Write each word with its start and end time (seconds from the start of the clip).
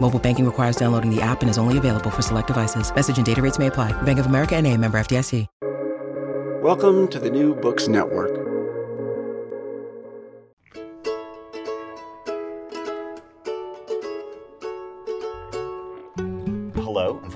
Mobile 0.00 0.18
banking 0.18 0.46
requires 0.46 0.76
downloading 0.76 1.14
the 1.14 1.20
app 1.20 1.42
and 1.42 1.50
is 1.50 1.58
only 1.58 1.76
available 1.76 2.10
for 2.10 2.22
select 2.22 2.46
devices. 2.46 2.90
Message 2.94 3.18
and 3.18 3.26
data 3.26 3.42
rates 3.42 3.58
may 3.58 3.66
apply. 3.66 3.92
Bank 4.02 4.18
of 4.18 4.24
America 4.26 4.56
and 4.56 4.66
a 4.66 4.74
member 4.74 4.98
FDIC. 4.98 5.46
Welcome 6.62 7.06
to 7.08 7.20
the 7.20 7.30
New 7.30 7.54
Books 7.54 7.86
Network. 7.86 8.47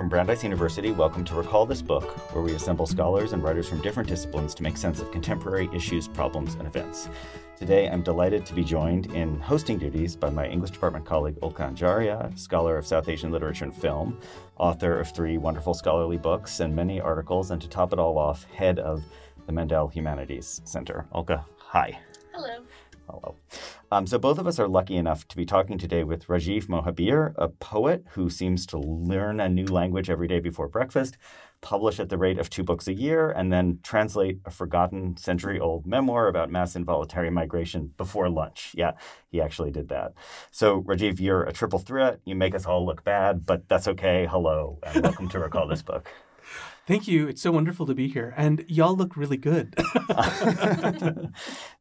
From 0.03 0.09
Brandeis 0.09 0.43
University, 0.43 0.91
welcome 0.91 1.25
to 1.27 1.37
Recall 1.37 1.65
This 1.65 1.81
Book, 1.81 2.35
where 2.35 2.43
we 2.43 2.55
assemble 2.55 2.87
scholars 2.87 3.35
and 3.35 3.41
writers 3.41 3.69
from 3.69 3.81
different 3.83 4.09
disciplines 4.09 4.53
to 4.57 4.65
make 4.65 4.77
sense 4.77 5.01
of 5.01 5.13
contemporary 5.13 5.71
issues, 5.73 6.09
problems, 6.09 6.55
and 6.55 6.67
events. 6.67 7.09
Today, 7.57 7.89
I'm 7.89 8.03
delighted 8.03 8.45
to 8.47 8.53
be 8.53 8.65
joined 8.65 9.15
in 9.15 9.39
hosting 9.39 9.79
duties 9.79 10.17
by 10.17 10.29
my 10.29 10.49
English 10.49 10.73
department 10.73 11.07
colleague 11.07 11.39
Ulka 11.41 11.73
Anjaria, 11.73 12.37
scholar 12.37 12.77
of 12.77 12.85
South 12.85 13.09
Asian 13.09 13.31
literature 13.31 13.65
and 13.65 13.73
film, 13.73 14.19
author 14.57 14.99
of 14.99 15.15
three 15.15 15.39
wonderful 15.39 15.73
scholarly 15.73 16.19
books 16.19 16.59
and 16.59 16.75
many 16.75 17.01
articles, 17.01 17.53
and 17.53 17.63
to 17.63 17.69
top 17.69 17.93
it 17.93 18.01
all 18.01 18.19
off, 18.19 18.43
head 18.47 18.81
of 18.81 19.05
the 19.47 19.53
Mandel 19.53 19.87
Humanities 19.87 20.63
Center. 20.65 21.07
Ulka, 21.15 21.45
hi. 21.59 21.97
Hello. 22.33 22.65
Hello. 23.09 23.37
Um, 23.93 24.07
so, 24.07 24.17
both 24.17 24.39
of 24.39 24.47
us 24.47 24.59
are 24.59 24.69
lucky 24.69 24.97
enough 24.97 25.29
to 25.29 25.37
be 25.37 25.45
talking 25.45 25.77
today 25.77 26.03
with 26.03 26.27
Rajiv 26.27 26.65
Mohabir, 26.65 27.35
a 27.37 27.49
poet 27.49 28.07
who 28.13 28.31
seems 28.31 28.65
to 28.69 28.79
learn 28.79 29.39
a 29.39 29.51
new 29.51 29.67
language 29.67 30.09
every 30.09 30.27
day 30.27 30.41
before 30.41 30.67
breakfast, 30.67 31.19
publish 31.61 32.01
at 32.01 32.09
the 32.09 32.17
rate 32.17 32.39
of 32.39 32.49
two 32.49 32.63
books 32.63 32.89
a 32.89 32.95
year, 32.95 33.31
and 33.31 33.53
then 33.53 33.81
translate 33.83 34.41
a 34.47 34.51
forgotten 34.51 35.19
century 35.19 35.61
old 35.61 35.85
memoir 35.85 36.29
about 36.29 36.51
mass 36.51 36.75
involuntary 36.75 37.29
migration 37.29 37.93
before 37.99 38.31
lunch. 38.31 38.73
Yeah, 38.75 38.93
he 39.29 39.43
actually 39.43 39.73
did 39.73 39.91
that. 39.91 40.15
So, 40.51 40.81
Rajiv, 40.85 41.21
you're 41.21 41.43
a 41.43 41.53
triple 41.53 41.79
threat. 41.79 42.19
You 42.25 42.35
make 42.35 42.55
us 42.55 42.65
all 42.65 42.87
look 42.87 43.05
bad, 43.05 43.45
but 43.45 43.69
that's 43.69 43.89
okay. 43.89 44.27
Hello, 44.27 44.79
and 44.85 45.03
welcome 45.03 45.29
to 45.29 45.39
Recall 45.39 45.69
This 45.69 45.83
Book. 45.83 46.09
Thank 46.85 47.07
you. 47.07 47.29
It's 47.29 47.41
so 47.41 47.53
wonderful 47.53 47.87
to 47.87 47.95
be 47.95 48.09
here. 48.09 48.35
And 48.37 48.65
y'all 48.67 48.97
look 48.97 49.17
really 49.17 49.37
good. 49.37 49.73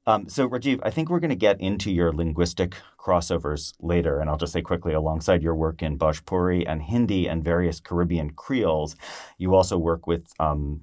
um, 0.05 0.29
so, 0.29 0.47
Rajiv, 0.47 0.79
I 0.83 0.91
think 0.91 1.09
we're 1.09 1.19
going 1.19 1.29
to 1.29 1.35
get 1.35 1.59
into 1.59 1.91
your 1.91 2.13
linguistic 2.13 2.75
crossovers 2.99 3.73
later. 3.79 4.19
And 4.19 4.29
I'll 4.29 4.37
just 4.37 4.53
say 4.53 4.61
quickly 4.61 4.93
alongside 4.93 5.41
your 5.41 5.55
work 5.55 5.81
in 5.81 5.97
Bhojpuri 5.97 6.65
and 6.67 6.83
Hindi 6.83 7.27
and 7.27 7.43
various 7.43 7.79
Caribbean 7.79 8.31
Creoles, 8.31 8.95
you 9.39 9.55
also 9.55 9.77
work 9.77 10.05
with. 10.07 10.27
Um, 10.39 10.81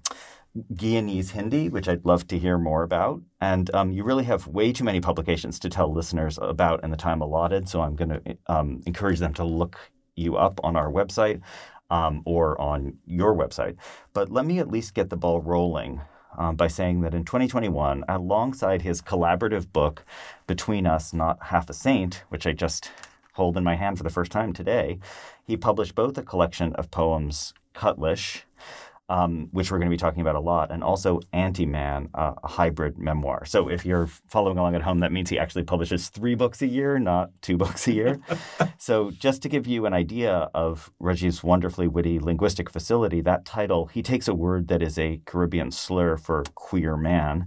Guyanese 0.75 1.31
Hindi, 1.31 1.69
which 1.69 1.88
I'd 1.88 2.04
love 2.04 2.26
to 2.28 2.38
hear 2.38 2.59
more 2.59 2.82
about. 2.82 3.22
And 3.41 3.72
um, 3.75 3.92
you 3.92 4.03
really 4.03 4.25
have 4.25 4.48
way 4.48 4.72
too 4.72 4.82
many 4.82 5.00
publications 5.00 5.60
to 5.60 5.69
tell 5.69 5.92
listeners 5.92 6.37
about 6.42 6.82
in 6.82 6.91
the 6.91 6.97
time 6.97 7.21
allotted. 7.21 7.69
So 7.69 7.81
I'm 7.81 7.94
going 7.94 8.09
to 8.09 8.38
um, 8.48 8.81
encourage 8.84 9.21
them 9.21 9.34
to 9.34 9.44
look 9.44 9.78
you 10.16 10.37
up 10.37 10.59
on 10.65 10.75
our 10.75 10.91
website 10.91 11.42
um, 11.91 12.22
or 12.25 12.60
on 12.60 12.99
your 13.06 13.34
website. 13.34 13.76
But 14.12 14.31
let 14.31 14.44
me 14.44 14.59
at 14.59 14.71
least 14.71 14.94
get 14.94 15.10
the 15.10 15.16
ball 15.16 15.41
rolling 15.41 16.00
um, 16.37 16.56
by 16.56 16.69
saying 16.69 17.00
that 17.00 17.15
in 17.15 17.25
2021, 17.25 18.04
alongside 18.09 18.82
his 18.82 19.03
collaborative 19.03 19.72
book, 19.72 20.04
Between 20.47 20.87
Us, 20.87 21.12
Not 21.12 21.38
Half 21.44 21.71
a 21.71 21.75
Saint, 21.75 22.25
which 22.28 22.47
I 22.47 22.53
just 22.53 22.91
hold 23.34 23.56
in 23.56 23.65
my 23.65 23.77
hand 23.77 23.97
for 23.97 24.04
the 24.04 24.10
first 24.10 24.32
time 24.32 24.53
today, 24.53 24.98
he 25.44 25.56
published 25.56 25.94
both 25.94 26.19
a 26.19 26.22
collection 26.22 26.75
of 26.75 26.91
poems, 26.91 27.54
Cutlish, 27.75 28.43
um, 29.08 29.48
which 29.52 29.70
we're 29.70 29.78
going 29.78 29.91
to 29.91 29.94
be 29.94 29.98
talking 29.98 30.20
about 30.20 30.34
a 30.34 30.41
lot, 30.41 30.70
and 30.70 30.84
also 30.84 31.20
Antiman, 31.32 32.08
uh, 32.14 32.34
a 32.42 32.48
hybrid 32.48 32.98
memoir. 32.98 33.44
So 33.44 33.69
if 33.69 33.86
you're 33.86 34.06
following 34.06 34.58
along 34.58 34.74
at 34.74 34.82
home, 34.82 35.00
that 35.00 35.12
means 35.12 35.30
he 35.30 35.38
actually 35.38 35.64
publishes 35.64 36.08
three 36.08 36.34
books 36.34 36.60
a 36.62 36.66
year, 36.66 36.98
not 36.98 37.30
two 37.41 37.56
books 37.64 37.88
a 37.88 37.92
year. 37.92 38.20
so 38.78 39.10
just 39.10 39.42
to 39.42 39.48
give 39.48 39.66
you 39.66 39.86
an 39.86 39.94
idea 39.94 40.50
of 40.54 40.91
Rajiv's 41.00 41.42
wonderfully 41.42 41.88
witty 41.88 42.18
linguistic 42.18 42.70
facility, 42.70 43.20
that 43.22 43.44
title, 43.44 43.86
he 43.86 44.02
takes 44.02 44.28
a 44.28 44.34
word 44.34 44.68
that 44.68 44.82
is 44.82 44.98
a 44.98 45.20
Caribbean 45.24 45.70
slur 45.70 46.16
for 46.16 46.44
queer 46.54 46.97
man 46.97 47.47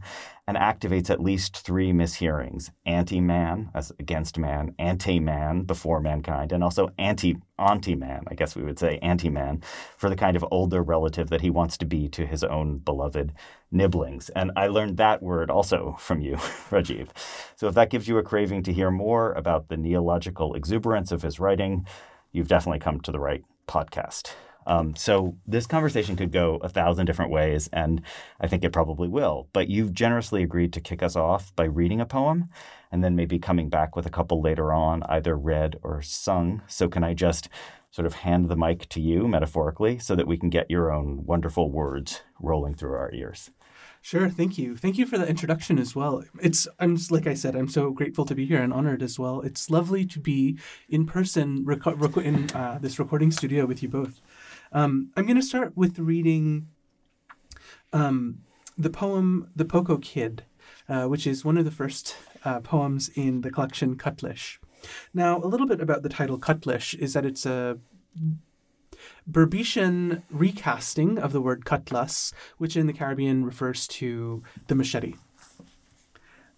and 0.51 0.57
activates 0.57 1.09
at 1.09 1.21
least 1.21 1.55
three 1.65 1.93
mishearings 1.93 2.71
anti 2.85 3.21
man, 3.21 3.69
as 3.73 3.93
against 3.99 4.37
man, 4.37 4.75
anti 4.77 5.17
man, 5.17 5.63
before 5.63 6.01
mankind, 6.01 6.51
and 6.51 6.61
also 6.61 6.89
anti 6.97 7.37
anti 7.57 7.95
man, 7.95 8.25
I 8.27 8.33
guess 8.33 8.53
we 8.53 8.63
would 8.63 8.77
say 8.77 8.99
anti 9.01 9.29
man, 9.29 9.63
for 9.95 10.09
the 10.09 10.15
kind 10.17 10.35
of 10.35 10.45
older 10.51 10.83
relative 10.83 11.29
that 11.29 11.39
he 11.39 11.49
wants 11.49 11.77
to 11.77 11.85
be 11.85 12.09
to 12.09 12.25
his 12.25 12.43
own 12.43 12.79
beloved 12.79 13.31
nibblings. 13.71 14.27
And 14.31 14.51
I 14.57 14.67
learned 14.67 14.97
that 14.97 15.23
word 15.23 15.49
also 15.49 15.95
from 15.97 16.19
you, 16.19 16.35
Rajiv. 16.69 17.07
So 17.55 17.69
if 17.69 17.75
that 17.75 17.89
gives 17.89 18.09
you 18.09 18.17
a 18.17 18.23
craving 18.23 18.63
to 18.63 18.73
hear 18.73 18.91
more 18.91 19.31
about 19.31 19.69
the 19.69 19.77
neological 19.77 20.53
exuberance 20.55 21.13
of 21.13 21.21
his 21.21 21.39
writing, 21.39 21.87
you've 22.33 22.49
definitely 22.49 22.79
come 22.79 22.99
to 23.01 23.11
the 23.13 23.21
right 23.21 23.45
podcast. 23.69 24.33
Um, 24.65 24.95
so 24.95 25.35
this 25.45 25.65
conversation 25.65 26.15
could 26.15 26.31
go 26.31 26.59
a 26.61 26.69
thousand 26.69 27.05
different 27.05 27.31
ways, 27.31 27.69
and 27.73 28.01
I 28.39 28.47
think 28.47 28.63
it 28.63 28.71
probably 28.71 29.07
will. 29.07 29.47
But 29.53 29.69
you've 29.69 29.93
generously 29.93 30.43
agreed 30.43 30.73
to 30.73 30.81
kick 30.81 31.01
us 31.01 31.15
off 31.15 31.55
by 31.55 31.65
reading 31.65 32.01
a 32.01 32.05
poem, 32.05 32.49
and 32.91 33.03
then 33.03 33.15
maybe 33.15 33.39
coming 33.39 33.69
back 33.69 33.95
with 33.95 34.05
a 34.05 34.11
couple 34.11 34.41
later 34.41 34.73
on, 34.73 35.03
either 35.03 35.35
read 35.35 35.77
or 35.83 36.01
sung. 36.01 36.61
So 36.67 36.87
can 36.87 37.03
I 37.03 37.13
just 37.13 37.49
sort 37.89 38.05
of 38.05 38.13
hand 38.15 38.49
the 38.49 38.55
mic 38.55 38.87
to 38.89 39.01
you 39.01 39.27
metaphorically 39.27 39.99
so 39.99 40.15
that 40.15 40.27
we 40.27 40.37
can 40.37 40.49
get 40.49 40.71
your 40.71 40.91
own 40.91 41.25
wonderful 41.25 41.69
words 41.69 42.21
rolling 42.39 42.73
through 42.73 42.93
our 42.93 43.11
ears? 43.13 43.51
Sure, 44.03 44.29
thank 44.29 44.57
you. 44.57 44.75
Thank 44.75 44.97
you 44.97 45.05
for 45.05 45.19
the 45.19 45.27
introduction 45.27 45.77
as 45.77 45.95
well. 45.95 46.23
It's 46.41 46.67
I'm 46.79 46.97
like 47.11 47.27
I 47.27 47.35
said, 47.35 47.55
I'm 47.55 47.67
so 47.67 47.91
grateful 47.91 48.25
to 48.25 48.33
be 48.33 48.47
here 48.47 48.61
and 48.61 48.73
honored 48.73 49.03
as 49.03 49.19
well. 49.19 49.41
It's 49.41 49.69
lovely 49.69 50.05
to 50.07 50.19
be 50.19 50.57
in 50.89 51.05
person 51.05 51.63
in 51.67 52.49
uh, 52.51 52.79
this 52.81 52.97
recording 52.97 53.29
studio 53.29 53.67
with 53.67 53.83
you 53.83 53.89
both. 53.89 54.19
Um, 54.71 55.11
I'm 55.17 55.25
going 55.25 55.39
to 55.39 55.45
start 55.45 55.75
with 55.75 55.99
reading 55.99 56.67
um, 57.91 58.39
the 58.77 58.89
poem 58.89 59.49
"The 59.55 59.65
Poco 59.65 59.97
Kid," 59.97 60.45
uh, 60.87 61.05
which 61.05 61.27
is 61.27 61.43
one 61.43 61.57
of 61.57 61.65
the 61.65 61.71
first 61.71 62.15
uh, 62.45 62.61
poems 62.61 63.09
in 63.15 63.41
the 63.41 63.51
collection 63.51 63.97
Cutlish. 63.97 64.59
Now, 65.13 65.37
a 65.37 65.47
little 65.47 65.67
bit 65.67 65.81
about 65.81 66.03
the 66.03 66.09
title 66.09 66.39
Cutlish 66.39 66.93
is 66.95 67.13
that 67.13 67.25
it's 67.25 67.45
a 67.45 67.79
Berbician 69.29 70.23
recasting 70.29 71.17
of 71.17 71.33
the 71.33 71.41
word 71.41 71.65
cutlass, 71.65 72.33
which 72.57 72.75
in 72.75 72.87
the 72.87 72.93
Caribbean 72.93 73.45
refers 73.45 73.87
to 73.87 74.43
the 74.67 74.75
machete. 74.75 75.15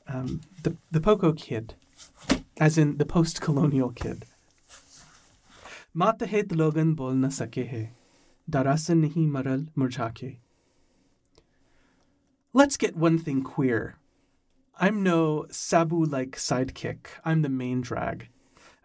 Um, 0.08 0.42
the, 0.64 0.76
the 0.92 1.02
Poco 1.02 1.34
kid, 1.34 1.76
as 2.60 2.78
in 2.78 2.98
the 2.98 3.06
post 3.06 3.42
colonial 3.42 3.90
kid. 3.92 4.26
Logan 5.96 6.96
nahi 8.50 9.28
maral 9.28 9.70
murjake. 9.76 10.38
Let's 12.54 12.78
get 12.78 12.96
one 12.96 13.18
thing 13.18 13.42
queer. 13.42 13.98
I'm 14.80 15.04
no 15.04 15.46
Sabu 15.50 16.04
like 16.06 16.32
sidekick, 16.32 17.08
I'm 17.24 17.42
the 17.42 17.50
main 17.50 17.82
drag. 17.82 18.30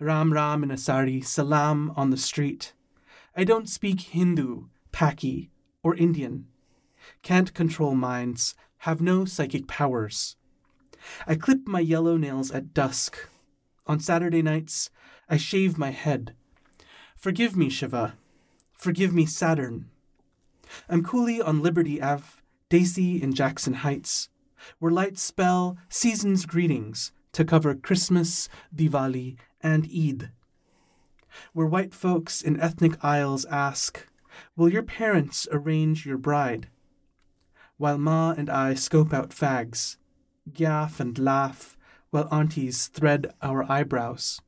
Ram 0.00 0.32
Ram 0.32 0.62
in 0.62 0.70
a 0.70 0.76
sari, 0.78 1.20
salam 1.20 1.92
on 1.96 2.10
the 2.10 2.16
street. 2.16 2.72
I 3.36 3.44
don't 3.44 3.68
speak 3.68 4.00
Hindu, 4.00 4.66
Paki, 4.92 5.48
or 5.82 5.96
Indian. 5.96 6.46
Can't 7.22 7.54
control 7.54 7.94
minds, 7.94 8.54
have 8.78 9.00
no 9.00 9.24
psychic 9.24 9.66
powers. 9.66 10.36
I 11.26 11.34
clip 11.34 11.66
my 11.66 11.80
yellow 11.80 12.16
nails 12.16 12.50
at 12.50 12.74
dusk. 12.74 13.28
On 13.86 13.98
Saturday 13.98 14.42
nights, 14.42 14.90
I 15.28 15.36
shave 15.36 15.78
my 15.78 15.90
head. 15.90 16.34
Forgive 17.16 17.56
me, 17.56 17.68
Shiva. 17.70 18.14
Forgive 18.78 19.12
me, 19.12 19.26
Saturn. 19.26 19.90
I'm 20.88 21.02
coolie 21.02 21.44
on 21.44 21.62
Liberty 21.62 22.00
Ave, 22.00 22.24
desi 22.70 23.20
in 23.20 23.34
Jackson 23.34 23.74
Heights, 23.74 24.28
where 24.78 24.92
lights 24.92 25.20
spell 25.20 25.76
season's 25.88 26.46
greetings, 26.46 27.10
to 27.32 27.44
cover 27.44 27.74
Christmas, 27.74 28.48
Diwali, 28.74 29.36
and 29.60 29.84
Eid. 29.86 30.30
Where 31.52 31.66
white 31.66 31.92
folks 31.92 32.40
in 32.40 32.60
ethnic 32.60 33.04
aisles 33.04 33.44
ask, 33.46 34.06
Will 34.54 34.68
your 34.68 34.84
parents 34.84 35.48
arrange 35.50 36.06
your 36.06 36.18
bride? 36.18 36.68
While 37.78 37.98
Ma 37.98 38.32
and 38.36 38.48
I 38.48 38.74
scope 38.74 39.12
out 39.12 39.30
fags, 39.30 39.96
gaff 40.52 41.00
and 41.00 41.18
laugh, 41.18 41.76
while 42.10 42.28
aunties 42.30 42.86
thread 42.86 43.34
our 43.42 43.68
eyebrows. 43.70 44.40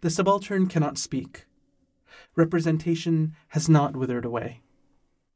The 0.00 0.10
subaltern 0.10 0.66
cannot 0.66 0.98
speak. 0.98 1.46
Representation 2.36 3.34
has 3.48 3.68
not 3.68 3.96
withered 3.96 4.24
away. 4.24 4.60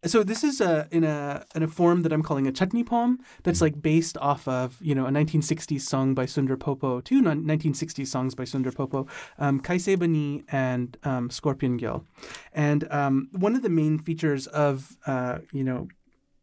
So 0.04 0.22
this 0.22 0.44
is 0.44 0.60
a, 0.60 0.86
in 0.92 1.02
a 1.02 1.44
in 1.56 1.64
a 1.64 1.66
form 1.66 2.02
that 2.02 2.12
I'm 2.12 2.22
calling 2.22 2.46
a 2.46 2.52
chutney 2.52 2.84
poem 2.84 3.18
that's 3.42 3.60
like 3.60 3.82
based 3.82 4.16
off 4.18 4.46
of 4.46 4.78
you 4.80 4.94
know 4.94 5.06
a 5.06 5.10
1960s 5.10 5.80
song 5.80 6.14
by 6.14 6.24
Sundar 6.24 6.58
Popo, 6.58 7.00
two 7.00 7.20
1960s 7.20 8.06
songs 8.06 8.36
by 8.36 8.44
Sundar 8.44 8.72
Popo, 8.72 9.08
um, 9.38 9.60
Kaise 9.60 9.98
Bani 9.98 10.44
and 10.52 10.96
um, 11.02 11.30
Scorpion 11.30 11.80
Gyal, 11.80 12.04
and 12.52 12.90
um, 12.92 13.28
one 13.32 13.56
of 13.56 13.62
the 13.62 13.68
main 13.68 13.98
features 13.98 14.46
of 14.46 14.96
uh, 15.06 15.38
you 15.50 15.64
know 15.64 15.88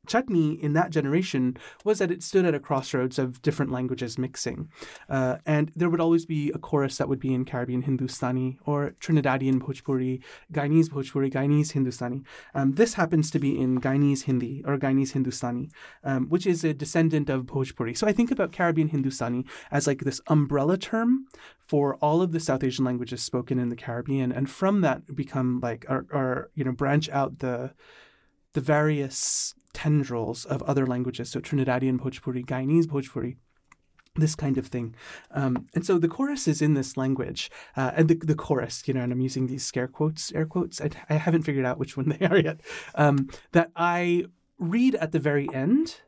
chutney 0.06 0.54
in 0.54 0.74
that 0.74 0.90
generation 0.92 1.58
was 1.84 2.00
that 2.00 2.12
it 2.12 2.24
stood 2.24 2.46
at 2.46 2.56
a 2.56 2.60
crossroads 2.60 3.20
of 3.20 3.42
different 3.42 3.72
languages 3.72 4.18
mixing. 4.18 4.70
Uh, 5.10 5.38
and 5.46 5.72
there 5.76 5.90
would 5.90 6.02
always 6.02 6.26
be 6.26 6.52
a 6.54 6.60
chorus 6.60 6.98
that 6.98 7.10
would 7.10 7.20
be 7.20 7.34
in 7.34 7.46
Caribbean 7.46 7.84
Hindustani 7.84 8.58
or 8.66 8.96
Trinidadian 9.00 9.60
Bhojpuri, 9.60 10.22
Guyanese 10.52 10.90
Bhojpuri, 10.90 11.32
Guyanese 11.32 11.74
Hindustani. 11.74 12.24
Um, 12.54 12.74
this 12.74 12.96
happens 12.96 13.32
to 13.32 13.40
be 13.40 13.60
in 13.60 13.82
Guyanese 13.82 14.24
Hindi 14.24 14.64
or 14.66 14.78
Guyanese 14.78 15.14
Hindustani, 15.14 15.70
um, 16.04 16.28
which 16.30 16.46
is 16.46 16.64
a 16.64 16.74
descendant 16.74 17.30
of 17.30 17.44
Bhojpuri. 17.44 17.98
So 17.98 18.08
I 18.08 18.12
think 18.12 18.32
about 18.32 18.52
Caribbean 18.52 18.90
Hindustani 18.90 19.46
as 19.72 19.88
like 19.88 20.00
this 20.00 20.22
umbrella 20.28 20.78
term 20.78 21.26
for 21.68 21.96
all 21.96 22.22
of 22.22 22.32
the 22.32 22.40
South 22.40 22.64
Asian 22.64 22.86
languages 22.86 23.24
spoken 23.24 23.60
in 23.60 23.70
the 23.70 23.76
Caribbean. 23.76 24.32
And 24.32 24.50
from 24.50 24.82
that 24.82 25.16
become 25.16 25.60
like, 25.62 25.86
or, 25.90 26.06
or 26.12 26.52
you 26.54 26.64
know, 26.64 26.72
branch 26.72 27.10
out 27.10 27.40
the 27.40 27.74
the 28.54 28.62
various 28.62 29.54
tendrils 29.76 30.46
of 30.46 30.64
other 30.64 30.88
languages, 30.88 31.30
so 31.30 31.40
Trinidadian 31.40 32.00
Bhojpuri, 32.00 32.44
Guyanese 32.46 32.88
Bhojpuri, 32.88 33.36
this 34.16 34.34
kind 34.34 34.58
of 34.58 34.68
thing. 34.68 34.96
Um, 35.32 35.68
and 35.76 35.86
so 35.86 36.00
the 36.00 36.08
chorus 36.08 36.48
is 36.48 36.62
in 36.62 36.74
this 36.74 36.96
language, 36.96 37.52
uh, 37.76 37.92
and 37.96 38.08
the, 38.08 38.16
the 38.16 38.36
chorus, 38.36 38.88
you 38.88 38.94
know, 38.94 39.02
and 39.02 39.12
I'm 39.12 39.20
using 39.20 39.48
these 39.48 39.66
scare 39.66 39.90
quotes, 39.90 40.32
air 40.32 40.46
quotes. 40.46 40.80
I, 40.80 40.90
I 41.10 41.16
haven't 41.16 41.44
figured 41.44 41.66
out 41.66 41.78
which 41.78 41.98
one 41.98 42.10
they 42.18 42.26
are 42.26 42.40
yet. 42.40 42.62
Um, 42.96 43.30
that 43.52 43.72
I 43.76 44.26
read 44.58 44.96
at 44.96 45.12
the 45.12 45.20
very 45.20 45.54
end 45.54 46.02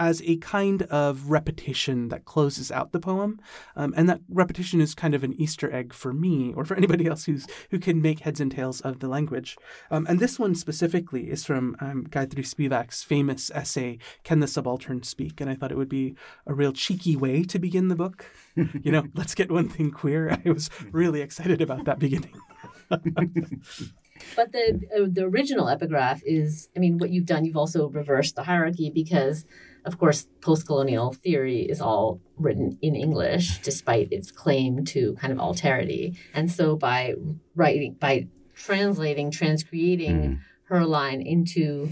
as 0.00 0.22
a 0.24 0.38
kind 0.38 0.82
of 0.84 1.30
repetition 1.30 2.08
that 2.08 2.24
closes 2.24 2.72
out 2.72 2.90
the 2.90 2.98
poem, 2.98 3.38
um, 3.76 3.92
and 3.96 4.08
that 4.08 4.20
repetition 4.30 4.80
is 4.80 4.94
kind 4.94 5.14
of 5.14 5.22
an 5.22 5.34
Easter 5.34 5.70
egg 5.72 5.92
for 5.92 6.14
me 6.14 6.54
or 6.56 6.64
for 6.64 6.74
anybody 6.74 7.06
else 7.06 7.26
who's 7.26 7.46
who 7.70 7.78
can 7.78 8.00
make 8.00 8.20
heads 8.20 8.40
and 8.40 8.50
tails 8.50 8.80
of 8.80 9.00
the 9.00 9.08
language. 9.08 9.58
Um, 9.90 10.06
and 10.08 10.18
this 10.18 10.38
one 10.38 10.54
specifically 10.54 11.30
is 11.30 11.44
from 11.44 11.76
um, 11.80 12.06
Gayatri 12.06 12.46
Spivak's 12.46 13.02
famous 13.02 13.50
essay 13.50 13.98
"Can 14.24 14.40
the 14.40 14.48
Subaltern 14.48 15.02
Speak?" 15.02 15.40
And 15.40 15.50
I 15.50 15.54
thought 15.54 15.70
it 15.70 15.76
would 15.76 15.88
be 15.88 16.16
a 16.46 16.54
real 16.54 16.72
cheeky 16.72 17.14
way 17.14 17.42
to 17.44 17.58
begin 17.58 17.88
the 17.88 17.96
book. 17.96 18.24
you 18.56 18.90
know, 18.90 19.04
let's 19.14 19.34
get 19.34 19.50
one 19.50 19.68
thing 19.68 19.90
queer. 19.90 20.30
I 20.44 20.50
was 20.50 20.70
really 20.90 21.20
excited 21.20 21.60
about 21.60 21.84
that 21.84 21.98
beginning. 21.98 22.40
but 22.88 24.52
the 24.52 24.80
uh, 24.96 25.06
the 25.10 25.24
original 25.24 25.68
epigraph 25.68 26.22
is, 26.24 26.68
I 26.76 26.80
mean, 26.80 26.98
what 26.98 27.10
you've 27.10 27.26
done, 27.26 27.44
you've 27.44 27.56
also 27.56 27.88
reversed 27.88 28.36
the 28.36 28.42
hierarchy 28.42 28.90
because 28.90 29.44
of 29.84 29.98
course, 29.98 30.26
post 30.40 30.66
colonial 30.66 31.12
theory 31.12 31.62
is 31.62 31.80
all 31.80 32.20
written 32.36 32.78
in 32.82 32.94
English, 32.94 33.58
despite 33.58 34.12
its 34.12 34.30
claim 34.30 34.84
to 34.86 35.14
kind 35.14 35.32
of 35.32 35.38
alterity. 35.38 36.16
And 36.34 36.50
so 36.50 36.76
by 36.76 37.14
writing, 37.54 37.96
by 37.98 38.28
translating, 38.54 39.30
transcreating 39.30 40.20
mm. 40.20 40.38
her 40.64 40.84
line 40.84 41.20
into 41.22 41.90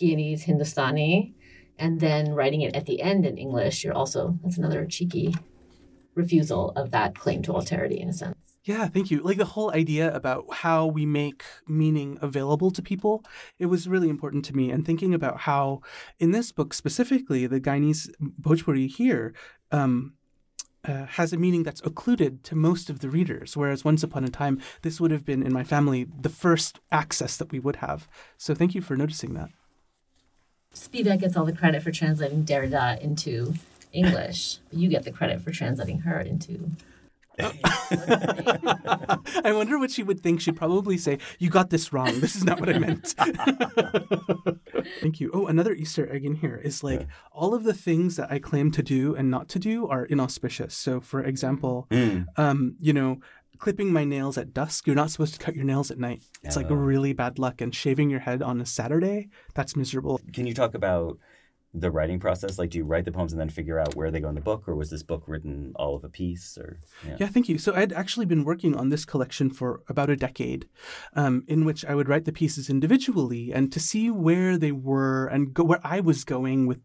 Guyanese 0.00 0.42
Hindustani, 0.42 1.34
and 1.78 2.00
then 2.00 2.32
writing 2.32 2.60
it 2.60 2.74
at 2.76 2.86
the 2.86 3.00
end 3.02 3.24
in 3.26 3.38
English, 3.38 3.84
you're 3.84 3.94
also, 3.94 4.38
that's 4.42 4.58
another 4.58 4.86
cheeky 4.86 5.34
refusal 6.14 6.70
of 6.76 6.90
that 6.90 7.14
claim 7.14 7.42
to 7.42 7.52
alterity 7.52 8.00
in 8.00 8.08
a 8.08 8.12
sense. 8.12 8.36
Yeah, 8.64 8.88
thank 8.88 9.10
you. 9.10 9.22
Like 9.22 9.38
the 9.38 9.46
whole 9.46 9.72
idea 9.72 10.14
about 10.14 10.52
how 10.52 10.86
we 10.86 11.06
make 11.06 11.44
meaning 11.66 12.18
available 12.20 12.70
to 12.72 12.82
people, 12.82 13.24
it 13.58 13.66
was 13.66 13.88
really 13.88 14.10
important 14.10 14.44
to 14.46 14.56
me. 14.56 14.70
And 14.70 14.84
thinking 14.84 15.14
about 15.14 15.40
how, 15.40 15.80
in 16.18 16.32
this 16.32 16.52
book 16.52 16.74
specifically, 16.74 17.46
the 17.46 17.60
Guyanese 17.60 18.10
Bhojpuri 18.20 18.86
here 18.86 19.32
um, 19.72 20.12
uh, 20.84 21.06
has 21.06 21.32
a 21.32 21.38
meaning 21.38 21.62
that's 21.62 21.80
occluded 21.82 22.44
to 22.44 22.54
most 22.54 22.90
of 22.90 23.00
the 23.00 23.08
readers, 23.08 23.56
whereas 23.56 23.82
once 23.84 24.02
upon 24.02 24.24
a 24.24 24.28
time, 24.28 24.60
this 24.82 25.00
would 25.00 25.10
have 25.10 25.24
been 25.24 25.42
in 25.42 25.52
my 25.52 25.64
family 25.64 26.06
the 26.20 26.28
first 26.28 26.80
access 26.92 27.38
that 27.38 27.50
we 27.50 27.58
would 27.58 27.76
have. 27.76 28.08
So 28.36 28.54
thank 28.54 28.74
you 28.74 28.82
for 28.82 28.94
noticing 28.94 29.32
that. 29.34 29.50
Spivak 30.74 31.20
gets 31.20 31.36
all 31.36 31.44
the 31.46 31.52
credit 31.52 31.82
for 31.82 31.90
translating 31.90 32.44
Derrida 32.44 33.00
into 33.00 33.54
English. 33.92 34.58
But 34.68 34.78
you 34.78 34.88
get 34.88 35.04
the 35.04 35.10
credit 35.10 35.40
for 35.40 35.50
translating 35.50 36.00
her 36.00 36.20
into 36.20 36.70
I 39.44 39.52
wonder 39.52 39.78
what 39.78 39.90
she 39.90 40.02
would 40.02 40.20
think. 40.20 40.40
She'd 40.40 40.56
probably 40.56 40.98
say, 40.98 41.18
You 41.38 41.50
got 41.50 41.70
this 41.70 41.92
wrong. 41.92 42.20
This 42.20 42.36
is 42.36 42.44
not 42.44 42.60
what 42.60 42.68
I 42.68 42.78
meant. 42.78 43.14
Thank 45.00 45.20
you. 45.20 45.30
Oh, 45.32 45.46
another 45.46 45.72
Easter 45.72 46.10
egg 46.12 46.24
in 46.24 46.36
here 46.36 46.56
is 46.56 46.82
like 46.82 47.00
yeah. 47.00 47.06
all 47.32 47.54
of 47.54 47.64
the 47.64 47.74
things 47.74 48.16
that 48.16 48.30
I 48.30 48.38
claim 48.38 48.70
to 48.72 48.82
do 48.82 49.14
and 49.14 49.30
not 49.30 49.48
to 49.50 49.58
do 49.58 49.88
are 49.88 50.04
inauspicious. 50.04 50.74
So, 50.74 51.00
for 51.00 51.22
example, 51.22 51.86
mm. 51.90 52.26
um, 52.36 52.76
you 52.78 52.92
know, 52.92 53.20
clipping 53.58 53.92
my 53.92 54.04
nails 54.04 54.36
at 54.36 54.52
dusk. 54.52 54.86
You're 54.86 54.96
not 54.96 55.10
supposed 55.10 55.34
to 55.34 55.40
cut 55.40 55.54
your 55.54 55.64
nails 55.64 55.90
at 55.90 55.98
night. 55.98 56.22
It's 56.42 56.56
like 56.56 56.66
really 56.70 57.12
bad 57.12 57.38
luck. 57.38 57.60
And 57.60 57.74
shaving 57.74 58.10
your 58.10 58.20
head 58.20 58.42
on 58.42 58.60
a 58.60 58.66
Saturday, 58.66 59.28
that's 59.54 59.76
miserable. 59.76 60.20
Can 60.32 60.46
you 60.46 60.54
talk 60.54 60.74
about 60.74 61.18
the 61.72 61.90
writing 61.90 62.18
process? 62.18 62.58
Like, 62.58 62.70
do 62.70 62.78
you 62.78 62.84
write 62.84 63.04
the 63.04 63.12
poems 63.12 63.32
and 63.32 63.40
then 63.40 63.48
figure 63.48 63.78
out 63.78 63.94
where 63.94 64.10
they 64.10 64.20
go 64.20 64.28
in 64.28 64.34
the 64.34 64.40
book, 64.40 64.68
or 64.68 64.74
was 64.74 64.90
this 64.90 65.02
book 65.02 65.22
written 65.26 65.72
all 65.76 65.94
of 65.94 66.04
a 66.04 66.08
piece? 66.08 66.58
Or 66.58 66.78
yeah, 67.06 67.16
yeah 67.20 67.26
thank 67.28 67.48
you. 67.48 67.58
So 67.58 67.74
I'd 67.74 67.92
actually 67.92 68.26
been 68.26 68.44
working 68.44 68.76
on 68.76 68.88
this 68.88 69.04
collection 69.04 69.50
for 69.50 69.82
about 69.88 70.10
a 70.10 70.16
decade, 70.16 70.68
um, 71.14 71.44
in 71.46 71.64
which 71.64 71.84
I 71.84 71.94
would 71.94 72.08
write 72.08 72.24
the 72.24 72.32
pieces 72.32 72.68
individually 72.68 73.52
and 73.52 73.72
to 73.72 73.80
see 73.80 74.10
where 74.10 74.58
they 74.58 74.72
were 74.72 75.26
and 75.26 75.54
go 75.54 75.64
where 75.64 75.80
I 75.84 76.00
was 76.00 76.24
going 76.24 76.66
with 76.66 76.80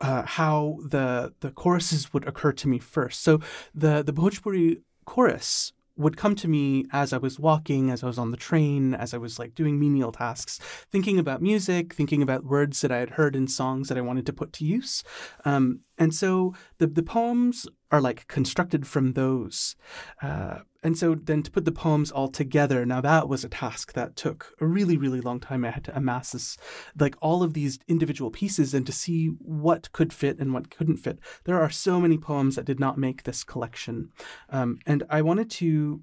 uh, 0.00 0.22
how 0.22 0.78
the 0.84 1.34
the 1.40 1.50
choruses 1.50 2.12
would 2.12 2.26
occur 2.26 2.52
to 2.52 2.68
me 2.68 2.78
first. 2.78 3.22
So 3.22 3.40
the 3.74 4.02
the 4.02 4.12
Bhojpuri 4.12 4.80
chorus 5.04 5.72
would 5.96 6.16
come 6.16 6.34
to 6.34 6.48
me 6.48 6.84
as 6.92 7.12
I 7.12 7.18
was 7.18 7.38
walking, 7.38 7.90
as 7.90 8.02
I 8.02 8.06
was 8.06 8.18
on 8.18 8.30
the 8.30 8.36
train, 8.36 8.94
as 8.94 9.14
I 9.14 9.18
was 9.18 9.38
like 9.38 9.54
doing 9.54 9.78
menial 9.78 10.12
tasks, 10.12 10.58
thinking 10.90 11.18
about 11.18 11.42
music, 11.42 11.94
thinking 11.94 12.22
about 12.22 12.44
words 12.44 12.80
that 12.80 12.90
I 12.90 12.98
had 12.98 13.10
heard 13.10 13.36
in 13.36 13.46
songs 13.46 13.88
that 13.88 13.98
I 13.98 14.02
wanted 14.02 14.26
to 14.26 14.32
put 14.32 14.52
to 14.54 14.64
use. 14.64 15.04
Um, 15.44 15.80
and 15.96 16.12
so 16.12 16.54
the, 16.78 16.86
the 16.86 17.02
poems 17.02 17.66
are 17.90 18.00
like 18.00 18.26
constructed 18.26 18.86
from 18.86 19.12
those. 19.12 19.76
Uh, 20.20 20.60
and 20.84 20.98
so 20.98 21.14
then 21.14 21.42
to 21.42 21.50
put 21.50 21.64
the 21.64 21.72
poems 21.72 22.12
all 22.12 22.28
together, 22.28 22.84
now 22.84 23.00
that 23.00 23.26
was 23.26 23.42
a 23.42 23.48
task 23.48 23.94
that 23.94 24.16
took 24.16 24.54
a 24.60 24.66
really, 24.66 24.98
really 24.98 25.22
long 25.22 25.40
time. 25.40 25.64
I 25.64 25.70
had 25.70 25.84
to 25.84 25.96
amass 25.96 26.32
this, 26.32 26.58
like 27.00 27.16
all 27.22 27.42
of 27.42 27.54
these 27.54 27.78
individual 27.88 28.30
pieces 28.30 28.74
and 28.74 28.84
to 28.84 28.92
see 28.92 29.28
what 29.38 29.90
could 29.92 30.12
fit 30.12 30.38
and 30.38 30.52
what 30.52 30.70
couldn't 30.70 30.98
fit. 30.98 31.18
There 31.44 31.60
are 31.60 31.70
so 31.70 31.98
many 31.98 32.18
poems 32.18 32.56
that 32.56 32.66
did 32.66 32.78
not 32.78 32.98
make 32.98 33.22
this 33.22 33.44
collection. 33.44 34.10
Um, 34.50 34.78
and 34.86 35.02
I 35.08 35.22
wanted 35.22 35.50
to 35.52 36.02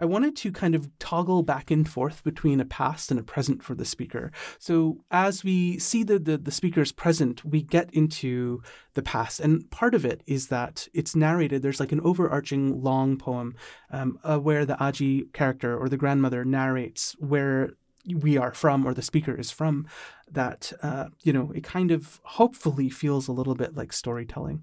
I 0.00 0.04
wanted 0.04 0.36
to 0.36 0.52
kind 0.52 0.74
of 0.74 0.88
toggle 0.98 1.42
back 1.42 1.70
and 1.70 1.88
forth 1.88 2.24
between 2.24 2.60
a 2.60 2.64
past 2.64 3.10
and 3.10 3.18
a 3.18 3.22
present 3.22 3.62
for 3.62 3.74
the 3.74 3.84
speaker. 3.84 4.30
So 4.58 5.04
as 5.10 5.44
we 5.44 5.78
see 5.78 6.02
the, 6.02 6.18
the, 6.18 6.38
the 6.38 6.50
speaker's 6.50 6.92
present, 6.92 7.44
we 7.44 7.62
get 7.62 7.92
into 7.92 8.62
the 8.94 9.02
past. 9.02 9.40
And 9.40 9.70
part 9.70 9.94
of 9.94 10.04
it 10.04 10.22
is 10.26 10.48
that 10.48 10.88
it's 10.92 11.14
narrated, 11.14 11.62
there's 11.62 11.80
like 11.80 11.92
an 11.92 12.00
overarching 12.00 12.82
long 12.82 13.16
poem 13.16 13.54
um, 13.90 14.18
uh, 14.24 14.38
where 14.38 14.64
the 14.64 14.74
Aji 14.74 15.32
character 15.32 15.76
or 15.76 15.88
the 15.88 15.96
grandmother 15.96 16.44
narrates 16.44 17.14
where 17.18 17.72
we 18.14 18.36
are 18.36 18.54
from 18.54 18.86
or 18.86 18.94
the 18.94 19.02
speaker 19.02 19.34
is 19.34 19.50
from 19.50 19.86
that 20.30 20.72
uh, 20.82 21.08
you 21.22 21.32
know 21.32 21.52
it 21.54 21.64
kind 21.64 21.90
of 21.90 22.20
hopefully 22.24 22.88
feels 22.88 23.28
a 23.28 23.32
little 23.32 23.54
bit 23.54 23.76
like 23.76 23.92
storytelling 23.92 24.62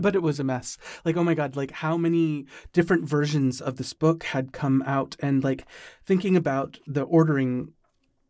but 0.00 0.14
it 0.14 0.22
was 0.22 0.40
a 0.40 0.44
mess 0.44 0.78
like 1.04 1.16
oh 1.16 1.24
my 1.24 1.34
god 1.34 1.56
like 1.56 1.70
how 1.70 1.96
many 1.96 2.46
different 2.72 3.08
versions 3.08 3.60
of 3.60 3.76
this 3.76 3.92
book 3.92 4.24
had 4.24 4.52
come 4.52 4.82
out 4.86 5.16
and 5.20 5.44
like 5.44 5.66
thinking 6.04 6.36
about 6.36 6.78
the 6.86 7.02
ordering 7.02 7.72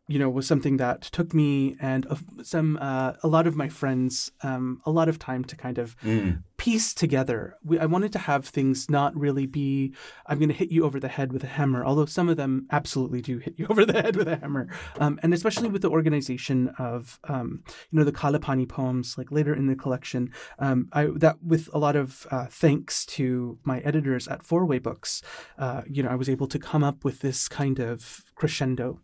you 0.07 0.19
know 0.19 0.29
was 0.29 0.45
something 0.45 0.77
that 0.77 1.01
took 1.01 1.33
me 1.33 1.75
and 1.79 2.05
some 2.43 2.77
uh, 2.81 3.13
a 3.23 3.27
lot 3.27 3.47
of 3.47 3.55
my 3.55 3.69
friends 3.69 4.31
um, 4.41 4.81
a 4.85 4.91
lot 4.91 5.07
of 5.07 5.17
time 5.17 5.43
to 5.45 5.55
kind 5.55 5.77
of 5.77 5.97
mm. 6.01 6.43
Piece 6.63 6.93
together. 6.93 7.57
We, 7.61 7.77
I 7.77 7.85
wanted 7.87 8.13
to 8.13 8.19
have 8.19 8.45
things 8.45 8.89
not 8.89 9.13
really 9.17 9.45
be, 9.45 9.93
I'm 10.25 10.39
going 10.39 10.47
to 10.47 10.55
hit 10.55 10.71
you 10.71 10.85
over 10.85 10.97
the 10.97 11.09
head 11.09 11.33
with 11.33 11.43
a 11.43 11.47
hammer, 11.47 11.83
although 11.83 12.05
some 12.05 12.29
of 12.29 12.37
them 12.37 12.67
absolutely 12.71 13.21
do 13.21 13.37
hit 13.37 13.55
you 13.57 13.67
over 13.69 13.85
the 13.85 14.01
head 14.01 14.15
with 14.15 14.29
a 14.29 14.37
hammer. 14.37 14.69
Um, 14.97 15.19
and 15.21 15.33
especially 15.33 15.67
with 15.67 15.81
the 15.81 15.89
organization 15.89 16.69
of, 16.79 17.19
um, 17.25 17.63
you 17.91 17.99
know, 17.99 18.05
the 18.05 18.13
Kalapani 18.13 18.65
poems, 18.65 19.17
like 19.17 19.29
later 19.29 19.53
in 19.53 19.67
the 19.67 19.75
collection, 19.75 20.31
um, 20.57 20.87
I, 20.93 21.07
that 21.17 21.43
with 21.43 21.69
a 21.73 21.79
lot 21.79 21.97
of 21.97 22.25
uh, 22.31 22.45
thanks 22.45 23.05
to 23.07 23.59
my 23.65 23.79
editors 23.79 24.29
at 24.29 24.41
Four 24.41 24.65
Way 24.65 24.79
Books, 24.79 25.21
uh, 25.57 25.81
you 25.85 26.01
know, 26.01 26.09
I 26.09 26.15
was 26.15 26.29
able 26.29 26.47
to 26.47 26.59
come 26.59 26.81
up 26.81 27.03
with 27.03 27.19
this 27.19 27.49
kind 27.49 27.79
of 27.79 28.23
crescendo 28.35 29.01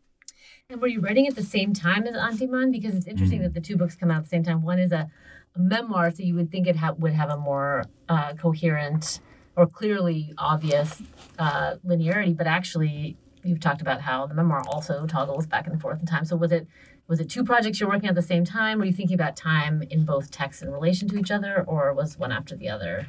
and 0.72 0.80
were 0.80 0.88
you 0.88 1.02
writing 1.02 1.26
at 1.26 1.36
the 1.36 1.42
same 1.42 1.74
time 1.74 2.06
as 2.06 2.14
Antiman? 2.14 2.72
Because 2.72 2.94
it's 2.94 3.08
interesting 3.08 3.40
mm. 3.40 3.44
that 3.44 3.56
the 3.56 3.62
two 3.62 3.76
books 3.76 3.96
come 3.96 4.12
out 4.12 4.18
at 4.18 4.24
the 4.26 4.30
same 4.30 4.44
time. 4.44 4.62
One 4.62 4.78
is 4.78 4.92
a, 4.92 4.98
a 4.98 5.39
memoir, 5.60 6.12
so 6.12 6.24
you 6.24 6.36
would 6.36 6.52
think 6.52 6.68
it 6.68 6.78
ha- 6.78 6.96
would 6.98 7.14
have 7.14 7.30
a 7.30 7.38
more 7.38 7.84
uh, 8.08 8.34
coherent 8.34 9.20
or 9.56 9.68
clearly 9.68 10.34
obvious 10.38 11.02
uh, 11.38 11.76
linearity, 11.86 12.36
but 12.36 12.48
actually, 12.48 13.18
you've 13.44 13.60
talked 13.60 13.82
about 13.82 14.02
how 14.02 14.26
the 14.26 14.34
memoir 14.34 14.64
also 14.68 15.06
toggles 15.06 15.48
back 15.48 15.68
and 15.68 15.82
forth 15.82 16.00
in 16.00 16.06
time. 16.06 16.26
So 16.26 16.36
was 16.36 16.52
it 16.52 16.68
was 17.08 17.20
it 17.20 17.30
two 17.30 17.44
projects 17.44 17.80
you're 17.80 17.90
working 17.90 18.08
at 18.08 18.16
the 18.16 18.22
same 18.22 18.46
time? 18.46 18.78
Were 18.78 18.86
you 18.86 18.94
thinking 18.94 19.16
about 19.16 19.36
time 19.36 19.84
in 19.90 20.06
both 20.06 20.30
texts 20.30 20.62
in 20.62 20.72
relation 20.72 21.08
to 21.10 21.18
each 21.18 21.32
other, 21.32 21.64
or 21.68 21.94
was 21.94 22.18
one 22.18 22.32
after 22.32 22.56
the 22.56 22.70
other? 22.70 23.08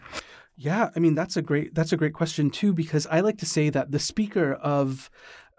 Yeah, 0.57 0.91
I 0.95 0.99
mean 0.99 1.15
that's 1.15 1.37
a 1.37 1.43
great 1.43 1.75
that's 1.75 1.93
a 1.93 1.97
great 1.97 2.15
question 2.15 2.51
too 2.51 2.73
because 2.73 3.07
I 3.07 3.21
like 3.21 3.39
to 3.39 3.47
say 3.47 3.71
that 3.71 3.93
the 3.93 3.99
speaker 3.99 4.55
of 4.55 5.11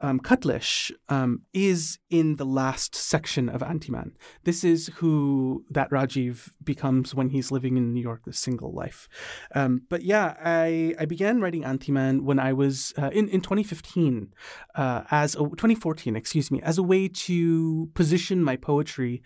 um, 0.01 0.19
Cutlish 0.19 0.91
um, 1.09 1.43
is 1.53 1.99
in 2.09 2.35
the 2.35 2.45
last 2.45 2.95
section 2.95 3.47
of 3.49 3.61
Antiman. 3.61 4.11
This 4.43 4.63
is 4.63 4.87
who 4.95 5.63
that 5.69 5.89
Rajiv 5.91 6.49
becomes 6.63 7.13
when 7.15 7.29
he's 7.29 7.51
living 7.51 7.77
in 7.77 7.93
New 7.93 8.01
York, 8.01 8.25
the 8.25 8.33
single 8.33 8.73
life. 8.73 9.07
Um, 9.53 9.83
but 9.89 10.01
yeah, 10.03 10.35
I, 10.43 10.95
I 10.99 11.05
began 11.05 11.39
writing 11.39 11.63
Antiman 11.63 12.21
when 12.21 12.39
I 12.39 12.53
was 12.53 12.93
uh, 12.97 13.09
in, 13.09 13.29
in 13.29 13.41
2015, 13.41 14.33
uh, 14.75 15.03
as 15.11 15.35
a, 15.35 15.39
2014, 15.39 16.15
excuse 16.15 16.51
me, 16.51 16.61
as 16.63 16.77
a 16.77 16.83
way 16.83 17.07
to 17.07 17.89
position 17.93 18.43
my 18.43 18.55
poetry 18.55 19.21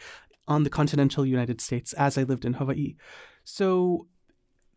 on 0.47 0.63
the 0.63 0.69
continental 0.69 1.25
United 1.25 1.61
States 1.61 1.93
as 1.93 2.17
I 2.17 2.23
lived 2.23 2.45
in 2.45 2.53
Hawaii. 2.53 2.95
So 3.43 4.07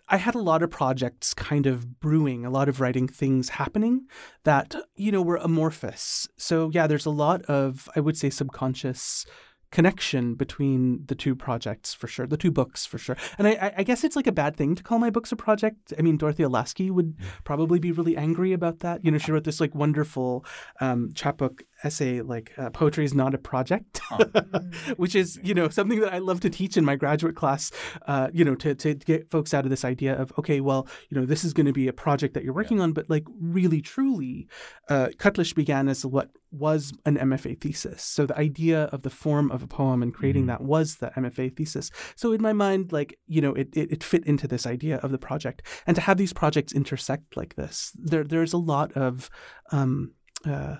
I 0.08 0.16
had 0.16 0.34
a 0.34 0.40
lot 0.40 0.62
of 0.62 0.70
projects 0.70 1.34
kind 1.34 1.66
of 1.66 2.00
brewing, 2.00 2.44
a 2.44 2.50
lot 2.50 2.68
of 2.68 2.80
writing 2.80 3.08
things 3.08 3.50
happening 3.50 4.06
that, 4.44 4.74
you 4.96 5.12
know, 5.12 5.22
were 5.22 5.36
amorphous. 5.36 6.26
So, 6.36 6.70
yeah, 6.72 6.86
there's 6.86 7.06
a 7.06 7.10
lot 7.10 7.42
of, 7.42 7.88
I 7.94 8.00
would 8.00 8.16
say, 8.16 8.30
subconscious 8.30 9.26
connection 9.70 10.34
between 10.34 11.04
the 11.06 11.14
two 11.14 11.36
projects 11.36 11.92
for 11.92 12.06
sure, 12.06 12.26
the 12.26 12.38
two 12.38 12.50
books 12.50 12.86
for 12.86 12.96
sure. 12.96 13.16
And 13.36 13.46
I, 13.46 13.74
I 13.76 13.82
guess 13.82 14.02
it's 14.02 14.16
like 14.16 14.26
a 14.26 14.32
bad 14.32 14.56
thing 14.56 14.74
to 14.74 14.82
call 14.82 14.98
my 14.98 15.10
books 15.10 15.30
a 15.30 15.36
project. 15.36 15.92
I 15.98 16.02
mean, 16.02 16.16
Dorothea 16.16 16.48
Lasky 16.48 16.90
would 16.90 17.16
probably 17.44 17.78
be 17.78 17.92
really 17.92 18.16
angry 18.16 18.52
about 18.52 18.80
that. 18.80 19.04
You 19.04 19.10
know, 19.10 19.18
she 19.18 19.30
wrote 19.30 19.44
this 19.44 19.60
like 19.60 19.74
wonderful 19.74 20.44
um, 20.80 21.10
chapbook 21.14 21.64
essay 21.84 22.20
like 22.20 22.52
uh, 22.58 22.70
poetry 22.70 23.04
is 23.04 23.14
not 23.14 23.34
a 23.34 23.38
project 23.38 24.00
which 24.96 25.14
is 25.14 25.38
you 25.42 25.54
know 25.54 25.68
something 25.68 26.00
that 26.00 26.12
i 26.12 26.18
love 26.18 26.40
to 26.40 26.50
teach 26.50 26.76
in 26.76 26.84
my 26.84 26.96
graduate 26.96 27.36
class 27.36 27.70
uh, 28.06 28.28
you 28.32 28.44
know 28.44 28.54
to, 28.54 28.74
to 28.74 28.94
get 28.94 29.30
folks 29.30 29.54
out 29.54 29.64
of 29.64 29.70
this 29.70 29.84
idea 29.84 30.14
of 30.14 30.32
okay 30.38 30.60
well 30.60 30.88
you 31.10 31.18
know 31.18 31.26
this 31.26 31.44
is 31.44 31.52
going 31.52 31.66
to 31.66 31.72
be 31.72 31.88
a 31.88 31.92
project 31.92 32.34
that 32.34 32.44
you're 32.44 32.54
working 32.54 32.78
yeah. 32.78 32.84
on 32.84 32.92
but 32.92 33.08
like 33.08 33.24
really 33.40 33.80
truly 33.80 34.48
uh, 34.88 35.08
Cutlish 35.18 35.54
began 35.54 35.88
as 35.88 36.04
what 36.04 36.30
was 36.50 36.92
an 37.04 37.16
mfa 37.16 37.60
thesis 37.60 38.02
so 38.02 38.26
the 38.26 38.38
idea 38.38 38.84
of 38.84 39.02
the 39.02 39.10
form 39.10 39.50
of 39.50 39.62
a 39.62 39.66
poem 39.66 40.02
and 40.02 40.14
creating 40.14 40.42
mm-hmm. 40.42 40.50
that 40.50 40.62
was 40.62 40.96
the 40.96 41.08
mfa 41.10 41.54
thesis 41.54 41.90
so 42.16 42.32
in 42.32 42.40
my 42.42 42.52
mind 42.52 42.92
like 42.92 43.18
you 43.26 43.40
know 43.40 43.52
it, 43.54 43.68
it, 43.76 43.92
it 43.92 44.04
fit 44.04 44.24
into 44.24 44.48
this 44.48 44.66
idea 44.66 44.96
of 44.98 45.10
the 45.10 45.18
project 45.18 45.62
and 45.86 45.94
to 45.94 46.00
have 46.00 46.16
these 46.16 46.32
projects 46.32 46.72
intersect 46.72 47.36
like 47.36 47.54
this 47.56 47.92
there 47.96 48.24
there's 48.24 48.52
a 48.52 48.58
lot 48.58 48.92
of 48.92 49.30
um, 49.70 50.12
uh, 50.46 50.76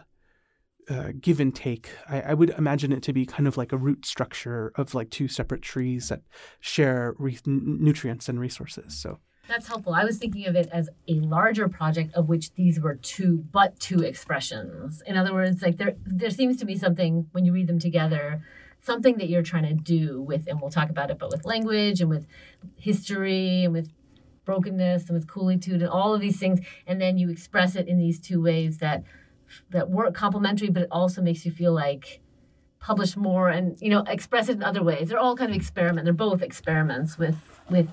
uh, 0.91 1.13
give 1.21 1.41
and 1.41 1.55
take. 1.55 1.91
I, 2.09 2.21
I, 2.21 2.35
would 2.35 2.51
imagine 2.51 2.93
it 2.93 3.03
to 3.05 3.13
be 3.13 3.27
kind 3.27 3.47
of 3.47 3.57
like 3.57 3.73
a 3.73 3.77
root 3.77 4.07
structure 4.07 4.73
of 4.77 4.95
like 4.95 5.11
two 5.11 5.29
separate 5.29 5.63
trees 5.63 6.09
that 6.09 6.23
share 6.61 7.15
re- 7.19 7.39
nutrients 7.45 8.29
and 8.29 8.41
resources. 8.41 8.99
So 8.99 9.19
that's 9.49 9.67
helpful. 9.67 9.95
I 9.95 10.05
was 10.05 10.19
thinking 10.19 10.47
of 10.47 10.55
it 10.55 10.69
as 10.73 10.91
a 11.09 11.15
larger 11.15 11.69
project 11.69 12.15
of 12.15 12.29
which 12.29 12.55
these 12.55 12.79
were 12.81 12.97
two, 12.97 13.45
but 13.51 13.81
two 13.81 14.01
expressions. 14.01 15.03
In 15.07 15.17
other 15.17 15.33
words, 15.33 15.63
like 15.63 15.79
there, 15.79 15.97
there 16.05 16.31
seems 16.31 16.59
to 16.59 16.67
be 16.67 16.77
something 16.77 17.27
when 17.33 17.45
you 17.45 17.53
read 17.53 17.67
them 17.67 17.79
together, 17.79 18.43
something 18.81 19.17
that 19.19 19.29
you're 19.29 19.43
trying 19.43 19.65
to 19.65 19.75
do 19.75 20.21
with, 20.21 20.47
and 20.47 20.61
we'll 20.61 20.71
talk 20.71 20.91
about 20.91 21.11
it, 21.11 21.19
but 21.19 21.31
with 21.31 21.47
language 21.47 22.01
and 22.01 22.11
with 22.11 22.27
history 22.77 23.65
and 23.65 23.73
with 23.73 23.91
brokenness 24.45 25.09
and 25.09 25.15
with 25.15 25.27
coolitude 25.27 25.81
and 25.81 25.91
all 25.91 26.15
of 26.15 26.21
these 26.21 26.39
things, 26.39 26.61
and 26.87 27.01
then 27.01 27.17
you 27.17 27.31
express 27.31 27.75
it 27.75 27.89
in 27.89 27.99
these 27.99 28.21
two 28.21 28.41
ways 28.43 28.79
that 28.79 29.03
that 29.71 29.91
work 29.91 30.15
complementary, 30.15 30.69
but 30.71 30.85
it 30.85 30.89
also 30.91 31.23
makes 31.23 31.45
you 31.45 31.53
feel 31.53 31.73
like 31.73 32.21
publish 32.81 33.17
more 33.17 33.49
and 33.49 33.77
you 33.81 33.91
know 33.91 34.05
express 34.07 34.49
it 34.49 34.57
in 34.57 34.63
other 34.63 34.83
ways. 34.83 35.09
They're 35.09 35.19
all 35.19 35.37
kind 35.37 35.51
of 35.51 35.57
experiment. 35.57 36.05
They're 36.05 36.13
both 36.13 36.43
experiments 36.43 37.19
with 37.19 37.37
with 37.71 37.89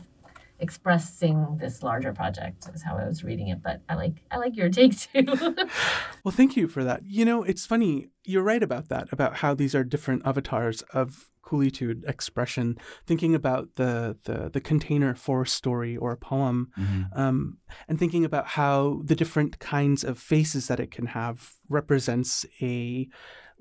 expressing 0.59 1.57
this 1.59 1.83
larger 1.83 2.13
project 2.13 2.67
is 2.73 2.83
how 2.83 2.97
I 2.97 3.07
was 3.07 3.23
reading 3.23 3.49
it. 3.49 3.61
But 3.61 3.81
I 3.89 3.95
like 3.95 4.21
I 4.31 4.37
like 4.37 4.55
your 4.55 4.69
take 4.69 4.97
too. 4.97 5.25
well, 6.23 6.31
thank 6.31 6.55
you 6.55 6.67
for 6.67 6.83
that. 6.83 7.01
You 7.05 7.25
know, 7.25 7.43
it's 7.43 7.65
funny. 7.65 8.09
You're 8.23 8.43
right 8.43 8.63
about 8.63 8.89
that. 8.89 9.11
About 9.11 9.37
how 9.37 9.53
these 9.53 9.75
are 9.75 9.83
different 9.83 10.25
avatars 10.25 10.81
of 10.93 11.29
coolitude 11.41 12.03
expression, 12.07 12.77
thinking 13.05 13.35
about 13.35 13.75
the 13.75 14.17
the, 14.25 14.49
the 14.49 14.61
container 14.61 15.15
for 15.15 15.43
a 15.43 15.47
story 15.47 15.95
or 15.95 16.11
a 16.11 16.17
poem, 16.17 16.71
mm-hmm. 16.77 17.19
um, 17.19 17.57
and 17.87 17.99
thinking 17.99 18.25
about 18.25 18.47
how 18.47 19.01
the 19.03 19.15
different 19.15 19.59
kinds 19.59 20.03
of 20.03 20.17
faces 20.17 20.67
that 20.67 20.79
it 20.79 20.91
can 20.91 21.07
have 21.07 21.53
represents 21.69 22.45
a, 22.61 23.07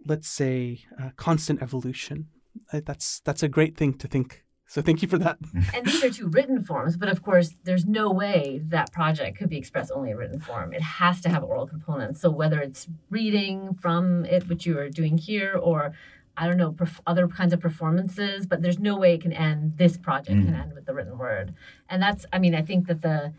let's 0.06 0.28
say, 0.28 0.80
a 0.98 1.12
constant 1.12 1.62
evolution. 1.62 2.28
That's 2.72 3.20
that's 3.20 3.42
a 3.42 3.48
great 3.48 3.76
thing 3.76 3.94
to 3.98 4.08
think 4.08 4.43
so 4.74 4.82
thank 4.82 5.02
you 5.02 5.06
for 5.06 5.18
that. 5.18 5.38
and 5.72 5.86
these 5.86 6.02
are 6.02 6.10
two 6.10 6.26
written 6.26 6.64
forms, 6.64 6.96
but 6.96 7.08
of 7.08 7.22
course, 7.22 7.54
there's 7.62 7.86
no 7.86 8.10
way 8.10 8.60
that 8.64 8.90
project 8.90 9.38
could 9.38 9.48
be 9.48 9.56
expressed 9.56 9.92
only 9.94 10.10
in 10.10 10.16
written 10.16 10.40
form. 10.40 10.72
It 10.72 10.82
has 10.82 11.20
to 11.20 11.28
have 11.28 11.44
oral 11.44 11.64
components. 11.64 12.20
So 12.20 12.28
whether 12.28 12.58
it's 12.58 12.88
reading 13.08 13.74
from 13.74 14.24
it, 14.24 14.48
which 14.48 14.66
you 14.66 14.76
are 14.80 14.88
doing 14.88 15.16
here, 15.16 15.54
or 15.54 15.92
I 16.36 16.48
don't 16.48 16.56
know, 16.56 16.72
perf- 16.72 16.98
other 17.06 17.28
kinds 17.28 17.52
of 17.52 17.60
performances, 17.60 18.46
but 18.46 18.62
there's 18.62 18.80
no 18.80 18.96
way 18.96 19.14
it 19.14 19.20
can 19.20 19.32
end, 19.32 19.78
this 19.78 19.96
project 19.96 20.38
mm. 20.38 20.46
can 20.46 20.56
end 20.56 20.74
with 20.74 20.86
the 20.86 20.92
written 20.92 21.18
word. 21.18 21.54
And 21.88 22.02
that's, 22.02 22.26
I 22.32 22.40
mean, 22.40 22.56
I 22.56 22.62
think 22.62 22.88
that 22.88 23.02
the, 23.02 23.32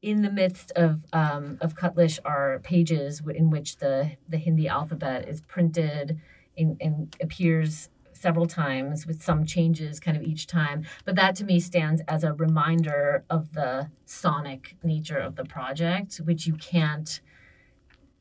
in 0.00 0.22
the 0.22 0.32
midst 0.32 0.72
of 0.72 1.04
um, 1.12 1.58
of 1.60 1.76
Cutlish 1.76 2.18
are 2.24 2.58
pages 2.58 3.22
in 3.32 3.50
which 3.50 3.76
the, 3.76 4.16
the 4.28 4.36
Hindi 4.36 4.66
alphabet 4.66 5.28
is 5.28 5.42
printed 5.42 6.20
and, 6.58 6.76
and 6.80 7.16
appears 7.20 7.88
several 8.22 8.46
times 8.46 9.06
with 9.06 9.22
some 9.22 9.44
changes 9.44 10.00
kind 10.00 10.16
of 10.16 10.22
each 10.22 10.46
time. 10.46 10.84
But 11.04 11.16
that 11.16 11.34
to 11.36 11.44
me 11.44 11.60
stands 11.60 12.00
as 12.08 12.24
a 12.24 12.32
reminder 12.32 13.24
of 13.28 13.52
the 13.52 13.90
sonic 14.06 14.76
nature 14.82 15.18
of 15.18 15.36
the 15.36 15.44
project, 15.44 16.16
which 16.24 16.46
you 16.46 16.54
can't 16.54 17.20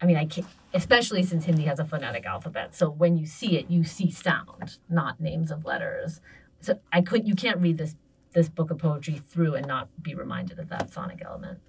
I 0.02 0.08
mean, 0.08 0.18
I 0.18 0.26
can't, 0.26 0.48
especially 0.74 1.22
since 1.22 1.46
Hindi 1.46 1.66
has 1.66 1.80
a 1.80 1.86
phonetic 1.86 2.26
alphabet. 2.26 2.74
So 2.74 2.90
when 2.90 3.18
you 3.18 3.28
see 3.28 3.60
it, 3.60 3.70
you 3.70 3.84
see 3.84 4.10
sound, 4.10 4.80
not 4.90 5.22
names 5.22 5.52
of 5.52 5.64
letters. 5.64 6.22
So 6.60 6.80
I 6.92 7.02
could, 7.02 7.28
you 7.28 7.36
can't 7.36 7.60
read 7.60 7.78
this 7.78 7.96
this 8.34 8.50
book 8.50 8.72
of 8.72 8.78
poetry 8.78 9.16
through 9.16 9.56
and 9.56 9.68
not 9.68 9.90
be 10.02 10.16
reminded 10.16 10.58
of 10.58 10.70
that 10.70 10.92
sonic 10.92 11.22
element. 11.24 11.60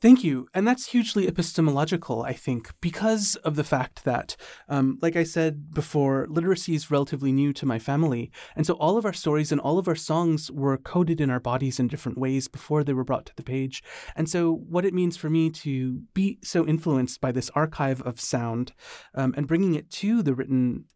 Thank 0.00 0.24
you. 0.24 0.48
And 0.54 0.66
that's 0.66 0.86
hugely 0.86 1.28
epistemological, 1.28 2.22
I 2.22 2.32
think, 2.32 2.70
because 2.80 3.36
of 3.44 3.54
the 3.54 3.64
fact 3.64 4.04
that, 4.04 4.34
um, 4.66 4.98
like 5.02 5.14
I 5.14 5.24
said 5.24 5.74
before, 5.74 6.26
literacy 6.30 6.74
is 6.74 6.90
relatively 6.90 7.32
new 7.32 7.52
to 7.52 7.66
my 7.66 7.78
family. 7.78 8.30
And 8.56 8.66
so 8.66 8.74
all 8.74 8.96
of 8.96 9.04
our 9.04 9.12
stories 9.12 9.52
and 9.52 9.60
all 9.60 9.78
of 9.78 9.88
our 9.88 9.94
songs 9.94 10.50
were 10.50 10.78
coded 10.78 11.20
in 11.20 11.28
our 11.28 11.38
bodies 11.38 11.78
in 11.78 11.86
different 11.86 12.16
ways 12.16 12.48
before 12.48 12.82
they 12.82 12.94
were 12.94 13.04
brought 13.04 13.26
to 13.26 13.36
the 13.36 13.42
page. 13.42 13.82
And 14.16 14.26
so, 14.26 14.54
what 14.54 14.86
it 14.86 14.94
means 14.94 15.18
for 15.18 15.28
me 15.28 15.50
to 15.50 16.00
be 16.14 16.38
so 16.42 16.66
influenced 16.66 17.20
by 17.20 17.30
this 17.30 17.50
archive 17.54 18.00
of 18.00 18.18
sound 18.18 18.72
um, 19.14 19.34
and 19.36 19.46
bringing 19.46 19.74
it 19.74 19.90
to 19.90 20.22
the 20.22 20.34
written 20.34 20.86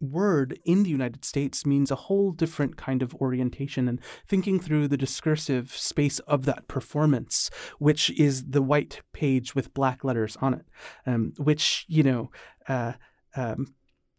word 0.00 0.58
in 0.64 0.82
the 0.82 0.90
United 0.90 1.24
States 1.24 1.64
means 1.64 1.90
a 1.90 1.96
whole 1.96 2.32
different 2.32 2.76
kind 2.76 3.02
of 3.02 3.14
orientation 3.16 3.88
and 3.88 4.00
thinking 4.26 4.60
through 4.60 4.88
the 4.88 4.96
discursive 4.96 5.76
space 5.76 6.18
of 6.20 6.44
that 6.44 6.68
performance, 6.68 7.50
which 7.78 8.10
is 8.10 8.46
the 8.50 8.62
white 8.62 9.00
page 9.12 9.54
with 9.54 9.74
black 9.74 10.04
letters 10.04 10.36
on 10.40 10.54
it, 10.54 10.66
um, 11.06 11.32
which, 11.38 11.84
you 11.88 12.02
know, 12.02 12.30
uh, 12.68 12.92
um, 13.36 13.74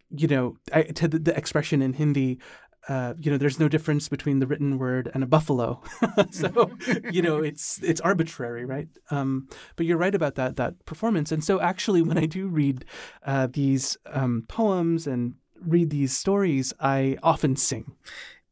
you 0.10 0.28
know, 0.28 0.58
I, 0.74 0.84
to 0.84 1.08
the, 1.08 1.20
the, 1.20 1.38
expression 1.38 1.82
in 1.82 1.94
Hindi, 1.94 2.40
uh, 2.88 3.14
you 3.20 3.30
know, 3.30 3.38
there's 3.38 3.60
no 3.60 3.68
difference 3.68 4.08
between 4.08 4.40
the 4.40 4.48
written 4.48 4.78
word 4.78 5.12
and 5.14 5.24
a 5.24 5.28
buffalo. 5.28 5.82
so, 6.32 6.72
you 7.12 7.22
know, 7.22 7.38
it's 7.38 7.82
it's 7.84 8.00
arbitrary, 8.02 8.64
right? 8.64 8.88
Um, 9.12 9.48
but 9.76 9.86
you're 9.86 9.98
right 9.98 10.16
about 10.16 10.36
that 10.36 10.56
that 10.56 10.86
performance. 10.86 11.32
And 11.32 11.44
so, 11.44 11.60
actually, 11.60 12.02
when 12.02 12.18
I 12.18 12.26
do 12.26 12.48
read 12.48 12.86
uh, 13.26 13.48
these 13.52 13.98
um, 14.06 14.46
poems 14.48 15.06
and 15.06 15.36
read 15.66 15.90
these 15.90 16.16
stories, 16.16 16.74
I 16.80 17.18
often 17.24 17.56
sing. 17.56 17.96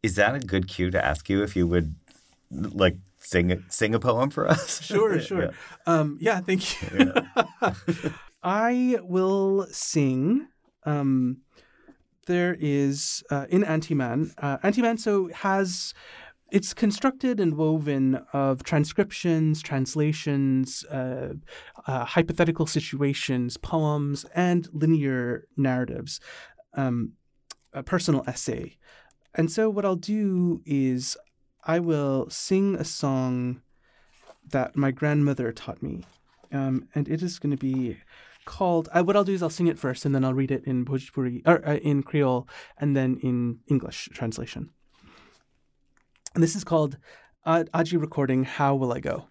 Is 0.04 0.16
that 0.16 0.36
a 0.36 0.40
good 0.40 0.68
cue 0.68 0.92
to 0.92 1.04
ask 1.04 1.30
you 1.30 1.44
if 1.44 1.56
you 1.56 1.68
would 1.68 1.96
like 2.52 2.98
sing 3.18 3.64
sing 3.70 3.96
a 3.96 4.00
poem 4.00 4.30
for 4.30 4.48
us? 4.48 4.82
Sure, 4.82 5.20
sure. 5.30 5.44
yeah. 5.46 5.52
Um, 5.86 6.18
yeah, 6.22 6.40
thank 6.42 6.82
you. 6.82 7.14
Yeah. 7.62 7.74
I 8.44 9.00
will 9.02 9.66
sing. 9.72 10.48
Um, 10.84 11.38
there 12.28 12.56
is 12.60 13.24
uh, 13.32 13.46
in 13.50 13.64
Antiman. 13.64 14.34
Uh, 14.38 14.58
Antiman 14.60 15.00
so 15.00 15.30
has 15.34 15.94
it's 16.52 16.74
constructed 16.74 17.40
and 17.40 17.58
woven 17.58 18.22
of 18.32 18.64
transcriptions, 18.64 19.62
translations, 19.62 20.86
uh, 20.86 21.34
uh, 21.88 22.06
hypothetical 22.06 22.68
situations, 22.68 23.58
poems, 23.58 24.26
and 24.36 24.70
linear 24.72 25.48
narratives, 25.58 26.20
um, 26.75 27.13
a 27.74 27.84
personal 27.84 28.24
essay. 28.27 28.77
And 29.34 29.51
so, 29.51 29.70
what 29.70 29.86
I'll 29.86 29.96
do 29.96 30.62
is 30.65 31.17
I 31.63 31.79
will 31.79 32.29
sing 32.29 32.75
a 32.75 32.86
song 32.86 33.62
that 34.51 34.75
my 34.75 34.91
grandmother 34.91 35.51
taught 35.51 35.82
me. 35.82 36.03
Um, 36.51 36.88
and 36.94 37.10
it 37.10 37.22
is 37.22 37.39
going 37.39 37.51
to 37.51 37.58
be 37.58 37.98
called. 38.46 38.88
Uh, 38.94 39.03
what 39.03 39.15
I'll 39.15 39.24
do 39.24 39.34
is 39.34 39.44
I'll 39.44 39.50
sing 39.50 39.67
it 39.67 39.79
first, 39.79 40.05
and 40.05 40.13
then 40.13 40.24
I'll 40.24 40.34
read 40.34 40.51
it 40.51 40.63
in 40.65 40.86
Bhojpuri 40.86 41.41
or 41.46 41.67
uh, 41.67 41.75
in 41.77 42.03
Creole, 42.03 42.48
and 42.77 42.96
then 42.96 43.17
in 43.22 43.60
English 43.67 44.10
translation. 44.13 44.70
And 46.34 46.44
this 46.44 46.55
is 46.55 46.63
called 46.63 46.98
uh, 47.46 47.63
Aji 47.74 48.00
recording. 48.00 48.44
How 48.44 48.75
will 48.75 48.94
I 48.94 49.00
go? 49.00 49.27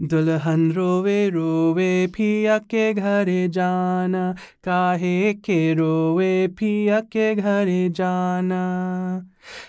दुल्हन 0.00 0.72
रोवे 0.72 1.30
रोवे 1.30 2.06
पिया 2.06 2.58
के 2.58 2.94
घरे 2.94 3.48
जाना। 3.48 4.32
काहे 4.64 5.34
के 5.34 5.74
रोवे 5.74 6.48
पिया 6.48 7.00
के 7.00 7.34
घरे 7.34 7.88
जाना? 7.88 8.62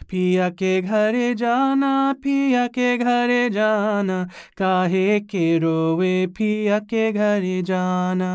पिया 0.09 0.50
के 0.50 0.81
घरे 0.81 1.36
जाना, 1.36 2.15
पिया 2.24 2.67
के 2.67 2.98
घरे 2.98 3.50
जाना। 3.50 4.29
काहे 4.57 5.19
के 5.19 5.59
रोवे 5.59 6.27
पिया 6.27 6.79
के 6.79 7.12
घरे 7.12 7.62
जाना? 7.62 8.31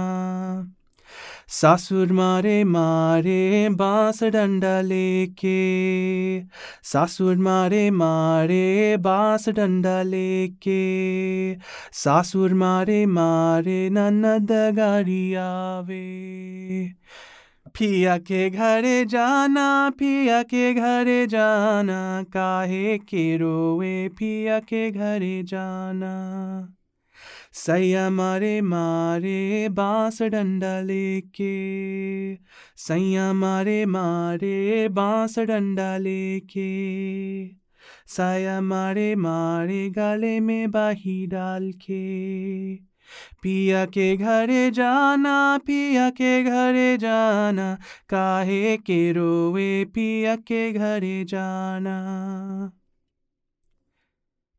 सासुर 1.48 2.12
मारे 2.12 2.64
मारे 2.64 3.68
बाँस 3.68 4.24
डंडा 4.24 4.80
लेके, 4.80 6.40
सासुर 6.82 7.36
मारे 7.36 7.90
मारे 7.90 8.96
बाँस 8.96 9.48
डंडा 9.48 10.02
लेके, 10.02 11.54
सासुर 11.92 12.54
मारे 12.54 13.06
मारे 13.06 13.90
ननद 13.90 14.52
गाड़ी 14.52 15.34
आवे। 15.34 16.04
पिया 17.78 18.18
के 18.18 18.50
घरे 18.50 19.04
जाना, 19.04 19.90
पिया 19.90 20.42
के 20.42 20.74
घरे 20.74 21.26
जाना, 21.26 22.22
काहे 22.22 22.98
के 22.98 23.36
रोवे 23.36 24.08
पिया 24.08 24.58
के 24.58 24.90
घरे 24.90 25.42
जाना? 25.42 26.14
सैया 27.54 28.10
मारे 28.10 28.60
मारे 28.60 29.68
बाँस 29.68 30.22
डंडा 30.22 30.80
लेके, 30.80 31.54
सैया 32.76 33.32
मारे 33.32 33.86
मारे 33.86 34.88
बाँस 34.88 35.38
डंडा 35.38 35.96
लेके, 35.96 37.48
साया 38.06 38.60
मारे 38.60 39.14
मारे 39.16 39.90
गाले 39.90 40.40
में 40.40 40.70
बाही 40.70 41.26
डाल 41.26 41.72
के 41.72 42.74
पिया 43.42 43.84
के 43.86 44.16
घरे 44.16 44.70
जाना, 44.70 45.58
पिया 45.58 46.10
के 46.10 46.42
घरे 46.44 46.96
जाना, 46.98 47.78
काहे 48.08 48.76
के 48.76 49.12
रोवे 49.12 49.84
पिया 49.84 50.36
के 50.36 50.72
घरे 50.72 51.24
जाना। 51.24 51.96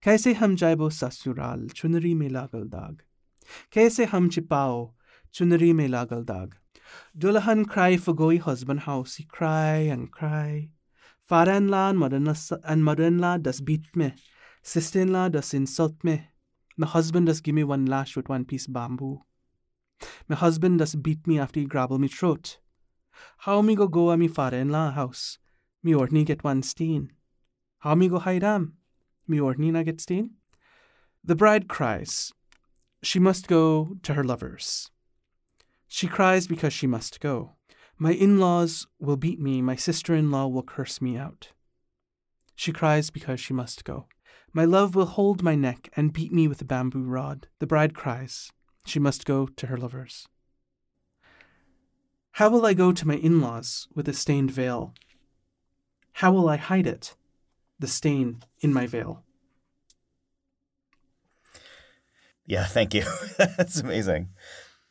कैसे 0.05 0.33
हम 0.33 0.55
जाबो 0.55 0.89
ससुराल, 0.89 1.67
चुनरी 1.67 2.13
में 2.13 2.29
लागल 2.29 2.63
दाग? 2.63 3.01
कैसे 3.74 4.05
हम 4.05 4.29
छिपाओ, 4.29 4.95
चुनरी 5.33 5.74
में 5.74 5.88
लागल 5.88 6.24
दाग? 6.24 6.53
दुल्हन 7.17 7.63
cry 7.63 7.97
फगोई, 7.97 8.39
husband 8.47 8.79
house 8.83 9.17
he 9.19 9.27
and 9.89 10.07
and 10.21 10.69
far 11.29 11.50
N 11.50 11.69
ला 11.69 11.93
मदन 11.93 12.27
एंड 12.69 12.83
मदन 12.83 13.19
ला 13.19 13.38
दस 13.38 13.62
बीट 13.62 13.97
में 13.97 14.12
सिस्टेन 14.63 15.09
ला 15.09 15.27
दस 15.27 15.55
इंसल्ट 15.55 16.05
में 16.05 16.27
मैं 16.79 16.87
हसबेंड 16.94 17.29
दस 17.29 17.41
gimme 17.41 17.63
one 17.63 17.87
lash 17.87 18.18
with 18.18 18.29
one 18.29 18.44
piece 18.44 18.70
bamboo 18.70 19.25
मैं 20.29 20.37
हसबेंड 20.41 20.81
दस 20.81 20.96
beat 20.96 21.27
me 21.27 21.37
after 21.37 21.61
ग्राबो 21.61 21.98
me 21.98 22.07
throat 22.07 22.48
how 23.39 23.61
me 23.61 23.75
go 23.75 23.87
Goa 23.87 24.15
me 24.15 24.27
for 24.27 24.51
foreign 24.51 24.72
ला 24.72 24.89
house 24.89 25.39
me 25.85 25.94
ओटनी 25.94 26.24
get 26.24 26.46
one 26.46 26.61
stone 26.61 27.09
how 27.79 27.96
me 27.96 28.09
go 28.09 28.18
high 28.18 28.39
Ram 28.39 28.74
Me 29.27 29.40
ordney 29.40 29.72
na 29.72 29.83
get 29.83 30.01
steen? 30.01 30.31
The 31.24 31.35
bride 31.35 31.68
cries. 31.68 32.33
She 33.01 33.20
must 33.20 33.48
go 33.48 33.98
to 34.03 34.14
her 34.14 34.24
lovers. 34.24 34.92
She 35.88 36.07
cries 36.07 36.48
because 36.48 36.74
she 36.74 36.88
must 36.88 37.20
go. 37.20 37.53
My 37.98 38.11
in 38.11 38.40
laws 38.40 38.88
will 39.00 39.16
beat 39.16 39.40
me, 39.40 39.61
my 39.61 39.75
sister 39.75 40.14
in 40.14 40.31
law 40.31 40.48
will 40.48 40.64
curse 40.64 41.01
me 41.01 41.18
out. 41.18 41.50
She 42.55 42.72
cries 42.72 43.09
because 43.09 43.40
she 43.40 43.53
must 43.53 43.83
go. 43.83 44.07
My 44.53 44.66
love 44.66 44.96
will 44.96 45.05
hold 45.05 45.44
my 45.44 45.55
neck 45.55 45.90
and 45.96 46.14
beat 46.14 46.31
me 46.31 46.48
with 46.48 46.61
a 46.61 46.66
bamboo 46.66 47.03
rod. 47.03 47.48
The 47.59 47.68
bride 47.68 47.94
cries. 47.94 48.51
She 48.85 49.00
must 49.00 49.25
go 49.25 49.48
to 49.48 49.68
her 49.68 49.77
lovers. 49.77 50.27
How 52.33 52.50
will 52.50 52.66
I 52.66 52.74
go 52.74 52.92
to 52.92 53.07
my 53.07 53.16
in 53.16 53.42
laws 53.42 53.88
with 53.96 54.07
a 54.07 54.14
stained 54.14 54.51
veil? 54.51 54.94
How 56.14 56.31
will 56.31 56.50
I 56.50 56.57
hide 56.57 56.88
it, 56.88 57.16
the 57.79 57.88
stain 57.88 58.44
in 58.59 58.74
my 58.74 58.88
veil? 58.88 59.24
Yeah, 62.46 62.66
thank 62.66 62.94
you. 62.94 63.03
That's 63.38 63.79
amazing. 63.79 64.29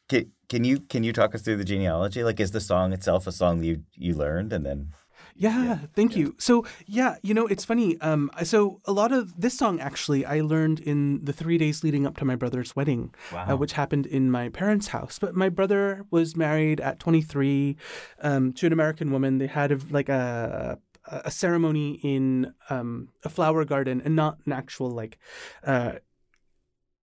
Can, 0.08 0.32
can 0.48 0.64
you 0.64 0.80
can 0.80 1.04
you 1.04 1.12
talk 1.12 1.34
us 1.34 1.42
through 1.42 1.56
the 1.56 1.64
genealogy? 1.64 2.24
Like, 2.24 2.40
is 2.40 2.50
the 2.50 2.60
song 2.60 2.92
itself 2.92 3.26
a 3.26 3.32
song 3.32 3.62
you 3.62 3.84
you 3.94 4.14
learned 4.14 4.52
and 4.52 4.66
then? 4.66 4.92
Yeah, 5.36 5.64
yeah 5.64 5.78
thank 5.94 6.12
yeah. 6.12 6.18
you. 6.18 6.34
So 6.38 6.64
yeah, 6.86 7.16
you 7.22 7.34
know, 7.34 7.46
it's 7.46 7.64
funny. 7.64 8.00
Um, 8.00 8.30
so 8.42 8.80
a 8.84 8.92
lot 8.92 9.12
of 9.12 9.40
this 9.40 9.56
song 9.56 9.80
actually 9.80 10.24
I 10.24 10.40
learned 10.40 10.80
in 10.80 11.24
the 11.24 11.32
three 11.32 11.58
days 11.58 11.82
leading 11.82 12.06
up 12.06 12.16
to 12.18 12.24
my 12.24 12.36
brother's 12.36 12.76
wedding, 12.76 13.14
uh, 13.32 13.34
wow. 13.34 13.46
uh, 13.50 13.56
which 13.56 13.72
happened 13.72 14.06
in 14.06 14.30
my 14.30 14.48
parents' 14.48 14.88
house. 14.88 15.18
But 15.18 15.34
my 15.34 15.48
brother 15.48 16.04
was 16.10 16.36
married 16.36 16.80
at 16.80 17.00
23 17.00 17.76
um, 18.20 18.52
to 18.54 18.66
an 18.66 18.72
American 18.72 19.10
woman. 19.10 19.38
They 19.38 19.48
had 19.48 19.72
a, 19.72 19.78
like 19.90 20.08
a 20.08 20.78
a 21.06 21.30
ceremony 21.30 22.00
in 22.02 22.54
um, 22.70 23.08
a 23.24 23.28
flower 23.28 23.64
garden 23.64 24.00
and 24.04 24.16
not 24.16 24.38
an 24.46 24.52
actual 24.52 24.90
like 24.90 25.18
uh, 25.64 25.94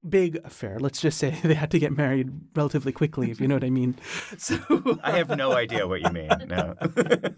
big 0.08 0.40
affair. 0.44 0.78
Let's 0.80 1.00
just 1.00 1.18
say 1.18 1.32
they 1.44 1.54
had 1.54 1.72
to 1.72 1.80
get 1.80 1.96
married 1.96 2.32
relatively 2.56 2.92
quickly, 2.92 3.32
if 3.32 3.40
you 3.40 3.48
know 3.48 3.56
what 3.56 3.64
I 3.64 3.70
mean. 3.70 3.96
So 4.38 4.58
I 5.04 5.12
have 5.12 5.30
no 5.30 5.54
idea 5.54 5.88
what 5.88 6.02
you 6.02 6.10
mean. 6.10 6.30
No. 6.48 6.76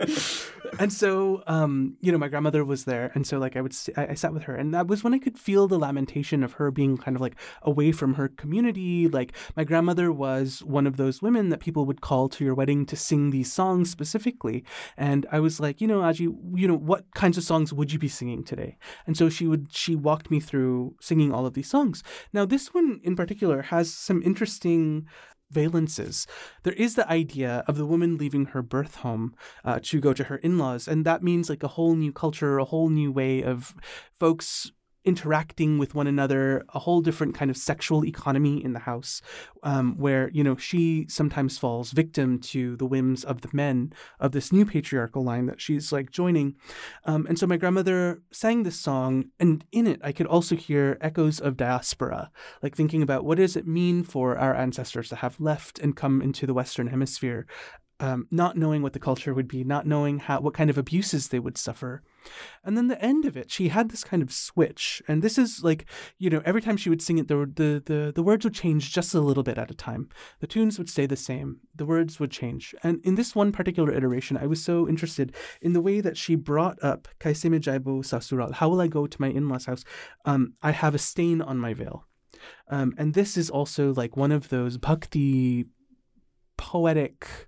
and 0.80 0.94
so, 0.94 1.44
um, 1.48 1.98
you 2.00 2.12
know, 2.12 2.18
my 2.18 2.28
grandmother 2.28 2.64
was 2.64 2.86
there, 2.86 3.12
and 3.14 3.28
so 3.28 3.38
like 3.40 3.58
I 3.58 3.62
would, 3.62 3.76
I, 3.98 4.08
I 4.08 4.14
sat 4.14 4.34
with 4.34 4.44
her, 4.44 4.56
and 4.56 4.74
that 4.74 4.88
was 4.88 5.04
when 5.04 5.14
I 5.14 5.20
could 5.20 5.38
feel 5.38 5.68
the 5.68 5.78
lamentation 5.78 6.44
of 6.44 6.54
her 6.54 6.72
being 6.72 6.98
kind 6.98 7.18
of 7.18 7.22
like 7.22 7.36
away 7.62 7.92
from 7.92 8.14
her 8.14 8.30
community. 8.30 9.10
Like 9.10 9.34
my 9.58 9.64
grandmother 9.64 10.12
was 10.12 10.64
one 10.64 10.88
of 10.88 10.98
those 10.98 11.22
women 11.22 11.50
that 11.50 11.60
people 11.60 11.86
would 11.86 12.00
call 12.00 12.30
to 12.30 12.46
your 12.46 12.56
wedding 12.56 12.86
to 12.86 12.96
sing 12.96 13.32
these 13.32 13.52
songs 13.52 13.90
specifically, 13.90 14.64
and 14.96 15.26
I 15.32 15.40
was 15.40 15.60
like, 15.60 15.82
you 15.82 15.88
know, 15.88 16.02
Aji, 16.02 16.34
you 16.56 16.68
know, 16.68 16.78
what 16.78 17.14
kinds 17.14 17.38
of 17.38 17.44
songs 17.44 17.74
would 17.74 17.92
you 17.92 18.00
be 18.00 18.08
singing 18.08 18.44
today? 18.44 18.78
And 19.06 19.18
so 19.18 19.30
she 19.30 19.48
would, 19.48 19.68
she 19.72 19.96
walked 19.96 20.32
me 20.32 20.40
through 20.40 20.96
singing 21.02 21.34
all 21.34 21.46
of 21.46 21.54
these 21.54 21.70
songs. 21.70 22.02
Now 22.32 22.46
this 22.54 22.72
one 22.72 23.00
in 23.04 23.16
particular 23.16 23.64
has 23.64 23.92
some 23.92 24.22
interesting 24.22 25.08
valences. 25.52 26.28
There 26.62 26.74
is 26.74 26.94
the 26.94 27.10
idea 27.10 27.64
of 27.68 27.78
the 27.78 27.86
woman 27.86 28.18
leaving 28.18 28.46
her 28.46 28.62
birth 28.62 28.98
home 28.98 29.34
uh, 29.66 29.80
to 29.84 30.00
go 30.00 30.14
to 30.14 30.26
her 30.26 30.38
in 30.38 30.60
laws, 30.60 30.88
and 30.88 31.04
that 31.04 31.24
means 31.24 31.50
like 31.50 31.64
a 31.64 31.74
whole 31.76 31.96
new 31.96 32.14
culture, 32.14 32.60
a 32.60 32.66
whole 32.66 32.90
new 32.90 33.12
way 33.12 33.42
of 33.42 33.74
folks 34.14 34.72
interacting 35.06 35.78
with 35.78 35.96
one 35.96 36.08
another, 36.08 36.66
a 36.74 36.80
whole 36.80 37.02
different 37.02 37.36
kind 37.36 37.52
of 37.52 37.58
sexual 37.58 38.06
economy 38.06 38.64
in 38.64 38.74
the 38.74 38.80
house, 38.80 39.22
um, 39.64 39.98
where 39.98 40.30
you 40.30 40.44
know 40.44 40.56
she 40.56 41.06
sometimes 41.10 41.58
falls 41.58 41.92
victim 41.92 42.40
to 42.40 42.76
the 42.78 42.86
whims 42.86 43.24
of 43.24 43.42
the 43.42 43.50
men 43.54 43.94
of 44.20 44.32
this 44.32 44.52
new 44.52 44.66
patriarchal 44.66 45.24
line 45.24 45.46
that 45.46 45.62
she's 45.62 45.92
like 45.92 46.12
joining. 46.12 46.56
Um, 47.06 47.26
and 47.28 47.38
so 47.38 47.48
my 47.48 47.58
grandmother 47.58 48.22
sang 48.32 48.64
this 48.64 48.80
song, 48.80 49.26
and 49.40 49.66
in 49.72 49.88
it 49.88 50.00
I 50.04 50.12
could 50.12 50.28
also 50.28 50.56
hear 50.56 50.98
echoes 51.02 51.40
of 51.40 51.58
diaspora, 51.58 52.32
like 52.62 52.76
thinking 52.76 53.02
about 53.02 53.26
what 53.26 53.38
does 53.38 53.56
it 53.56 53.68
mean 53.68 54.04
for 54.04 54.38
our 54.38 54.56
ancestors 54.56 55.10
to 55.10 55.16
have 55.18 55.40
left 55.40 55.80
and 55.80 55.96
come 55.96 56.22
into 56.22 56.46
the 56.46 56.54
Western 56.54 56.88
Hemisphere 56.88 57.46
um, 58.04 58.28
not 58.30 58.58
knowing 58.58 58.82
what 58.82 58.92
the 58.92 59.00
culture 59.00 59.34
would 59.34 59.48
be, 59.48 59.64
not 59.64 59.88
knowing 59.88 60.20
how 60.20 60.42
what 60.42 60.54
kind 60.54 60.70
of 60.70 60.78
abuses 60.78 61.30
they 61.30 61.40
would 61.40 61.58
suffer. 61.58 62.04
And 62.62 62.76
then 62.76 62.90
the 62.90 63.02
end 63.02 63.24
of 63.24 63.38
it, 63.38 63.50
she 63.50 63.70
had 63.70 63.92
this 63.92 64.04
kind 64.04 64.22
of 64.22 64.34
switch. 64.34 65.02
And 65.08 65.22
this 65.22 65.38
is 65.38 65.64
like, 65.64 65.86
you 66.18 66.30
know, 66.30 66.42
every 66.44 66.62
time 66.62 66.76
she 66.76 66.90
would 66.90 67.02
sing 67.02 67.18
it, 67.18 67.30
the, 67.30 67.38
the, 67.38 67.82
the, 67.86 68.12
the 68.14 68.22
words 68.22 68.44
would 68.44 68.54
change 68.54 68.92
just 68.92 69.14
a 69.14 69.22
little 69.22 69.42
bit 69.42 69.58
at 69.58 69.72
a 69.72 69.74
time. 69.74 70.10
The 70.42 70.48
tunes 70.48 70.78
would 70.78 70.90
stay 70.90 71.06
the 71.06 71.16
same, 71.16 71.62
the 71.74 71.86
words 71.86 72.20
would 72.20 72.30
change. 72.32 72.76
And 72.84 73.00
in 73.06 73.16
this 73.16 73.36
one 73.36 73.54
particular 73.54 73.94
iteration, 73.94 74.36
I 74.36 74.48
was 74.48 74.62
so 74.62 74.86
interested 74.86 75.34
in 75.62 75.72
the 75.72 75.82
way 75.82 76.02
that 76.02 76.18
she 76.18 76.36
brought 76.36 76.84
up 76.84 77.08
Kaiseme 77.22 77.62
Jaibo 77.62 78.04
Sasural. 78.04 78.52
How 78.56 78.68
will 78.68 78.82
I 78.82 78.88
go 78.88 79.08
to 79.08 79.22
my 79.22 79.30
in 79.30 79.48
law's 79.48 79.68
house? 79.68 79.86
Um, 80.26 80.56
I 80.62 80.72
have 80.72 80.94
a 80.94 81.00
stain 81.00 81.42
on 81.42 81.58
my 81.58 81.74
veil. 81.74 82.06
Um, 82.68 82.96
and 82.98 83.14
this 83.14 83.38
is 83.38 83.50
also 83.50 83.94
like 83.94 84.18
one 84.18 84.34
of 84.34 84.50
those 84.50 84.78
bhakti 84.78 85.68
poetic 86.58 87.48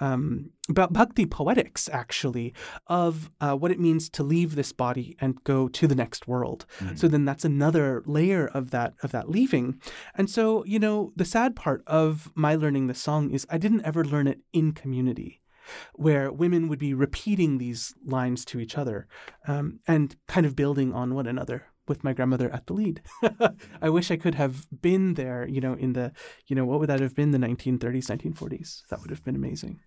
um, 0.00 0.50
about 0.68 0.92
bhakti 0.92 1.26
poetics, 1.26 1.88
actually, 1.92 2.54
of 2.86 3.30
uh, 3.40 3.54
what 3.54 3.70
it 3.70 3.80
means 3.80 4.08
to 4.10 4.22
leave 4.22 4.54
this 4.54 4.72
body 4.72 5.16
and 5.20 5.42
go 5.44 5.68
to 5.68 5.86
the 5.86 5.94
next 5.94 6.28
world. 6.28 6.66
Mm-hmm. 6.78 6.96
So 6.96 7.08
then 7.08 7.24
that's 7.24 7.44
another 7.44 8.02
layer 8.06 8.46
of 8.46 8.70
that 8.70 8.94
of 9.02 9.12
that 9.12 9.28
leaving. 9.28 9.80
And 10.14 10.30
so 10.30 10.64
you 10.64 10.78
know, 10.78 11.12
the 11.16 11.24
sad 11.24 11.56
part 11.56 11.82
of 11.86 12.30
my 12.34 12.54
learning 12.54 12.86
the 12.86 12.94
song 12.94 13.30
is 13.30 13.46
I 13.50 13.58
didn't 13.58 13.84
ever 13.84 14.04
learn 14.04 14.26
it 14.26 14.40
in 14.52 14.72
community. 14.72 15.40
Where 15.92 16.32
women 16.32 16.68
would 16.68 16.78
be 16.78 16.94
repeating 16.94 17.58
these 17.58 17.94
lines 18.02 18.46
to 18.46 18.58
each 18.58 18.78
other 18.78 19.06
um, 19.46 19.80
and 19.86 20.16
kind 20.26 20.46
of 20.46 20.56
building 20.56 20.94
on 20.94 21.14
one 21.14 21.26
another 21.26 21.66
with 21.88 22.04
my 22.04 22.12
grandmother 22.12 22.50
at 22.52 22.66
the 22.66 22.72
lead. 22.72 23.02
I 23.82 23.90
wish 23.90 24.10
I 24.10 24.16
could 24.16 24.34
have 24.34 24.66
been 24.82 25.14
there, 25.14 25.46
you 25.46 25.60
know, 25.60 25.74
in 25.74 25.92
the, 25.92 26.12
you 26.46 26.56
know, 26.56 26.64
what 26.64 26.80
would 26.80 26.88
that 26.88 27.00
have 27.00 27.14
been, 27.14 27.30
the 27.30 27.38
1930s, 27.38 28.06
1940s? 28.06 28.82
That 28.90 29.00
would 29.00 29.10
have 29.10 29.24
been 29.24 29.36
amazing. 29.36 29.80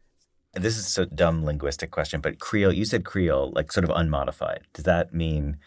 This 0.54 0.78
is 0.78 0.98
a 0.98 1.06
dumb 1.06 1.46
linguistic 1.46 1.92
question, 1.92 2.20
but 2.20 2.40
Creole, 2.40 2.74
you 2.74 2.84
said 2.84 3.06
Creole, 3.06 3.52
like 3.56 3.72
sort 3.72 3.86
of 3.86 3.92
unmodified. 3.96 4.62
Does 4.74 4.86
that 4.86 5.14
mean 5.14 5.58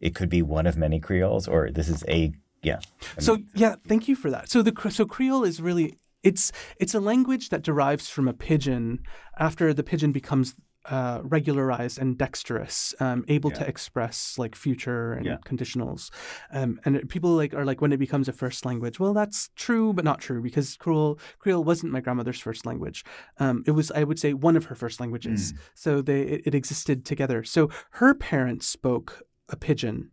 it 0.00 0.14
could 0.14 0.30
be 0.30 0.40
one 0.42 0.66
of 0.66 0.76
many 0.76 0.98
Creoles 0.98 1.46
or 1.46 1.70
this 1.70 1.88
is 1.88 2.04
a, 2.08 2.32
yeah. 2.62 2.76
I 2.76 2.78
mean, 2.78 3.20
so, 3.20 3.38
yeah, 3.54 3.76
thank 3.86 4.08
you 4.08 4.16
for 4.16 4.30
that. 4.30 4.50
So 4.50 4.62
the, 4.62 4.90
so 4.90 5.04
Creole 5.04 5.44
is 5.44 5.60
really, 5.60 5.98
it's, 6.22 6.52
it's 6.78 6.94
a 6.94 7.00
language 7.00 7.50
that 7.50 7.62
derives 7.62 8.08
from 8.08 8.28
a 8.28 8.32
pidgin 8.32 9.00
after 9.38 9.74
the 9.74 9.82
pidgin 9.82 10.12
becomes 10.12 10.54
uh, 10.90 11.20
regularized 11.22 11.98
and 11.98 12.18
dexterous, 12.18 12.94
um, 13.00 13.24
able 13.28 13.50
yeah. 13.52 13.58
to 13.58 13.68
express 13.68 14.36
like 14.38 14.56
future 14.56 15.12
and 15.12 15.24
yeah. 15.24 15.36
conditionals. 15.44 16.10
Um, 16.52 16.80
and 16.84 17.08
people 17.08 17.30
like 17.30 17.54
are 17.54 17.64
like 17.64 17.80
when 17.80 17.92
it 17.92 17.98
becomes 17.98 18.28
a 18.28 18.32
first 18.32 18.66
language. 18.66 18.98
Well, 18.98 19.14
that's 19.14 19.50
true, 19.54 19.92
but 19.92 20.04
not 20.04 20.20
true 20.20 20.42
because 20.42 20.76
Creole 20.76 21.18
Creole 21.38 21.64
wasn't 21.64 21.92
my 21.92 22.00
grandmother's 22.00 22.40
first 22.40 22.66
language. 22.66 23.04
Um, 23.38 23.62
it 23.66 23.70
was 23.70 23.90
I 23.92 24.04
would 24.04 24.18
say 24.18 24.34
one 24.34 24.56
of 24.56 24.66
her 24.66 24.74
first 24.74 25.00
languages. 25.00 25.52
Mm. 25.52 25.58
So 25.74 26.02
they 26.02 26.22
it, 26.22 26.42
it, 26.46 26.54
existed 26.54 27.04
together. 27.04 27.44
So 27.44 27.70
her 27.92 28.12
parents 28.12 28.66
spoke 28.66 29.22
a 29.48 29.56
pidgin. 29.56 30.10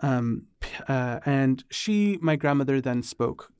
Um, 0.00 0.48
uh, 0.88 1.20
and 1.24 1.64
she, 1.70 2.18
my 2.20 2.36
grandmother, 2.36 2.82
then 2.82 3.02
spoke 3.02 3.50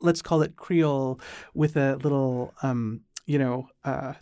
let's 0.00 0.20
call 0.20 0.42
it 0.42 0.56
Creole 0.56 1.18
with 1.54 1.74
a 1.74 1.96
little, 1.96 2.52
um, 2.62 3.00
you 3.24 3.38
know, 3.38 3.68
uh, 3.82 4.12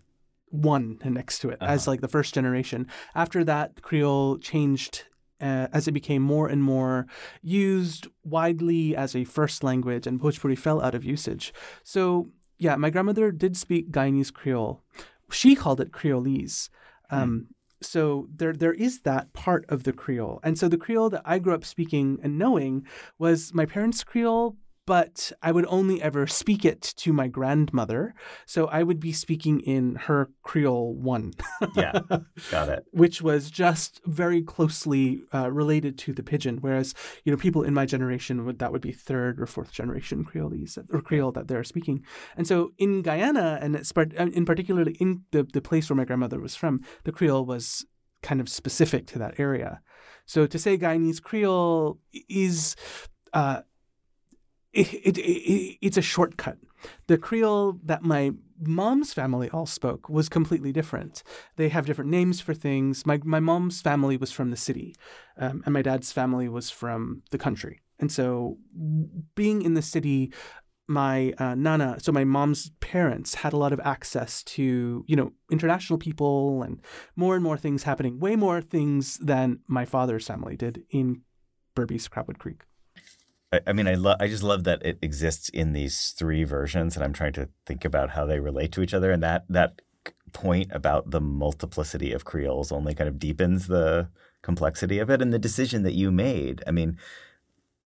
one 0.54 0.98
next 1.04 1.40
to 1.40 1.50
it 1.50 1.58
uh-huh. 1.60 1.72
as 1.72 1.86
like 1.86 2.00
the 2.00 2.08
first 2.08 2.34
generation. 2.34 2.86
After 3.14 3.44
that, 3.44 3.82
Creole 3.82 4.38
changed 4.38 5.04
uh, 5.40 5.66
as 5.72 5.88
it 5.88 5.92
became 5.92 6.22
more 6.22 6.48
and 6.48 6.62
more 6.62 7.06
used 7.42 8.06
widely 8.22 8.96
as 8.96 9.14
a 9.16 9.24
first 9.24 9.64
language, 9.64 10.06
and 10.06 10.20
Bhojpuri 10.20 10.56
fell 10.56 10.80
out 10.80 10.94
of 10.94 11.04
usage. 11.04 11.52
So, 11.82 12.30
yeah, 12.58 12.76
my 12.76 12.90
grandmother 12.90 13.32
did 13.32 13.56
speak 13.56 13.90
Guyanese 13.90 14.32
Creole. 14.32 14.82
She 15.30 15.56
called 15.56 15.80
it 15.80 15.92
Creolese. 15.92 16.70
Hmm. 17.10 17.16
Um, 17.16 17.46
So 17.82 18.28
there, 18.34 18.54
there 18.54 18.72
is 18.72 19.00
that 19.00 19.32
part 19.34 19.66
of 19.68 19.82
the 19.82 19.92
Creole, 19.92 20.40
and 20.42 20.56
so 20.56 20.68
the 20.68 20.78
Creole 20.78 21.10
that 21.10 21.22
I 21.26 21.38
grew 21.38 21.52
up 21.52 21.64
speaking 21.64 22.18
and 22.22 22.38
knowing 22.38 22.86
was 23.18 23.52
my 23.52 23.66
parents' 23.66 24.04
Creole, 24.04 24.56
but 24.86 25.32
I 25.42 25.52
would 25.52 25.66
only 25.68 26.02
ever 26.02 26.26
speak 26.26 26.64
it 26.64 26.82
to 26.98 27.12
my 27.12 27.28
grandmother. 27.28 28.14
So 28.46 28.66
I 28.66 28.82
would 28.82 29.00
be 29.00 29.12
speaking 29.12 29.60
in 29.60 29.94
her 29.94 30.30
Creole 30.42 30.94
one. 30.94 31.32
yeah, 31.74 32.00
got 32.50 32.68
it. 32.68 32.84
Which 32.90 33.22
was 33.22 33.50
just 33.50 34.00
very 34.04 34.42
closely 34.42 35.22
uh, 35.32 35.50
related 35.50 35.98
to 35.98 36.12
the 36.12 36.22
pidgin. 36.22 36.58
Whereas, 36.60 36.94
you 37.24 37.32
know, 37.32 37.38
people 37.38 37.62
in 37.62 37.74
my 37.74 37.86
generation 37.86 38.44
would 38.44 38.58
that 38.58 38.72
would 38.72 38.82
be 38.82 38.92
third 38.92 39.40
or 39.40 39.46
fourth 39.46 39.72
generation 39.72 40.24
Creolese 40.24 40.78
or 40.92 41.00
Creole 41.00 41.32
that 41.32 41.48
they're 41.48 41.64
speaking. 41.64 42.04
And 42.36 42.46
so 42.46 42.72
in 42.78 43.02
Guyana, 43.02 43.58
and 43.62 43.76
it's 43.76 43.92
uh, 43.96 44.04
in 44.16 44.44
particularly 44.44 44.96
in 45.00 45.22
the, 45.30 45.44
the 45.44 45.62
place 45.62 45.88
where 45.88 45.96
my 45.96 46.04
grandmother 46.04 46.40
was 46.40 46.54
from, 46.54 46.80
the 47.04 47.12
Creole 47.12 47.46
was 47.46 47.86
kind 48.22 48.40
of 48.40 48.48
specific 48.48 49.06
to 49.06 49.18
that 49.18 49.38
area. 49.38 49.80
So 50.26 50.46
to 50.46 50.58
say 50.58 50.78
Guyanese 50.78 51.22
Creole 51.22 51.98
is 52.28 52.76
uh, 53.32 53.60
it, 54.74 54.92
it, 54.92 55.18
it, 55.18 55.78
it's 55.80 55.96
a 55.96 56.02
shortcut. 56.02 56.58
The 57.06 57.16
Creole 57.16 57.78
that 57.84 58.02
my 58.02 58.32
mom's 58.60 59.12
family 59.12 59.48
all 59.50 59.66
spoke 59.66 60.08
was 60.08 60.28
completely 60.28 60.72
different. 60.72 61.22
They 61.56 61.68
have 61.70 61.86
different 61.86 62.10
names 62.10 62.40
for 62.40 62.54
things. 62.54 63.06
My, 63.06 63.20
my 63.24 63.40
mom's 63.40 63.80
family 63.80 64.16
was 64.16 64.32
from 64.32 64.50
the 64.50 64.56
city, 64.56 64.94
um, 65.38 65.62
and 65.64 65.72
my 65.72 65.82
dad's 65.82 66.12
family 66.12 66.48
was 66.48 66.70
from 66.70 67.22
the 67.30 67.38
country. 67.38 67.80
And 67.98 68.10
so, 68.10 68.58
being 69.34 69.62
in 69.62 69.74
the 69.74 69.82
city, 69.82 70.32
my 70.88 71.32
uh, 71.38 71.54
nana, 71.54 71.96
so 72.00 72.12
my 72.12 72.24
mom's 72.24 72.70
parents, 72.80 73.36
had 73.36 73.52
a 73.52 73.56
lot 73.56 73.72
of 73.72 73.80
access 73.84 74.42
to, 74.42 75.04
you 75.06 75.16
know, 75.16 75.32
international 75.50 75.98
people 75.98 76.62
and 76.62 76.80
more 77.16 77.34
and 77.34 77.44
more 77.44 77.56
things 77.56 77.84
happening, 77.84 78.18
way 78.18 78.36
more 78.36 78.60
things 78.60 79.16
than 79.18 79.60
my 79.68 79.84
father's 79.84 80.26
family 80.26 80.56
did 80.56 80.82
in 80.90 81.22
Berbice, 81.76 82.08
Crabwood 82.08 82.38
Creek. 82.38 82.62
I, 83.54 83.60
I 83.66 83.72
mean, 83.72 83.88
I 83.88 83.94
love. 83.94 84.16
I 84.20 84.28
just 84.28 84.42
love 84.42 84.64
that 84.64 84.84
it 84.84 84.98
exists 85.02 85.48
in 85.48 85.72
these 85.72 86.14
three 86.16 86.44
versions, 86.44 86.96
and 86.96 87.04
I'm 87.04 87.12
trying 87.12 87.32
to 87.34 87.48
think 87.66 87.84
about 87.84 88.10
how 88.10 88.26
they 88.26 88.40
relate 88.40 88.72
to 88.72 88.82
each 88.82 88.94
other. 88.94 89.10
And 89.10 89.22
that 89.22 89.44
that 89.48 89.80
point 90.32 90.70
about 90.72 91.10
the 91.10 91.20
multiplicity 91.20 92.12
of 92.12 92.24
Creoles 92.24 92.72
only 92.72 92.94
kind 92.94 93.08
of 93.08 93.18
deepens 93.18 93.68
the 93.68 94.08
complexity 94.42 94.98
of 94.98 95.08
it. 95.08 95.22
And 95.22 95.32
the 95.32 95.38
decision 95.38 95.82
that 95.84 95.94
you 95.94 96.10
made, 96.10 96.62
I 96.66 96.70
mean, 96.70 96.98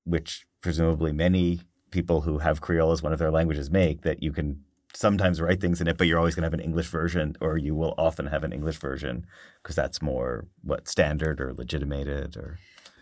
which 0.04 0.46
presumably 0.60 1.12
many 1.12 1.60
people 1.90 2.22
who 2.22 2.38
have 2.38 2.60
Creole 2.60 2.92
as 2.92 3.02
one 3.02 3.12
of 3.12 3.18
their 3.18 3.30
languages 3.30 3.70
make, 3.70 4.02
that 4.02 4.22
you 4.22 4.32
can 4.32 4.64
sometimes 4.94 5.40
write 5.40 5.60
things 5.60 5.80
in 5.80 5.86
it, 5.86 5.96
but 5.96 6.06
you're 6.06 6.18
always 6.18 6.34
going 6.34 6.42
to 6.42 6.46
have 6.46 6.58
an 6.58 6.60
English 6.60 6.88
version, 6.88 7.36
or 7.40 7.56
you 7.58 7.74
will 7.74 7.94
often 7.98 8.26
have 8.26 8.42
an 8.44 8.52
English 8.52 8.78
version 8.78 9.26
because 9.62 9.76
that's 9.76 10.02
more 10.02 10.46
what 10.62 10.88
standard 10.88 11.40
or 11.40 11.54
legitimated 11.54 12.36
or. 12.36 12.58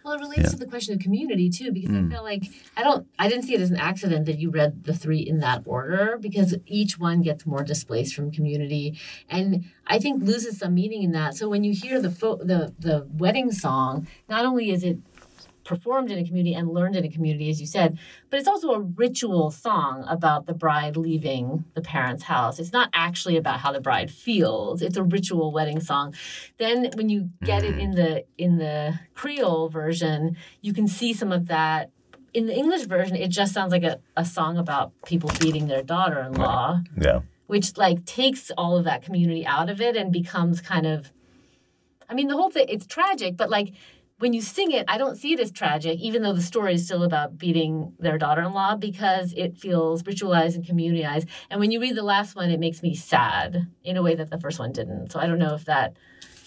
Well, 0.07 0.15
it 0.15 0.21
relates 0.21 0.43
yeah. 0.43 0.51
to 0.51 0.57
the 0.57 0.67
question 0.67 0.95
of 0.95 1.01
community 1.01 1.51
too, 1.51 1.73
because 1.73 1.91
mm. 1.91 2.07
I 2.07 2.15
feel 2.15 2.23
like 2.23 2.45
I 2.77 2.85
don't, 2.85 3.09
I 3.19 3.29
didn't 3.29 3.43
see 3.43 3.57
it 3.57 3.61
as 3.61 3.73
an 3.73 3.77
accident 3.77 4.27
that 4.27 4.39
you 4.39 4.51
read 4.51 4.85
the 4.85 4.95
three 4.95 5.19
in 5.19 5.41
that 5.41 5.63
order, 5.67 6.17
because 6.21 6.55
each 6.65 6.97
one 6.97 7.23
gets 7.23 7.45
more 7.45 7.65
displaced 7.65 8.15
from 8.15 8.31
community, 8.31 8.97
and 9.29 9.65
I 9.85 9.99
think 9.99 10.23
loses 10.23 10.61
some 10.61 10.75
meaning 10.75 11.03
in 11.03 11.11
that. 11.11 11.35
So 11.35 11.49
when 11.49 11.65
you 11.65 11.75
hear 11.75 12.01
the 12.01 12.13
fo- 12.13 12.37
the 12.37 12.73
the 12.79 13.09
wedding 13.11 13.51
song, 13.51 14.07
not 14.29 14.45
only 14.47 14.71
is 14.71 14.85
it 14.85 14.99
performed 15.67 16.11
in 16.11 16.19
a 16.19 16.25
community 16.25 16.55
and 16.55 16.71
learned 16.71 16.97
in 16.97 17.05
a 17.05 17.11
community, 17.11 17.51
as 17.51 17.61
you 17.61 17.67
said, 17.67 17.99
but 18.31 18.39
it's 18.39 18.49
also 18.49 18.71
a 18.71 18.81
ritual 18.81 19.51
song 19.51 20.05
about 20.09 20.47
the 20.47 20.55
bride 20.55 20.97
leaving 20.97 21.65
the 21.75 21.83
parents' 21.83 22.23
house. 22.23 22.59
It's 22.59 22.73
not 22.73 22.89
actually 22.95 23.37
about 23.37 23.61
how 23.61 23.73
the 23.73 23.81
bride 23.81 24.11
feels. 24.11 24.81
It's 24.81 24.97
a 24.97 25.03
ritual 25.03 25.53
wedding 25.53 25.81
song. 25.81 26.15
Then 26.59 26.91
when 26.95 27.09
you 27.09 27.31
get 27.45 27.65
it 27.65 27.79
in 27.79 27.93
mm. 27.93 27.97
the 27.97 28.25
in 28.39 28.59
the 28.59 28.99
Creole 29.15 29.69
version, 29.69 30.37
you 30.63 30.73
can 30.73 30.87
see 30.89 31.13
some 31.13 31.33
of 31.33 31.49
that. 31.49 31.91
In 32.33 32.47
the 32.47 32.55
English 32.55 32.85
version, 32.85 33.17
it 33.17 33.29
just 33.29 33.53
sounds 33.55 33.73
like 33.73 33.83
a, 33.83 33.99
a 34.17 34.25
song 34.25 34.59
about 34.59 34.93
people 35.07 35.31
beating 35.41 35.69
their 35.69 35.83
daughter-in-law. 35.83 36.81
Yeah. 37.01 37.21
Which 37.47 37.77
like 37.77 38.05
takes 38.05 38.51
all 38.59 38.77
of 38.77 38.85
that 38.85 39.03
community 39.03 39.47
out 39.47 39.71
of 39.71 39.81
it 39.81 39.97
and 39.97 40.13
becomes 40.13 40.61
kind 40.61 40.87
of 40.87 41.13
I 42.09 42.15
mean, 42.15 42.29
the 42.29 42.37
whole 42.37 42.51
thing, 42.51 42.67
it's 42.69 42.87
tragic, 42.87 43.37
but 43.37 43.51
like 43.51 43.73
when 44.19 44.33
you 44.33 44.41
sing 44.41 44.73
it, 44.73 44.85
I 44.89 44.97
don't 44.97 45.17
see 45.17 45.35
it 45.35 45.41
as 45.41 45.51
tragic, 45.51 45.99
even 46.01 46.23
though 46.23 46.33
the 46.33 46.41
story 46.41 46.75
is 46.75 46.85
still 46.87 47.03
about 47.03 47.37
beating 47.37 47.93
their 47.99 48.17
daughter 48.17 48.43
in 48.43 48.53
law, 48.55 48.75
because 48.75 49.35
it 49.37 49.59
feels 49.59 50.03
ritualized 50.05 50.55
and 50.55 50.65
communitized. 50.65 51.29
And 51.51 51.61
when 51.61 51.71
you 51.71 51.81
read 51.81 51.97
the 51.97 52.03
last 52.03 52.35
one, 52.35 52.51
it 52.51 52.59
makes 52.59 52.83
me 52.83 52.95
sad 52.95 53.67
in 53.85 53.97
a 53.97 54.03
way 54.03 54.15
that 54.15 54.31
the 54.31 54.41
first 54.41 54.59
one 54.59 54.73
didn't. 54.73 55.13
So 55.13 55.21
I 55.21 55.27
don't 55.27 55.39
know 55.39 55.55
if 55.55 55.67
that 55.67 55.97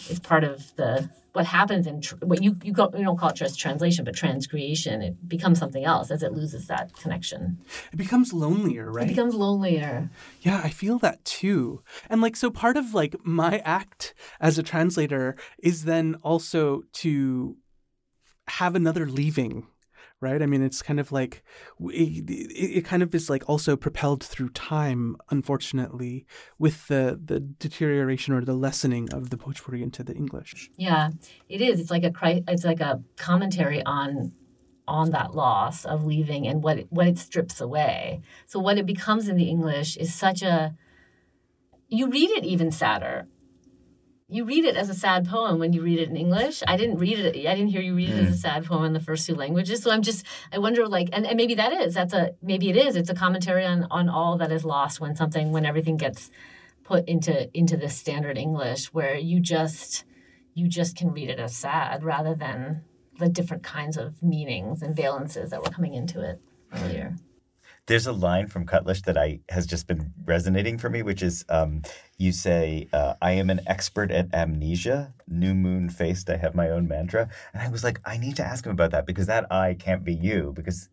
is 0.09 0.19
part 0.19 0.43
of 0.43 0.75
the 0.75 1.09
what 1.33 1.45
happens 1.45 1.85
in 1.88 2.01
tr- 2.01 2.15
what 2.21 2.41
you 2.41 2.57
you, 2.63 2.73
you 2.73 3.03
don't 3.03 3.17
call 3.17 3.29
it 3.29 3.35
just 3.35 3.59
translation, 3.59 4.03
but 4.05 4.15
transcreation. 4.15 5.01
It 5.01 5.27
becomes 5.27 5.59
something 5.59 5.83
else 5.83 6.12
as 6.12 6.23
it 6.23 6.33
loses 6.33 6.67
that 6.67 6.93
connection. 6.95 7.59
It 7.91 7.97
becomes 7.97 8.33
lonelier, 8.33 8.91
right? 8.91 9.05
It 9.05 9.09
becomes 9.09 9.35
lonelier. 9.35 10.09
Yeah, 10.41 10.62
I 10.63 10.69
feel 10.69 10.97
that 10.99 11.23
too. 11.25 11.83
And 12.09 12.21
like 12.21 12.35
so, 12.35 12.49
part 12.49 12.77
of 12.77 12.93
like 12.93 13.15
my 13.23 13.59
act 13.59 14.13
as 14.39 14.57
a 14.57 14.63
translator 14.63 15.35
is 15.59 15.85
then 15.85 16.15
also 16.23 16.83
to 16.93 17.57
have 18.47 18.75
another 18.75 19.05
leaving 19.05 19.67
right? 20.21 20.41
I 20.41 20.45
mean, 20.45 20.62
it's 20.62 20.82
kind 20.82 20.99
of 20.99 21.12
like 21.12 21.43
it, 21.79 22.29
it, 22.29 22.86
kind 22.86 23.01
of 23.01 23.13
is 23.15 23.29
like 23.29 23.47
also 23.47 23.75
propelled 23.75 24.23
through 24.23 24.49
time, 24.49 25.15
unfortunately, 25.29 26.25
with 26.58 26.88
the 26.88 27.19
the 27.23 27.39
deterioration 27.39 28.34
or 28.34 28.41
the 28.41 28.53
lessening 28.53 29.12
of 29.13 29.29
the 29.29 29.38
Bhojpuri 29.38 29.82
into 29.82 30.03
the 30.03 30.13
English. 30.13 30.69
Yeah, 30.77 31.10
it 31.47 31.62
is. 31.62 31.79
It's 31.79 31.91
like 31.91 32.03
a 32.03 32.12
it's 32.47 32.65
like 32.65 32.82
a 32.82 33.01
commentary 33.17 33.84
on 33.84 34.34
on 34.88 35.12
that 35.12 35.36
loss 35.36 35.86
of 35.86 36.05
leaving 36.05 36.47
and 36.47 36.63
what 36.63 36.79
it, 36.79 36.88
what 36.89 37.08
it 37.08 37.17
strips 37.17 37.62
away. 37.62 38.21
So 38.47 38.60
what 38.60 38.77
it 38.77 38.88
becomes 38.88 39.27
in 39.27 39.36
the 39.36 39.47
English 39.47 39.97
is 39.97 40.13
such 40.13 40.41
a 40.41 40.75
you 41.88 42.10
read 42.10 42.29
it 42.32 42.43
even 42.43 42.71
sadder 42.71 43.27
you 44.30 44.46
read 44.46 44.63
it 44.63 44.76
as 44.76 44.89
a 44.89 44.94
sad 44.94 45.28
poem 45.28 45.58
when 45.58 45.74
you 45.74 45.82
read 45.82 46.00
it 46.00 46.08
in 46.08 46.15
English. 46.15 46.62
I 46.68 46.78
didn't 46.78 47.00
read 47.00 47.18
it. 47.18 47.36
I 47.48 47.56
didn't 47.56 47.70
hear 47.70 47.82
you 47.82 47.96
read 47.96 48.10
it 48.10 48.20
as 48.20 48.30
a 48.30 48.38
mm. 48.38 48.42
sad 48.42 48.65
poem 48.65 48.86
in 48.86 48.94
the 48.94 49.00
first 49.00 49.26
two 49.26 49.34
languages. 49.34 49.82
So 49.82 49.92
I'm 49.92 50.04
just, 50.04 50.24
I 50.54 50.60
wonder, 50.60 50.88
like, 50.88 51.10
and, 51.13 51.26
and 51.26 51.36
maybe 51.36 51.56
that 51.56 51.74
is, 51.74 51.96
that's 51.96 52.13
a, 52.13 52.36
maybe 52.42 52.70
it 52.70 52.78
is. 52.78 52.96
It's 52.96 53.10
a 53.10 53.15
commentary 53.15 53.65
on 53.65 53.88
on 53.89 54.08
all 54.08 54.38
that 54.38 54.52
is 54.52 54.63
lost 54.63 55.00
when 55.00 55.15
something, 55.15 55.52
when 55.52 55.65
everything 55.65 55.98
gets 55.98 56.30
put 56.84 57.08
into 57.08 57.50
into 57.58 57.76
this 57.76 57.98
standard 57.98 58.38
English, 58.38 58.94
where 58.94 59.15
you 59.15 59.39
just, 59.39 60.06
you 60.54 60.68
just 60.68 60.96
can 60.96 61.12
read 61.12 61.30
it 61.30 61.39
as 61.39 61.56
sad 61.56 62.04
rather 62.04 62.36
than 62.36 62.84
the 63.18 63.30
different 63.30 63.63
kinds 63.63 63.98
of 63.98 64.22
meanings 64.22 64.84
and 64.84 64.96
valences 64.96 65.50
that 65.50 65.63
were 65.63 65.72
coming 65.72 65.96
into 65.96 66.22
it 66.22 66.39
earlier. 66.74 67.15
There's 67.89 68.06
a 68.06 68.13
line 68.13 68.45
from 68.45 68.67
Cutlish 68.67 69.02
that 69.06 69.17
I 69.17 69.39
has 69.49 69.65
just 69.65 69.88
been 69.88 70.13
resonating 70.23 70.78
for 70.78 70.91
me, 70.91 71.02
which 71.02 71.23
is 71.23 71.43
um, 71.49 71.82
you 72.19 72.32
say, 72.32 72.88
uh, 72.93 73.15
"I 73.19 73.32
am 73.32 73.49
an 73.49 73.62
expert 73.65 74.12
at 74.12 74.32
amnesia, 74.32 75.15
new 75.28 75.56
moon 75.56 75.89
faced. 75.89 76.30
I 76.30 76.38
have 76.38 76.54
my 76.54 76.69
own 76.69 76.88
mantra," 76.88 77.30
and 77.52 77.63
I 77.63 77.67
was 77.67 77.84
like, 77.84 77.99
I 78.06 78.17
need 78.17 78.36
to 78.36 78.45
ask 78.45 78.63
him 78.63 78.73
about 78.73 78.91
that 78.91 79.08
because 79.08 79.25
that 79.25 79.52
I 79.52 79.73
can't 79.73 80.04
be 80.04 80.13
you 80.13 80.54
because, 80.56 80.89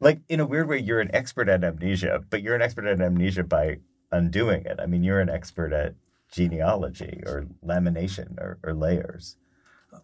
like 0.00 0.18
in 0.28 0.40
a 0.40 0.44
weird 0.44 0.68
way, 0.68 0.80
you're 0.80 0.98
an 0.98 1.14
expert 1.14 1.48
at 1.48 1.62
amnesia, 1.62 2.24
but 2.28 2.42
you're 2.42 2.56
an 2.56 2.62
expert 2.62 2.86
at 2.86 3.00
amnesia 3.00 3.44
by 3.44 3.78
undoing 4.10 4.64
it. 4.64 4.80
I 4.80 4.86
mean, 4.86 5.04
you're 5.04 5.20
an 5.20 5.30
expert 5.30 5.72
at 5.72 5.94
genealogy 6.32 7.22
or 7.24 7.46
lamination 7.64 8.36
or, 8.40 8.58
or 8.64 8.74
layers. 8.74 9.36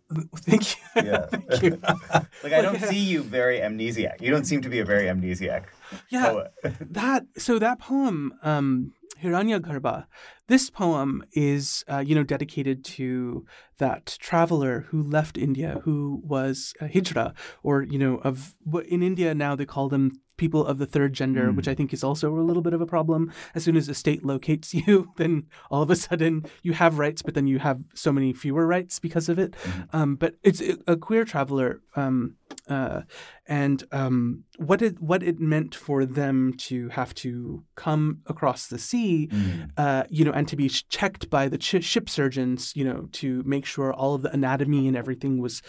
Thank 0.36 0.70
you. 0.70 1.02
Yeah. 1.02 1.26
Thank 1.30 1.62
you. 1.62 1.80
like 2.44 2.52
I 2.52 2.62
don't 2.62 2.80
see 2.80 2.98
you 2.98 3.24
very 3.24 3.58
amnesiac. 3.58 4.20
You 4.20 4.30
don't 4.30 4.44
seem 4.44 4.60
to 4.62 4.68
be 4.68 4.78
a 4.78 4.84
very 4.84 5.06
amnesiac. 5.06 5.64
Yeah. 6.10 6.30
Poet. 6.30 6.52
that 6.92 7.26
so 7.36 7.58
that 7.58 7.78
poem, 7.80 8.34
um, 8.42 8.92
Hiranyagarbha, 9.22 10.06
this 10.46 10.70
poem 10.70 11.24
is 11.32 11.84
uh, 11.88 11.98
you 11.98 12.14
know 12.14 12.22
dedicated 12.22 12.84
to 12.96 13.44
that 13.78 14.16
traveler 14.20 14.86
who 14.88 15.02
left 15.02 15.36
India, 15.36 15.80
who 15.84 16.20
was 16.24 16.74
a 16.80 16.86
hijra, 16.86 17.34
or 17.62 17.82
you 17.82 17.98
know 17.98 18.16
of 18.16 18.56
in 18.86 19.02
India 19.02 19.34
now 19.34 19.54
they 19.54 19.66
call 19.66 19.88
them 19.88 20.20
people 20.38 20.64
of 20.64 20.78
the 20.78 20.86
third 20.86 21.12
gender, 21.12 21.48
mm. 21.48 21.56
which 21.56 21.68
I 21.68 21.74
think 21.74 21.92
is 21.92 22.02
also 22.02 22.34
a 22.34 22.40
little 22.40 22.62
bit 22.62 22.72
of 22.72 22.80
a 22.80 22.86
problem. 22.86 23.30
As 23.54 23.64
soon 23.64 23.76
as 23.76 23.86
the 23.86 23.94
state 23.94 24.24
locates 24.24 24.72
you, 24.86 25.12
then 25.16 25.46
all 25.70 25.82
of 25.82 25.90
a 25.90 25.96
sudden 25.96 26.46
you 26.62 26.72
have 26.72 26.98
rights, 26.98 27.20
but 27.20 27.34
then 27.34 27.46
you 27.46 27.58
have 27.58 27.84
so 27.94 28.12
many 28.12 28.32
fewer 28.32 28.66
rights 28.66 28.98
because 28.98 29.28
of 29.28 29.38
it. 29.38 29.52
Mm. 29.52 29.88
Um, 29.92 30.16
but 30.16 30.36
it's 30.42 30.62
a 30.86 30.96
queer 30.96 31.24
traveler, 31.24 31.82
um, 31.96 32.36
uh, 32.68 33.02
and 33.46 33.84
um, 33.92 34.44
what 34.56 34.82
it 34.82 35.00
what 35.00 35.22
it 35.22 35.40
meant 35.40 35.74
for 35.74 36.04
them 36.04 36.54
to 36.54 36.88
have 36.90 37.14
to 37.14 37.64
come 37.74 38.20
across 38.26 38.66
the 38.66 38.78
sea, 38.78 39.28
mm. 39.30 39.70
uh, 39.76 40.04
you 40.08 40.24
know, 40.24 40.32
and 40.32 40.46
to 40.48 40.56
be 40.56 40.68
checked 40.68 41.30
by 41.30 41.48
the 41.48 41.58
ch- 41.58 41.84
ship 41.84 42.08
surgeons, 42.08 42.72
you 42.76 42.84
know, 42.84 43.08
to 43.12 43.42
make 43.44 43.66
sure 43.66 43.92
all 43.92 44.14
of 44.14 44.22
the 44.22 44.32
anatomy 44.32 44.86
and 44.86 44.96
everything 44.96 45.38
was 45.38 45.62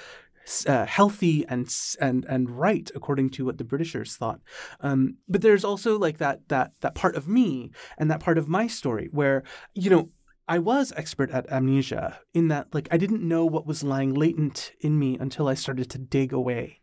uh, 0.68 0.86
healthy 0.86 1.46
and 1.48 1.74
and 2.00 2.26
and 2.26 2.50
right 2.50 2.90
according 2.96 3.30
to 3.32 3.46
what 3.46 3.58
the 3.58 3.64
Britishers 3.64 4.16
thought. 4.16 4.42
Um, 4.82 5.18
but 5.28 5.42
there's 5.42 5.64
also 5.64 5.98
like 5.98 6.18
that 6.18 6.48
that 6.50 6.72
that 6.82 6.96
part 6.96 7.16
of 7.16 7.28
me 7.28 7.72
and 7.98 8.10
that 8.10 8.20
part 8.20 8.38
of 8.38 8.48
my 8.48 8.68
story 8.68 9.10
where 9.12 9.44
you 9.74 9.90
know 9.90 10.10
I 10.48 10.60
was 10.60 10.92
expert 10.96 11.30
at 11.32 11.50
amnesia 11.52 12.20
in 12.34 12.48
that 12.48 12.74
like 12.74 12.88
I 12.92 12.98
didn't 12.98 13.28
know 13.28 13.46
what 13.46 13.68
was 13.68 13.84
lying 13.84 14.14
latent 14.14 14.72
in 14.82 14.98
me 14.98 15.18
until 15.20 15.48
I 15.48 15.54
started 15.54 15.90
to 15.92 16.00
dig 16.00 16.34
away. 16.34 16.82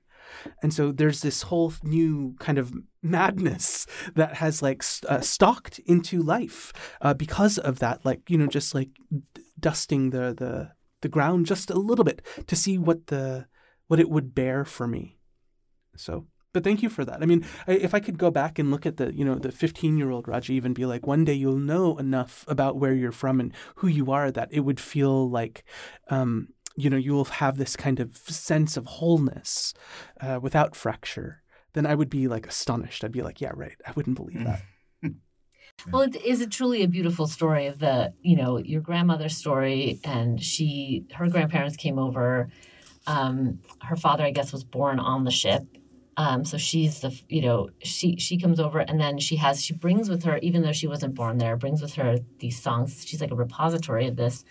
And 0.63 0.73
so 0.73 0.93
there's 0.93 1.23
this 1.23 1.43
whole 1.43 1.73
new 1.83 2.35
kind 2.39 2.59
of 2.59 2.73
madness 3.03 3.87
that 4.15 4.35
has 4.35 4.63
like 4.63 4.85
uh, 5.09 5.21
stalked 5.21 5.79
into 5.81 6.23
life 6.23 6.73
uh, 7.01 7.15
because 7.15 7.59
of 7.59 7.79
that, 7.79 8.05
like 8.05 8.29
you 8.29 8.39
know, 8.39 8.47
just 8.47 8.75
like 8.75 8.91
dusting 9.59 10.11
the 10.11 10.35
the 10.37 10.73
the 11.03 11.09
ground 11.09 11.47
just 11.47 11.71
a 11.71 11.79
little 11.79 12.05
bit 12.05 12.23
to 12.47 12.57
see 12.57 12.79
what 12.79 13.09
the 13.09 13.47
what 13.89 14.01
it 14.01 14.11
would 14.11 14.35
bear 14.35 14.65
for 14.65 14.87
me. 14.87 15.19
So, 15.97 16.27
but 16.53 16.65
thank 16.65 16.83
you 16.83 16.89
for 16.89 17.05
that. 17.05 17.23
I 17.23 17.27
mean, 17.27 17.45
if 17.67 17.95
I 17.95 18.01
could 18.01 18.19
go 18.19 18.31
back 18.31 18.59
and 18.59 18.71
look 18.71 18.87
at 18.87 18.97
the, 18.97 19.15
you 19.15 19.25
know, 19.25 19.35
the 19.35 19.53
15 19.53 19.99
year 19.99 20.11
old 20.11 20.27
Rajiv 20.27 20.65
and 20.65 20.75
be 20.75 20.87
like, 20.87 21.07
one 21.07 21.25
day 21.25 21.35
you'll 21.35 21.59
know 21.59 21.99
enough 21.99 22.45
about 22.49 22.79
where 22.79 22.95
you're 22.95 23.13
from 23.13 23.41
and 23.41 23.53
who 23.77 23.89
you 23.89 24.11
are 24.11 24.31
that 24.31 24.49
it 24.51 24.61
would 24.61 24.81
feel 24.81 25.29
like, 25.29 25.65
um, 26.09 26.49
you 26.77 26.91
know, 26.91 26.97
you 26.97 27.13
will 27.13 27.25
have 27.25 27.57
this 27.57 27.77
kind 27.77 28.01
of 28.01 28.17
sense 28.17 28.77
of 28.77 28.87
wholeness 28.87 29.75
uh, 30.21 30.39
without 30.41 30.75
fracture. 30.75 31.43
Then 31.73 31.87
I 31.87 31.95
would 31.95 32.11
be 32.11 32.29
like 32.29 32.47
astonished. 32.47 33.05
I'd 33.05 33.13
be 33.13 33.23
like, 33.23 33.41
yeah, 33.41 33.53
right. 33.55 33.77
I 33.87 33.93
wouldn't 33.93 34.17
believe 34.17 34.45
that. 34.45 34.63
Well, 35.93 36.03
it, 36.03 36.17
is 36.17 36.41
it 36.41 36.51
truly 36.51 36.83
a 36.83 36.89
beautiful 36.89 37.27
story 37.27 37.67
of 37.67 37.79
the, 37.81 38.15
you 38.23 38.35
know, 38.35 38.57
your 38.57 38.81
grandmother's 38.81 39.37
story 39.37 40.01
and 40.05 40.43
she, 40.43 41.05
her 41.13 41.29
grandparents 41.29 41.77
came 41.77 41.99
over 41.99 42.49
um, 43.07 43.61
her 43.83 43.97
father, 43.97 44.25
I 44.25 44.31
guess, 44.31 44.53
was 44.53 44.65
born 44.65 44.99
on 44.99 45.25
the 45.25 45.31
ship. 45.31 45.63
Um, 46.19 46.45
so 46.47 46.57
she's 46.57 47.01
the, 47.01 47.19
you 47.29 47.43
know, 47.43 47.69
she 47.83 48.17
she 48.17 48.39
comes 48.39 48.59
over 48.59 48.79
and 48.79 48.99
then 48.99 49.19
she 49.19 49.37
has 49.37 49.63
she 49.63 49.75
brings 49.75 50.09
with 50.09 50.25
her, 50.25 50.39
even 50.39 50.63
though 50.63 50.73
she 50.73 50.87
wasn't 50.87 51.15
born 51.15 51.37
there, 51.37 51.57
brings 51.57 51.83
with 51.83 51.95
her 51.95 52.19
these 52.39 52.61
songs. 52.61 53.05
She's 53.07 53.21
like 53.21 53.31
a 53.31 53.37
repository 53.37 54.07
of 54.07 54.17
this, 54.17 54.45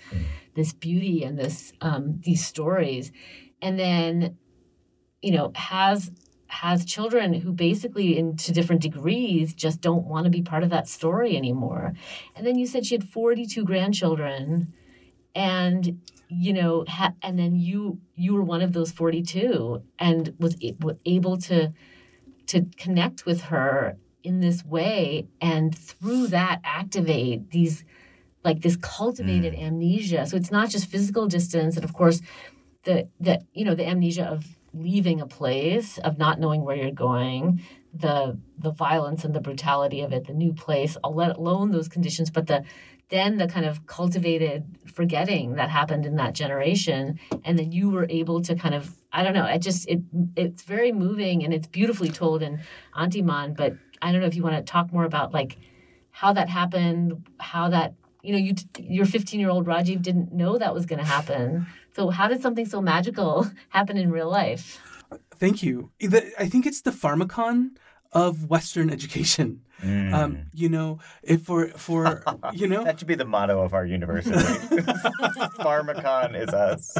this 0.53 0.73
beauty 0.73 1.23
and 1.23 1.39
this 1.39 1.73
um, 1.81 2.21
these 2.23 2.45
stories, 2.45 3.11
and 3.63 3.79
then, 3.79 4.37
you 5.23 5.31
know, 5.31 5.51
has 5.55 6.11
has 6.47 6.85
children 6.85 7.33
who 7.33 7.51
basically 7.51 8.17
in 8.17 8.37
to 8.37 8.51
different 8.51 8.81
degrees 8.81 9.53
just 9.53 9.81
don't 9.81 10.05
want 10.05 10.25
to 10.25 10.29
be 10.29 10.41
part 10.41 10.63
of 10.63 10.69
that 10.69 10.87
story 10.87 11.35
anymore. 11.35 11.93
And 12.35 12.45
then 12.45 12.57
you 12.57 12.67
said 12.67 12.85
she 12.85 12.95
had 12.95 13.03
42 13.03 13.65
grandchildren 13.65 14.71
and 15.35 15.99
you 16.29 16.53
know 16.53 16.85
ha- 16.87 17.13
and 17.21 17.37
then 17.37 17.55
you 17.55 17.99
you 18.15 18.33
were 18.33 18.41
one 18.41 18.61
of 18.61 18.73
those 18.73 18.91
42 18.91 19.83
and 19.99 20.33
was, 20.39 20.55
was 20.79 20.95
able 21.05 21.37
to 21.37 21.73
to 22.47 22.65
connect 22.77 23.25
with 23.25 23.41
her 23.43 23.97
in 24.23 24.39
this 24.39 24.63
way 24.65 25.27
and 25.39 25.77
through 25.77 26.27
that 26.27 26.61
activate 26.63 27.51
these 27.51 27.83
like 28.43 28.61
this 28.61 28.77
cultivated 28.77 29.53
mm. 29.53 29.63
amnesia 29.63 30.25
so 30.25 30.35
it's 30.35 30.51
not 30.51 30.69
just 30.69 30.87
physical 30.87 31.27
distance 31.27 31.75
and 31.75 31.83
of 31.85 31.93
course 31.93 32.21
the 32.83 33.07
the 33.19 33.41
you 33.53 33.65
know 33.65 33.75
the 33.75 33.85
amnesia 33.85 34.25
of 34.25 34.57
leaving 34.73 35.21
a 35.21 35.27
place 35.27 35.97
of 35.99 36.17
not 36.17 36.39
knowing 36.39 36.63
where 36.63 36.75
you're 36.75 36.91
going 36.91 37.61
the 37.93 38.37
the 38.57 38.71
violence 38.71 39.23
and 39.23 39.33
the 39.33 39.39
brutality 39.39 40.01
of 40.01 40.11
it 40.11 40.25
the 40.25 40.33
new 40.33 40.53
place 40.53 40.97
let 41.09 41.37
alone 41.37 41.71
those 41.71 41.87
conditions 41.87 42.29
but 42.29 42.47
the 42.47 42.63
then 43.09 43.37
the 43.37 43.47
kind 43.47 43.65
of 43.65 43.85
cultivated 43.85 44.63
forgetting 44.93 45.55
that 45.55 45.69
happened 45.69 46.05
in 46.05 46.15
that 46.15 46.33
generation 46.33 47.19
and 47.43 47.57
then 47.59 47.71
you 47.71 47.89
were 47.89 48.07
able 48.09 48.41
to 48.41 48.55
kind 48.55 48.73
of 48.73 48.95
i 49.13 49.23
don't 49.23 49.33
know 49.33 49.45
it 49.45 49.59
just 49.59 49.87
it 49.87 50.01
it's 50.35 50.63
very 50.63 50.91
moving 50.91 51.43
and 51.43 51.53
it's 51.53 51.67
beautifully 51.67 52.09
told 52.09 52.41
in 52.41 52.59
antiman 52.95 53.55
but 53.55 53.73
i 54.01 54.11
don't 54.11 54.21
know 54.21 54.27
if 54.27 54.35
you 54.35 54.43
want 54.43 54.55
to 54.55 54.63
talk 54.63 54.91
more 54.91 55.05
about 55.05 55.33
like 55.33 55.57
how 56.11 56.33
that 56.33 56.49
happened 56.49 57.27
how 57.39 57.69
that 57.69 57.93
you 58.25 58.31
know 58.31 58.39
you 58.39 58.53
your 58.79 59.05
15 59.05 59.39
year 59.39 59.49
old 59.49 59.65
rajiv 59.67 60.01
didn't 60.01 60.33
know 60.33 60.57
that 60.57 60.73
was 60.73 60.85
going 60.85 60.99
to 60.99 61.05
happen. 61.05 61.67
So 61.95 62.09
how 62.09 62.27
did 62.27 62.41
something 62.41 62.65
so 62.65 62.81
magical 62.81 63.47
happen 63.69 63.97
in 63.97 64.11
real 64.11 64.29
life? 64.29 64.81
Thank 65.35 65.63
you. 65.63 65.91
I 66.01 66.47
think 66.47 66.65
it's 66.65 66.81
the 66.81 66.91
pharmakon 66.91 67.77
of 68.11 68.45
western 68.45 68.89
education 68.89 69.61
Mm. 69.85 70.13
Um, 70.13 70.45
you 70.53 70.67
know, 70.67 70.99
if 71.21 71.43
for 71.43 71.67
for 71.69 72.23
you 72.53 72.67
know 72.67 72.83
that 72.83 72.99
should 72.99 73.07
be 73.07 73.15
the 73.15 73.25
motto 73.25 73.61
of 73.61 73.73
our 73.73 73.85
university. 73.85 74.31
Pharmakon 75.61 76.35
is 76.35 76.49
us. 76.49 76.97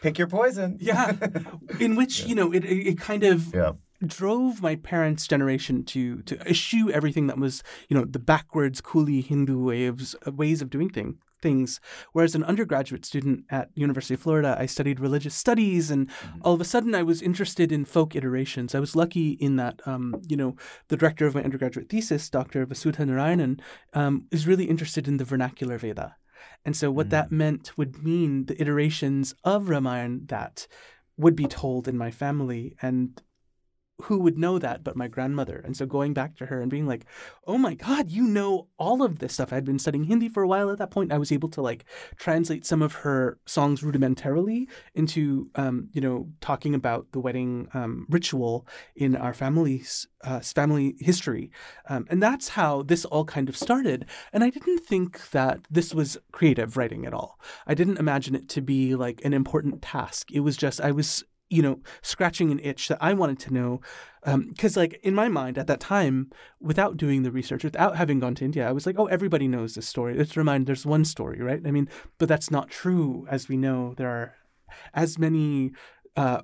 Pick 0.00 0.18
your 0.18 0.28
poison. 0.28 0.78
Yeah, 0.80 1.12
in 1.80 1.96
which 1.96 2.20
yeah. 2.20 2.26
you 2.26 2.34
know 2.34 2.52
it 2.52 2.64
it 2.64 2.98
kind 2.98 3.24
of. 3.24 3.54
Yeah 3.54 3.72
drove 4.04 4.60
my 4.60 4.74
parents' 4.74 5.28
generation 5.28 5.84
to 5.84 6.22
to 6.22 6.36
eschew 6.40 6.90
everything 6.90 7.28
that 7.28 7.38
was 7.38 7.62
you 7.88 7.96
know 7.96 8.04
the 8.04 8.18
backwards 8.18 8.80
coolie 8.80 9.24
Hindu 9.24 9.62
ways 9.62 10.16
ways 10.26 10.60
of 10.60 10.70
doing 10.70 10.90
things 10.90 11.14
things. 11.42 11.80
Whereas 12.12 12.34
an 12.34 12.44
undergraduate 12.44 13.04
student 13.04 13.44
at 13.50 13.70
University 13.74 14.14
of 14.14 14.20
Florida, 14.20 14.56
I 14.58 14.66
studied 14.66 15.00
religious 15.00 15.34
studies, 15.34 15.90
and 15.90 16.08
mm-hmm. 16.08 16.38
all 16.42 16.54
of 16.54 16.60
a 16.60 16.64
sudden 16.64 16.94
I 16.94 17.02
was 17.02 17.20
interested 17.20 17.72
in 17.72 17.84
folk 17.84 18.16
iterations. 18.16 18.74
I 18.74 18.80
was 18.80 18.96
lucky 18.96 19.32
in 19.32 19.56
that, 19.56 19.80
um, 19.86 20.22
you 20.26 20.36
know, 20.36 20.56
the 20.88 20.96
director 20.96 21.26
of 21.26 21.34
my 21.34 21.42
undergraduate 21.42 21.88
thesis, 21.88 22.30
Dr. 22.30 22.64
Vasudha 22.64 23.04
Narayanan, 23.04 23.60
um, 23.92 24.26
is 24.30 24.46
really 24.46 24.64
interested 24.64 25.06
in 25.08 25.18
the 25.18 25.24
vernacular 25.24 25.76
Veda. 25.76 26.16
And 26.64 26.76
so 26.76 26.90
what 26.90 27.06
mm-hmm. 27.06 27.10
that 27.10 27.28
mm. 27.28 27.32
meant 27.32 27.76
would 27.76 28.02
mean 28.02 28.46
the 28.46 28.60
iterations 28.60 29.34
of 29.44 29.68
Ramayana 29.68 30.20
that 30.26 30.66
would 31.16 31.36
be 31.36 31.46
told 31.46 31.88
in 31.88 31.96
my 31.98 32.10
family. 32.10 32.74
And 32.80 33.20
who 34.04 34.18
would 34.18 34.38
know 34.38 34.58
that 34.58 34.82
but 34.82 34.96
my 34.96 35.08
grandmother. 35.08 35.62
And 35.64 35.76
so 35.76 35.86
going 35.86 36.12
back 36.12 36.36
to 36.36 36.46
her 36.46 36.60
and 36.60 36.70
being 36.70 36.86
like, 36.86 37.06
oh 37.46 37.58
my 37.58 37.74
God, 37.74 38.10
you 38.10 38.24
know 38.24 38.68
all 38.78 39.02
of 39.02 39.18
this 39.18 39.34
stuff. 39.34 39.52
I'd 39.52 39.64
been 39.64 39.78
studying 39.78 40.04
Hindi 40.04 40.28
for 40.28 40.42
a 40.42 40.48
while 40.48 40.70
at 40.70 40.78
that 40.78 40.90
point. 40.90 41.12
I 41.12 41.18
was 41.18 41.32
able 41.32 41.48
to 41.50 41.62
like 41.62 41.84
translate 42.16 42.66
some 42.66 42.82
of 42.82 42.92
her 42.94 43.38
songs 43.46 43.82
rudimentarily 43.82 44.66
into, 44.94 45.50
um, 45.54 45.88
you 45.92 46.00
know, 46.00 46.28
talking 46.40 46.74
about 46.74 47.12
the 47.12 47.20
wedding 47.20 47.68
um, 47.74 48.06
ritual 48.08 48.66
in 48.96 49.16
our 49.16 49.34
family's 49.34 50.08
uh, 50.24 50.40
family 50.40 50.96
history. 51.00 51.50
Um, 51.88 52.06
and 52.10 52.22
that's 52.22 52.50
how 52.50 52.82
this 52.82 53.04
all 53.04 53.24
kind 53.24 53.48
of 53.48 53.56
started. 53.56 54.06
And 54.32 54.44
I 54.44 54.50
didn't 54.50 54.80
think 54.80 55.30
that 55.30 55.60
this 55.70 55.94
was 55.94 56.18
creative 56.32 56.76
writing 56.76 57.06
at 57.06 57.14
all. 57.14 57.38
I 57.66 57.74
didn't 57.74 57.98
imagine 57.98 58.34
it 58.34 58.48
to 58.50 58.60
be 58.60 58.94
like 58.94 59.24
an 59.24 59.32
important 59.32 59.82
task. 59.82 60.30
It 60.32 60.40
was 60.40 60.56
just, 60.56 60.80
I 60.80 60.90
was 60.90 61.24
you 61.52 61.60
know, 61.60 61.78
scratching 62.00 62.50
an 62.50 62.58
itch 62.60 62.88
that 62.88 62.98
I 63.00 63.12
wanted 63.12 63.38
to 63.40 63.52
know. 63.52 63.80
Because, 64.24 64.76
um, 64.76 64.80
like, 64.80 64.98
in 65.02 65.14
my 65.14 65.28
mind 65.28 65.58
at 65.58 65.66
that 65.66 65.80
time, 65.80 66.30
without 66.60 66.96
doing 66.96 67.22
the 67.22 67.30
research, 67.30 67.62
without 67.62 67.96
having 67.96 68.20
gone 68.20 68.34
to 68.36 68.44
India, 68.44 68.66
I 68.66 68.72
was 68.72 68.86
like, 68.86 68.98
oh, 68.98 69.06
everybody 69.06 69.48
knows 69.48 69.74
this 69.74 69.86
story. 69.86 70.16
Let's 70.16 70.36
remind 70.36 70.66
there's 70.66 70.86
one 70.86 71.04
story, 71.04 71.42
right? 71.42 71.60
I 71.64 71.70
mean, 71.70 71.88
but 72.18 72.28
that's 72.28 72.50
not 72.50 72.70
true. 72.70 73.26
As 73.30 73.48
we 73.48 73.58
know, 73.58 73.94
there 73.98 74.08
are 74.08 74.34
as 74.94 75.18
many 75.18 75.72
uh, 76.16 76.40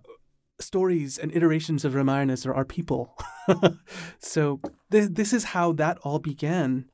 stories 0.60 1.16
and 1.16 1.34
iterations 1.34 1.86
of 1.86 1.94
Ramayana 1.94 2.34
as 2.34 2.42
there 2.42 2.54
are 2.54 2.66
people. 2.66 3.16
so, 4.18 4.60
th- 4.90 5.10
this 5.12 5.32
is 5.32 5.44
how 5.44 5.72
that 5.72 5.98
all 6.02 6.18
began. 6.18 6.90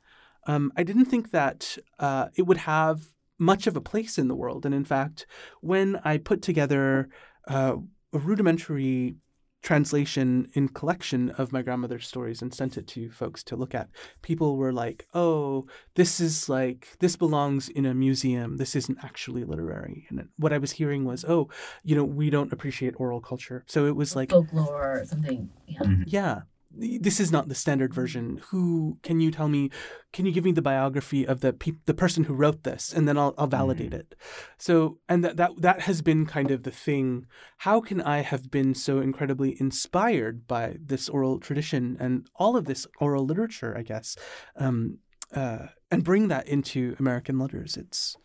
Um, 0.47 0.71
I 0.77 0.85
didn't 0.85 1.07
think 1.07 1.33
that 1.33 1.79
uh, 1.99 2.29
it 2.37 2.43
would 2.43 2.59
have 2.59 3.07
much 3.39 3.67
of 3.67 3.77
a 3.77 3.81
place 3.81 4.19
in 4.19 4.29
the 4.29 4.37
world. 4.37 4.65
And 4.65 4.75
in 4.75 4.85
fact, 4.85 5.27
when 5.61 6.01
I 6.05 6.19
put 6.19 6.43
together 6.43 7.09
uh, 7.49 7.77
a 8.15 8.19
rudimentary 8.19 9.17
translation 9.63 10.47
in 10.53 10.69
collection 10.69 11.31
of 11.31 11.51
my 11.51 11.63
grandmother's 11.63 12.07
stories 12.07 12.43
and 12.43 12.53
sent 12.53 12.77
it 12.77 12.87
to 12.87 13.11
folks 13.11 13.43
to 13.43 13.57
look 13.57 13.75
at. 13.75 13.89
People 14.21 14.57
were 14.57 14.73
like, 14.73 15.09
"Oh, 15.15 15.67
this 15.95 16.21
is 16.21 16.49
like 16.49 16.97
this 17.01 17.17
belongs 17.17 17.69
in 17.71 17.87
a 17.87 17.95
museum. 17.95 18.59
This 18.59 18.77
isn't 18.77 18.99
actually 19.03 19.43
literary." 19.43 20.07
And 20.11 20.29
what 20.37 20.53
I 20.53 20.59
was 20.59 20.73
hearing 20.73 21.05
was, 21.05 21.25
"Oh, 21.25 21.49
you 21.83 21.97
know, 21.97 22.05
we 22.05 22.31
don't 22.31 22.53
appreciate 22.53 22.95
oral 22.99 23.21
culture." 23.21 23.65
So 23.67 23.87
it 23.87 23.97
was 23.97 24.15
like 24.15 24.31
folklore 24.31 25.01
or 25.01 25.05
something. 25.07 25.51
Yeah. 25.67 25.81
Mm-hmm. 25.81 26.03
Yeah 26.07 26.43
this 26.77 27.21
is 27.21 27.31
not 27.31 27.49
the 27.49 27.55
standard 27.55 27.95
version. 27.95 28.41
Who 28.51 28.99
can 29.03 29.21
you 29.21 29.31
tell 29.31 29.49
me? 29.49 29.71
Can 30.13 30.27
you 30.27 30.33
give 30.33 30.45
me 30.45 30.53
the 30.53 30.63
biography 30.63 31.27
of 31.27 31.41
the 31.41 31.53
pe- 31.53 31.73
the 31.87 31.95
person 31.95 32.25
who 32.25 32.35
wrote 32.35 32.65
this, 32.65 32.93
and 32.93 33.09
then 33.09 33.17
I'll, 33.17 33.35
I'll 33.39 33.47
validate 33.47 33.91
mm. 33.91 34.01
it. 34.01 34.15
So, 34.59 34.99
and 35.09 35.25
that, 35.25 35.37
that 35.37 35.51
that 35.59 35.81
has 35.83 36.03
been 36.03 36.27
kind 36.27 36.51
of 36.51 36.63
the 36.63 36.71
thing. 36.71 37.27
How 37.59 37.81
can 37.81 38.01
I 38.01 38.23
have 38.23 38.51
been 38.51 38.75
so 38.75 39.01
incredibly 39.01 39.57
inspired 39.61 40.47
by 40.47 40.77
this 40.85 41.09
oral 41.09 41.39
tradition 41.41 41.97
and 42.01 42.29
all 42.37 42.57
of 42.57 42.65
this 42.65 42.87
oral 43.01 43.25
literature? 43.25 43.77
I 43.77 43.83
guess, 43.83 44.17
um, 44.57 44.99
uh, 45.35 45.67
and 45.91 46.05
bring 46.05 46.29
that 46.29 46.49
into 46.49 46.97
American 46.99 47.39
letters. 47.39 47.77
It's 47.77 48.17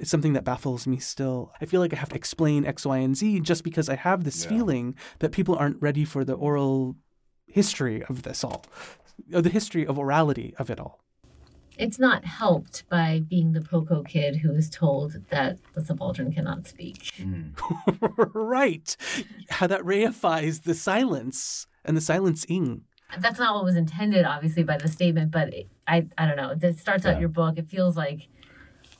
it's 0.00 0.10
something 0.10 0.32
that 0.32 0.44
baffles 0.44 0.86
me 0.86 0.98
still. 0.98 1.52
I 1.60 1.66
feel 1.66 1.80
like 1.80 1.92
I 1.92 1.96
have 1.96 2.08
to 2.08 2.16
explain 2.16 2.64
X, 2.64 2.86
Y, 2.86 2.96
and 2.98 3.16
Z 3.16 3.40
just 3.40 3.62
because 3.62 3.88
I 3.88 3.96
have 3.96 4.24
this 4.24 4.44
yeah. 4.44 4.48
feeling 4.48 4.94
that 5.18 5.32
people 5.32 5.56
aren't 5.56 5.82
ready 5.82 6.04
for 6.04 6.24
the 6.24 6.32
oral 6.32 6.96
history 7.52 8.02
of 8.04 8.22
this 8.22 8.44
all, 8.44 8.64
of 9.32 9.44
the 9.44 9.50
history 9.50 9.86
of 9.86 9.96
orality 9.96 10.54
of 10.54 10.70
it 10.70 10.80
all. 10.80 11.00
It's 11.78 11.98
not 11.98 12.26
helped 12.26 12.86
by 12.90 13.22
being 13.26 13.52
the 13.52 13.62
Poco 13.62 14.02
kid 14.02 14.36
who 14.36 14.52
is 14.52 14.68
told 14.68 15.16
that 15.30 15.56
the 15.72 15.82
subaltern 15.82 16.30
cannot 16.30 16.66
speak. 16.66 17.04
Mm. 17.16 17.52
right. 18.34 18.94
How 19.48 19.66
that 19.66 19.80
reifies 19.80 20.64
the 20.64 20.74
silence 20.74 21.66
and 21.84 21.96
the 21.96 22.02
silencing. 22.02 22.82
That's 23.18 23.38
not 23.38 23.54
what 23.54 23.64
was 23.64 23.76
intended, 23.76 24.26
obviously, 24.26 24.62
by 24.62 24.76
the 24.76 24.88
statement, 24.88 25.30
but 25.30 25.54
it, 25.54 25.68
I, 25.88 26.06
I 26.18 26.26
don't 26.26 26.36
know. 26.36 26.54
It 26.60 26.78
starts 26.78 27.06
yeah. 27.06 27.12
out 27.12 27.20
your 27.20 27.30
book. 27.30 27.56
It 27.56 27.70
feels 27.70 27.96
like 27.96 28.28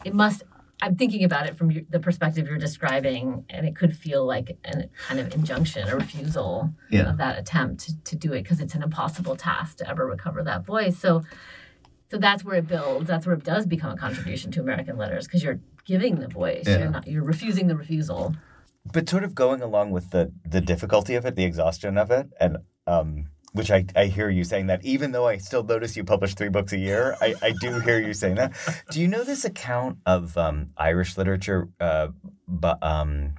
it 0.05 0.15
must 0.15 0.43
I'm 0.83 0.97
thinking 0.97 1.25
about 1.25 1.47
it 1.47 1.57
from 1.57 1.71
the 1.91 2.01
perspective 2.01 2.49
you're 2.49 2.59
describing, 2.59 3.45
and 3.51 3.67
it 3.67 3.77
could 3.77 3.97
feel 3.97 4.25
like 4.25 4.57
a 4.65 4.89
kind 5.07 5.21
of 5.21 5.35
injunction, 5.35 5.89
a 5.89 5.97
refusal 5.97 6.73
yeah. 6.91 7.11
of 7.11 7.19
that 7.19 7.39
attempt 7.39 7.85
to, 7.87 8.03
to 8.05 8.17
do 8.17 8.33
it 8.33 8.43
because 8.43 8.61
it's 8.61 8.75
an 8.75 8.83
impossible 8.83 9.37
task 9.37 9.77
to 9.79 9.89
ever 9.89 10.07
recover 10.07 10.43
that 10.43 10.65
voice. 10.65 10.99
So, 10.99 11.23
so 12.11 12.17
that's 12.17 12.45
where 12.45 12.57
it 12.57 12.67
builds. 12.67 13.09
That's 13.09 13.27
where 13.27 13.37
it 13.37 13.45
does 13.45 13.67
become 13.67 13.93
a 13.93 13.97
contribution 13.97 14.51
to 14.53 14.61
American 14.61 14.97
letters 14.97 15.27
because 15.27 15.43
you're 15.43 15.61
giving 15.85 16.21
the 16.21 16.29
voice. 16.29 16.65
Yeah. 16.67 16.79
You're 16.79 16.91
not. 16.91 17.07
You're 17.07 17.25
refusing 17.25 17.67
the 17.67 17.77
refusal. 17.77 18.35
But 18.91 19.09
sort 19.09 19.25
of 19.25 19.35
going 19.35 19.61
along 19.61 19.91
with 19.91 20.11
the 20.11 20.33
the 20.49 20.63
difficulty 20.63 21.15
of 21.15 21.27
it, 21.27 21.37
the 21.37 21.45
exhaustion 21.45 21.99
of 21.99 22.11
it, 22.11 22.31
and 22.41 22.59
um, 22.87 23.27
which 23.53 23.71
I, 23.71 23.85
I 23.97 24.07
hear 24.07 24.31
you 24.31 24.45
saying 24.45 24.69
that 24.69 24.85
even 24.85 25.13
though 25.13 25.27
I 25.27 25.39
still 25.39 25.63
notice 25.63 25.97
you 25.97 26.05
publish 26.05 26.35
three 26.35 26.49
books 26.49 26.73
a 26.73 26.79
year, 26.79 27.17
I, 27.21 27.35
I 27.43 27.53
do 27.61 27.81
hear 27.81 28.01
you 28.01 28.15
saying 28.15 28.37
that. 28.37 28.53
Do 28.91 29.01
you 29.01 29.09
know 29.09 29.25
this 29.25 29.45
account 29.45 29.99
of 30.07 30.37
um, 30.39 30.71
Irish 30.77 31.17
literature? 31.17 31.69
Uh, 31.81 32.09
but 32.47 32.79
um, 32.83 33.35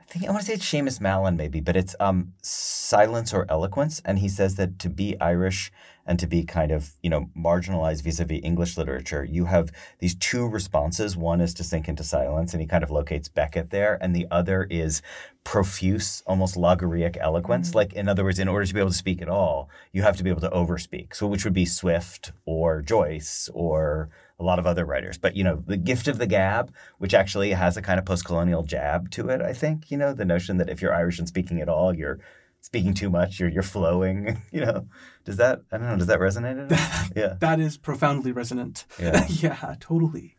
I 0.00 0.04
think 0.04 0.26
I 0.26 0.30
want 0.30 0.40
to 0.42 0.46
say 0.46 0.54
it's 0.54 0.64
Seamus 0.64 1.00
Mallon 1.00 1.36
maybe, 1.36 1.60
but 1.60 1.76
it's 1.76 1.94
um, 2.00 2.32
silence 2.42 3.34
or 3.34 3.46
eloquence, 3.48 4.00
and 4.04 4.18
he 4.18 4.28
says 4.28 4.56
that 4.56 4.78
to 4.80 4.88
be 4.88 5.20
Irish 5.20 5.70
and 6.06 6.18
to 6.18 6.26
be 6.26 6.44
kind 6.44 6.70
of 6.70 6.92
you 7.02 7.10
know 7.10 7.28
marginalized 7.36 8.02
vis-a-vis 8.02 8.40
english 8.42 8.76
literature 8.76 9.24
you 9.24 9.44
have 9.46 9.70
these 9.98 10.14
two 10.16 10.48
responses. 10.48 11.16
One 11.16 11.40
is 11.40 11.54
to 11.54 11.64
sink 11.64 11.88
into 11.88 12.04
silence 12.04 12.52
and 12.52 12.60
he 12.60 12.66
kind 12.66 12.82
of 12.82 12.90
locates 12.90 13.28
beckett 13.28 13.70
there 13.70 13.98
and 14.00 14.14
the 14.14 14.26
other 14.30 14.64
is 14.64 15.02
profuse 15.44 16.22
almost 16.26 16.56
logorrheic 16.56 17.16
eloquence. 17.18 17.68
Mm-hmm. 17.68 17.78
like 17.78 17.92
in 17.92 18.08
other 18.08 18.24
words 18.24 18.38
in 18.38 18.48
order 18.48 18.66
to 18.66 18.74
be 18.74 18.80
able 18.80 18.90
to 18.90 18.96
speak 18.96 19.22
at 19.22 19.28
all 19.28 19.70
you 19.92 20.02
have 20.02 20.16
to 20.16 20.24
be 20.24 20.30
able 20.30 20.40
to 20.40 20.50
overspeak 20.50 21.14
so 21.14 21.26
which 21.26 21.44
would 21.44 21.54
be 21.54 21.66
swift 21.66 22.32
or 22.44 22.82
joyce 22.82 23.48
or 23.54 24.10
a 24.38 24.44
lot 24.44 24.58
of 24.58 24.66
other 24.66 24.84
writers. 24.84 25.18
But 25.18 25.36
you 25.36 25.44
know 25.44 25.62
the 25.66 25.76
gift 25.76 26.08
of 26.08 26.18
the 26.18 26.26
gab 26.26 26.72
which 26.98 27.14
actually 27.14 27.50
has 27.52 27.76
a 27.76 27.82
kind 27.82 27.98
of 27.98 28.04
post-colonial 28.04 28.64
jab 28.64 29.10
to 29.12 29.28
it 29.28 29.40
i 29.40 29.52
think 29.52 29.90
you 29.90 29.96
know 29.96 30.12
the 30.12 30.24
notion 30.24 30.56
that 30.56 30.68
if 30.68 30.82
you're 30.82 30.94
irish 30.94 31.18
and 31.18 31.28
speaking 31.28 31.60
at 31.60 31.68
all 31.68 31.94
you're 31.94 32.18
speaking 32.62 32.94
too 32.94 33.10
much 33.10 33.38
you're, 33.38 33.50
you're 33.50 33.62
flowing 33.62 34.40
you 34.52 34.64
know? 34.64 34.86
Does 35.24 35.36
that 35.36 35.60
i 35.70 35.76
don't 35.76 35.86
know 35.86 35.96
does 35.98 36.06
that 36.06 36.18
resonate 36.20 36.70
yeah. 37.14 37.34
that 37.40 37.60
is 37.60 37.76
profoundly 37.76 38.32
resonant. 38.32 38.86
Yeah, 38.98 39.26
yeah 39.28 39.74
totally. 39.80 40.36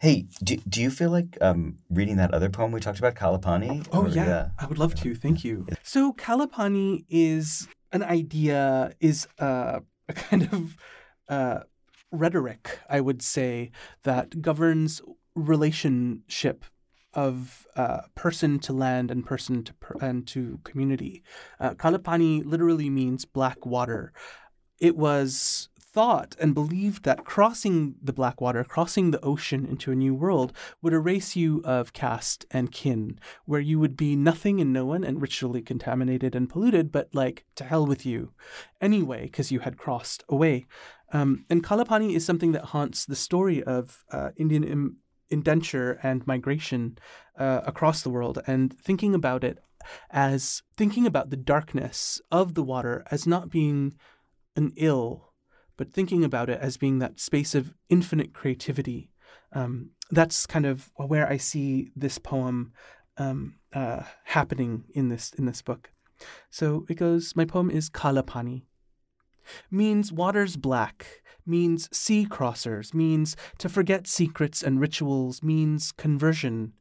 Hey 0.00 0.26
do, 0.44 0.56
do 0.68 0.80
you 0.80 0.90
feel 0.90 1.10
like 1.10 1.36
um, 1.40 1.78
reading 1.90 2.16
that 2.16 2.32
other 2.32 2.48
poem 2.48 2.72
we 2.72 2.80
talked 2.80 2.98
about 2.98 3.14
kalapani? 3.14 3.86
Oh 3.92 4.04
or, 4.04 4.08
yeah. 4.08 4.26
yeah. 4.26 4.48
i 4.58 4.66
would 4.66 4.78
love 4.78 4.94
to. 4.96 5.14
Thank 5.14 5.44
you. 5.44 5.66
So 5.82 6.12
kalapani 6.12 7.04
is 7.08 7.68
an 7.90 8.02
idea 8.02 8.92
is 9.00 9.26
uh, 9.38 9.80
a 10.08 10.12
kind 10.12 10.48
of 10.52 10.76
uh, 11.28 11.60
rhetoric 12.10 12.78
i 12.90 13.00
would 13.00 13.22
say 13.22 13.70
that 14.02 14.42
governs 14.42 15.00
relationship 15.34 16.64
of 17.14 17.66
uh, 17.76 18.02
person 18.14 18.58
to 18.60 18.72
land 18.72 19.10
and 19.10 19.24
person 19.24 19.62
to 19.64 19.74
per- 19.74 19.98
and 20.00 20.26
to 20.28 20.60
community. 20.64 21.22
Uh, 21.60 21.70
Kalapani 21.74 22.44
literally 22.44 22.90
means 22.90 23.24
black 23.24 23.64
water. 23.66 24.12
It 24.80 24.96
was 24.96 25.68
thought 25.92 26.34
and 26.40 26.54
believed 26.54 27.04
that 27.04 27.24
crossing 27.24 27.94
the 28.02 28.12
black 28.12 28.40
water, 28.40 28.64
crossing 28.64 29.10
the 29.10 29.22
ocean 29.22 29.66
into 29.66 29.92
a 29.92 29.94
new 29.94 30.14
world, 30.14 30.52
would 30.80 30.94
erase 30.94 31.36
you 31.36 31.60
of 31.64 31.92
caste 31.92 32.46
and 32.50 32.72
kin, 32.72 33.20
where 33.44 33.60
you 33.60 33.78
would 33.78 33.96
be 33.96 34.16
nothing 34.16 34.60
and 34.60 34.72
no 34.72 34.86
one 34.86 35.04
and 35.04 35.20
ritually 35.20 35.60
contaminated 35.60 36.34
and 36.34 36.48
polluted, 36.48 36.90
but 36.90 37.14
like 37.14 37.44
to 37.56 37.64
hell 37.64 37.86
with 37.86 38.06
you 38.06 38.32
anyway, 38.80 39.24
because 39.24 39.52
you 39.52 39.60
had 39.60 39.76
crossed 39.76 40.24
away. 40.30 40.64
Um, 41.12 41.44
and 41.50 41.62
Kalapani 41.62 42.16
is 42.16 42.24
something 42.24 42.52
that 42.52 42.66
haunts 42.66 43.04
the 43.04 43.16
story 43.16 43.62
of 43.62 44.02
uh, 44.10 44.30
Indian 44.36 44.64
Im- 44.64 44.96
indenture 45.32 45.98
and 46.02 46.26
migration 46.26 46.98
uh, 47.38 47.60
across 47.64 48.02
the 48.02 48.10
world 48.10 48.38
and 48.46 48.72
thinking 48.78 49.14
about 49.14 49.42
it 49.42 49.58
as 50.10 50.62
thinking 50.76 51.06
about 51.06 51.30
the 51.30 51.36
darkness 51.36 52.20
of 52.30 52.54
the 52.54 52.62
water 52.62 53.04
as 53.10 53.26
not 53.26 53.50
being 53.50 53.94
an 54.54 54.72
ill, 54.76 55.32
but 55.76 55.92
thinking 55.92 56.22
about 56.22 56.48
it 56.50 56.60
as 56.60 56.76
being 56.76 56.98
that 56.98 57.18
space 57.18 57.54
of 57.54 57.74
infinite 57.88 58.32
creativity. 58.32 59.10
Um, 59.52 59.90
that's 60.10 60.46
kind 60.46 60.66
of 60.66 60.90
where 60.96 61.28
I 61.28 61.36
see 61.36 61.90
this 61.96 62.18
poem 62.18 62.72
um, 63.16 63.56
uh, 63.72 64.02
happening 64.24 64.84
in 64.94 65.08
this 65.08 65.32
in 65.36 65.46
this 65.46 65.62
book. 65.62 65.90
So 66.50 66.86
it 66.88 66.94
goes. 66.94 67.34
My 67.34 67.44
poem 67.44 67.70
is 67.70 67.90
Kalapani. 67.90 68.62
Means 69.70 70.12
waters 70.12 70.56
black, 70.56 71.21
means 71.46 71.88
sea 71.96 72.26
crossers, 72.26 72.94
means 72.94 73.36
to 73.58 73.68
forget 73.68 74.06
secrets 74.06 74.62
and 74.62 74.80
rituals, 74.80 75.42
means 75.42 75.92
conversion, 75.92 76.72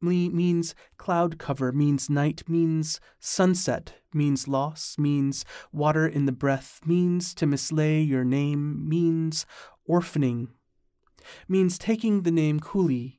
means 0.00 0.74
cloud 0.98 1.38
cover, 1.38 1.72
means 1.72 2.10
night, 2.10 2.42
means 2.48 3.00
sunset, 3.18 3.94
means 4.12 4.46
loss, 4.46 4.96
means 4.98 5.44
water 5.72 6.06
in 6.06 6.26
the 6.26 6.32
breath, 6.32 6.80
means 6.84 7.34
to 7.34 7.46
mislay 7.46 8.06
your 8.06 8.24
name, 8.24 8.88
means 8.88 9.46
orphaning, 9.88 10.48
means 11.48 11.78
taking 11.78 12.22
the 12.22 12.30
name 12.30 12.60
Coolie, 12.60 13.18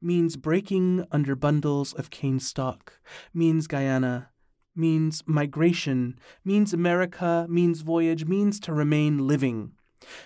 means 0.00 0.36
breaking 0.36 1.04
under 1.10 1.34
bundles 1.34 1.92
of 1.92 2.10
cane 2.10 2.40
stalk, 2.40 3.00
means 3.34 3.66
Guyana, 3.66 4.30
means 4.74 5.22
migration, 5.26 6.18
means 6.44 6.72
America, 6.72 7.46
means 7.48 7.80
voyage, 7.80 8.26
means 8.26 8.60
to 8.60 8.72
remain 8.72 9.26
living, 9.26 9.72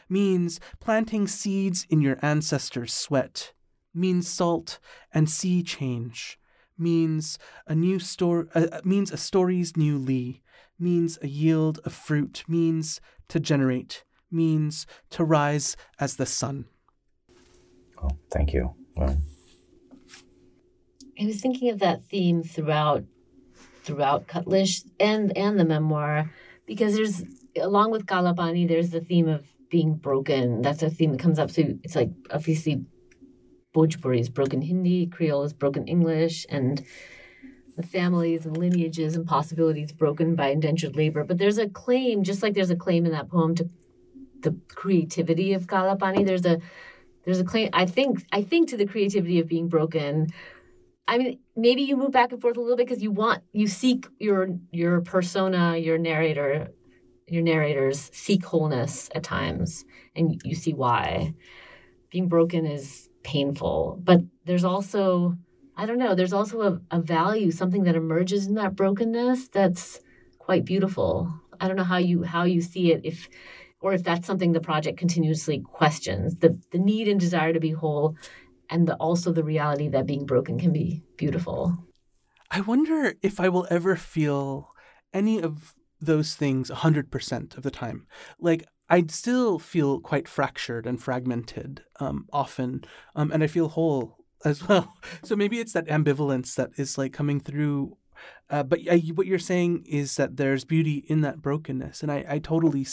means 0.09 0.61
planting 0.81 1.27
seeds 1.27 1.87
in 1.89 2.01
your 2.01 2.19
ancestors' 2.23 2.93
sweat, 2.93 3.53
means 3.95 4.29
salt 4.29 4.79
and 5.13 5.29
sea 5.29 5.63
change, 5.63 6.39
means 6.79 7.39
a 7.67 7.75
new 7.75 7.99
story, 7.99 8.47
uh, 8.55 8.81
means 8.85 9.13
a 9.13 9.17
story's 9.17 9.77
new 9.77 9.99
lee, 9.99 10.43
means 10.79 11.19
a 11.23 11.29
yield 11.29 11.79
of 11.85 11.93
fruit, 11.93 12.45
means 12.49 13.01
to 13.29 13.39
generate, 13.39 14.05
means 14.31 14.87
to 15.11 15.25
rise 15.25 15.77
as 15.99 16.17
the 16.17 16.27
sun. 16.27 16.67
Oh, 18.03 18.11
thank 18.31 18.53
you. 18.53 18.75
Well, 18.97 19.17
I 21.21 21.27
was 21.27 21.41
thinking 21.41 21.69
of 21.71 21.81
that 21.81 22.05
theme 22.07 22.43
throughout 22.43 23.05
throughout 23.83 24.27
Cutlish 24.27 24.85
and 24.99 25.37
and 25.37 25.59
the 25.59 25.65
memoir 25.65 26.31
because 26.67 26.95
there's 26.95 27.23
along 27.61 27.91
with 27.91 28.07
Kalapani 28.07 28.67
there's 28.67 28.91
the 28.91 29.01
theme 29.01 29.29
of 29.29 29.47
being 29.71 29.95
broken. 29.95 30.63
That's 30.63 30.83
a 30.83 30.91
theme 30.91 31.13
that 31.13 31.21
comes 31.21 31.39
up. 31.39 31.51
So 31.51 31.63
it's 31.83 31.97
like 31.97 32.11
obviously 32.31 32.85
Bhojpuri 33.75 34.21
is 34.21 34.29
broken 34.29 34.63
Hindi, 34.63 35.07
Creole 35.07 35.45
is 35.45 35.53
broken 35.53 35.87
English, 35.87 36.45
and 36.49 36.85
the 37.77 37.87
families 37.87 38.45
and 38.45 38.57
lineages 38.57 39.17
and 39.17 39.27
possibilities 39.27 39.93
broken 39.93 40.35
by 40.35 40.49
indentured 40.49 40.97
labor. 40.97 41.25
But 41.25 41.39
there's 41.39 41.59
a 41.59 41.69
claim, 41.69 42.25
just 42.25 42.43
like 42.43 42.55
there's 42.55 42.71
a 42.71 42.77
claim 42.77 43.07
in 43.07 43.13
that 43.13 43.29
poem 43.29 43.55
to 43.57 43.71
the 44.41 44.57
creativity 44.69 45.53
of 45.53 45.67
Kalapani. 45.67 46.27
There's 46.27 46.45
a 46.45 46.61
there's 47.25 47.41
a 47.41 47.45
claim. 47.45 47.71
I 47.73 47.87
think 47.87 48.25
I 48.33 48.43
think 48.43 48.71
to 48.71 48.77
the 48.77 48.87
creativity 48.87 49.39
of 49.41 49.47
being 49.47 49.69
broken. 49.69 50.29
I 51.07 51.19
mean, 51.19 51.39
maybe 51.57 51.83
you 51.83 51.97
move 51.97 52.13
back 52.13 52.31
and 52.33 52.41
forth 52.41 52.57
a 52.57 52.61
little 52.61 52.77
bit 52.77 52.87
because 52.87 53.03
you 53.03 53.11
want 53.11 53.43
you 53.53 53.67
seek 53.67 54.07
your 54.19 54.49
your 54.73 55.01
persona, 55.01 55.77
your 55.77 55.99
narrator, 55.99 56.71
your 57.31 57.43
narrators 57.43 58.11
seek 58.13 58.45
wholeness 58.45 59.09
at 59.15 59.23
times, 59.23 59.85
and 60.15 60.41
you 60.45 60.55
see 60.55 60.75
why. 60.75 61.35
Being 62.11 62.29
broken 62.29 62.67
is 62.67 63.09
painful, 63.23 64.01
but 64.03 64.21
there's 64.45 64.65
also 64.65 65.37
I 65.77 65.87
don't 65.87 65.99
know. 65.99 66.15
There's 66.15 66.35
also 66.35 66.61
a, 66.61 66.81
a 66.91 67.01
value, 67.01 67.51
something 67.51 67.85
that 67.85 67.97
emerges 67.97 68.47
in 68.47 68.55
that 68.57 68.77
brokenness 68.77 69.49
that's 69.49 70.01
quite 70.39 70.67
beautiful. 70.67 71.33
I 71.59 71.69
don't 71.69 71.77
know 71.77 71.85
how 71.85 71.97
you 71.97 72.23
how 72.23 72.45
you 72.45 72.61
see 72.61 72.93
it 72.93 73.01
if 73.05 73.29
or 73.81 73.93
if 73.95 74.03
that's 74.03 74.27
something 74.27 74.53
the 74.53 74.61
project 74.61 74.99
continuously 74.99 75.61
questions 75.61 76.37
the 76.37 76.59
the 76.73 76.79
need 76.79 77.09
and 77.09 77.19
desire 77.19 77.53
to 77.53 77.61
be 77.61 77.71
whole 77.71 78.17
and 78.69 78.87
the, 78.87 78.95
also 78.97 79.33
the 79.33 79.45
reality 79.45 79.89
that 79.89 80.07
being 80.07 80.27
broken 80.27 80.59
can 80.59 80.73
be 80.73 81.03
beautiful 81.17 81.77
I 82.51 82.61
wonder 82.61 83.15
if 83.23 83.39
I 83.39 83.49
will 83.49 83.67
ever 83.71 83.97
feel 83.97 84.75
any 85.13 85.41
of 85.41 85.75
those 86.01 86.35
things 86.35 86.71
100% 86.71 87.57
of 87.57 87.63
the 87.63 87.71
time. 87.71 88.07
Like, 88.39 88.67
I'd 88.91 89.13
still 89.13 89.61
feel 89.61 90.01
quite 90.01 90.27
fractured 90.27 90.85
and 90.85 91.01
fragmented 91.01 91.85
um, 92.01 92.27
often, 92.33 92.85
um, 93.15 93.31
and 93.31 93.43
I 93.43 93.47
feel 93.47 93.69
whole 93.69 94.19
as 94.45 94.67
well. 94.67 94.95
So 95.23 95.37
maybe 95.37 95.61
it's 95.61 95.73
that 95.75 95.87
ambivalence 95.87 96.57
that 96.57 96.71
is 96.77 96.99
like 96.99 97.13
coming 97.13 97.41
through. 97.41 97.97
Uh, 98.51 98.63
but 98.65 98.81
I, 98.91 98.99
what 99.15 99.27
you're 99.27 99.39
saying 99.39 99.85
is 99.87 100.17
that 100.17 100.37
there's 100.37 100.65
beauty 100.65 101.05
in 101.07 101.21
that 101.21 101.41
brokenness, 101.41 102.03
and 102.03 102.11
I, 102.11 102.25
I 102.29 102.39
totally, 102.39 102.87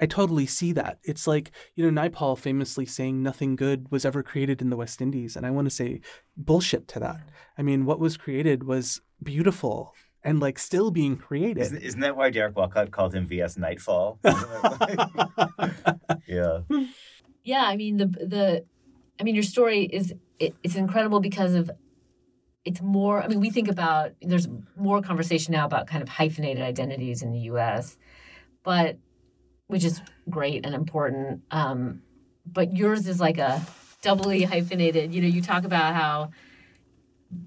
I 0.00 0.06
totally 0.06 0.46
see 0.46 0.72
that. 0.72 0.98
It's 1.04 1.26
like 1.26 1.52
you 1.74 1.88
know 1.88 2.02
Naipaul 2.02 2.38
famously 2.38 2.86
saying 2.86 3.22
nothing 3.22 3.54
good 3.56 3.92
was 3.92 4.04
ever 4.04 4.22
created 4.22 4.62
in 4.62 4.70
the 4.70 4.76
West 4.76 5.00
Indies, 5.02 5.36
and 5.36 5.44
I 5.44 5.50
want 5.50 5.66
to 5.66 5.74
say 5.74 6.00
bullshit 6.36 6.88
to 6.88 7.00
that. 7.00 7.28
I 7.58 7.62
mean, 7.62 7.84
what 7.84 8.00
was 8.00 8.16
created 8.16 8.64
was 8.64 9.02
beautiful 9.22 9.94
and 10.26 10.40
like 10.40 10.58
still 10.58 10.90
being 10.90 11.16
created. 11.16 11.62
isn't, 11.62 11.82
isn't 11.82 12.00
that 12.00 12.16
why 12.16 12.30
Derek 12.30 12.56
Walcott 12.56 12.90
called 12.90 13.14
him 13.14 13.26
V.S. 13.26 13.56
Nightfall? 13.56 14.18
yeah. 16.26 16.60
yeah 17.44 17.62
i 17.62 17.76
mean 17.76 17.96
the 17.96 18.06
the 18.06 18.64
i 19.20 19.22
mean 19.22 19.34
your 19.34 19.44
story 19.44 19.84
is 19.84 20.12
it, 20.38 20.54
it's 20.62 20.74
incredible 20.74 21.20
because 21.20 21.54
of 21.54 21.70
it's 22.64 22.82
more 22.82 23.22
i 23.22 23.28
mean 23.28 23.40
we 23.40 23.50
think 23.50 23.68
about 23.68 24.10
there's 24.20 24.48
more 24.76 25.00
conversation 25.00 25.52
now 25.52 25.64
about 25.64 25.86
kind 25.86 26.02
of 26.02 26.08
hyphenated 26.08 26.62
identities 26.62 27.22
in 27.22 27.32
the 27.32 27.38
us 27.38 27.96
but 28.64 28.98
which 29.68 29.84
is 29.84 30.02
great 30.28 30.66
and 30.66 30.74
important 30.74 31.42
um, 31.50 32.02
but 32.44 32.76
yours 32.76 33.06
is 33.06 33.20
like 33.20 33.38
a 33.38 33.64
doubly 34.02 34.42
hyphenated 34.42 35.14
you 35.14 35.22
know 35.22 35.28
you 35.28 35.40
talk 35.40 35.64
about 35.64 35.94
how 35.94 36.30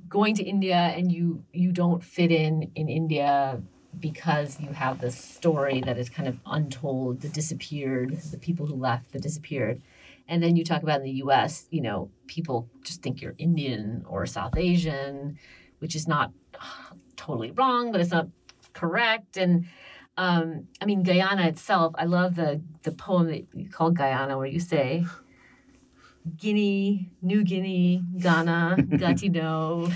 going 0.07 0.35
to 0.35 0.43
india 0.43 0.75
and 0.75 1.11
you 1.11 1.43
you 1.53 1.71
don't 1.71 2.03
fit 2.03 2.31
in 2.31 2.71
in 2.75 2.89
india 2.89 3.61
because 3.97 4.59
you 4.59 4.69
have 4.69 4.99
this 4.99 5.17
story 5.17 5.81
that 5.81 5.97
is 5.97 6.09
kind 6.09 6.27
of 6.27 6.37
untold 6.45 7.21
the 7.21 7.29
disappeared 7.29 8.17
the 8.31 8.37
people 8.37 8.65
who 8.65 8.75
left 8.75 9.11
the 9.11 9.19
disappeared. 9.19 9.81
And 10.27 10.43
then 10.43 10.55
you 10.55 10.63
talk 10.63 10.83
about 10.83 11.01
in 11.01 11.05
the 11.05 11.13
us 11.13 11.65
you 11.71 11.81
know 11.81 12.11
people 12.27 12.69
just 12.83 13.01
think 13.01 13.21
you're 13.21 13.35
indian 13.37 14.05
or 14.07 14.25
south 14.25 14.55
asian 14.57 15.37
which 15.79 15.95
is 15.95 16.07
not 16.07 16.31
totally 17.15 17.51
wrong 17.51 17.91
but 17.91 18.01
it's 18.01 18.11
not 18.11 18.27
correct. 18.73 19.37
And 19.37 19.65
um, 20.17 20.67
i 20.81 20.85
mean 20.85 21.01
guyana 21.01 21.47
itself 21.47 21.93
i 21.97 22.05
love 22.05 22.35
the 22.35 22.61
the 22.83 22.91
poem 22.91 23.27
that 23.27 23.45
you 23.53 23.69
call 23.69 23.89
guyana 23.89 24.37
where 24.37 24.47
you 24.47 24.59
say 24.59 25.05
Guinea, 26.37 27.09
New 27.21 27.43
Guinea, 27.43 28.03
Ghana, 28.19 28.77
Gatineau. 28.97 29.89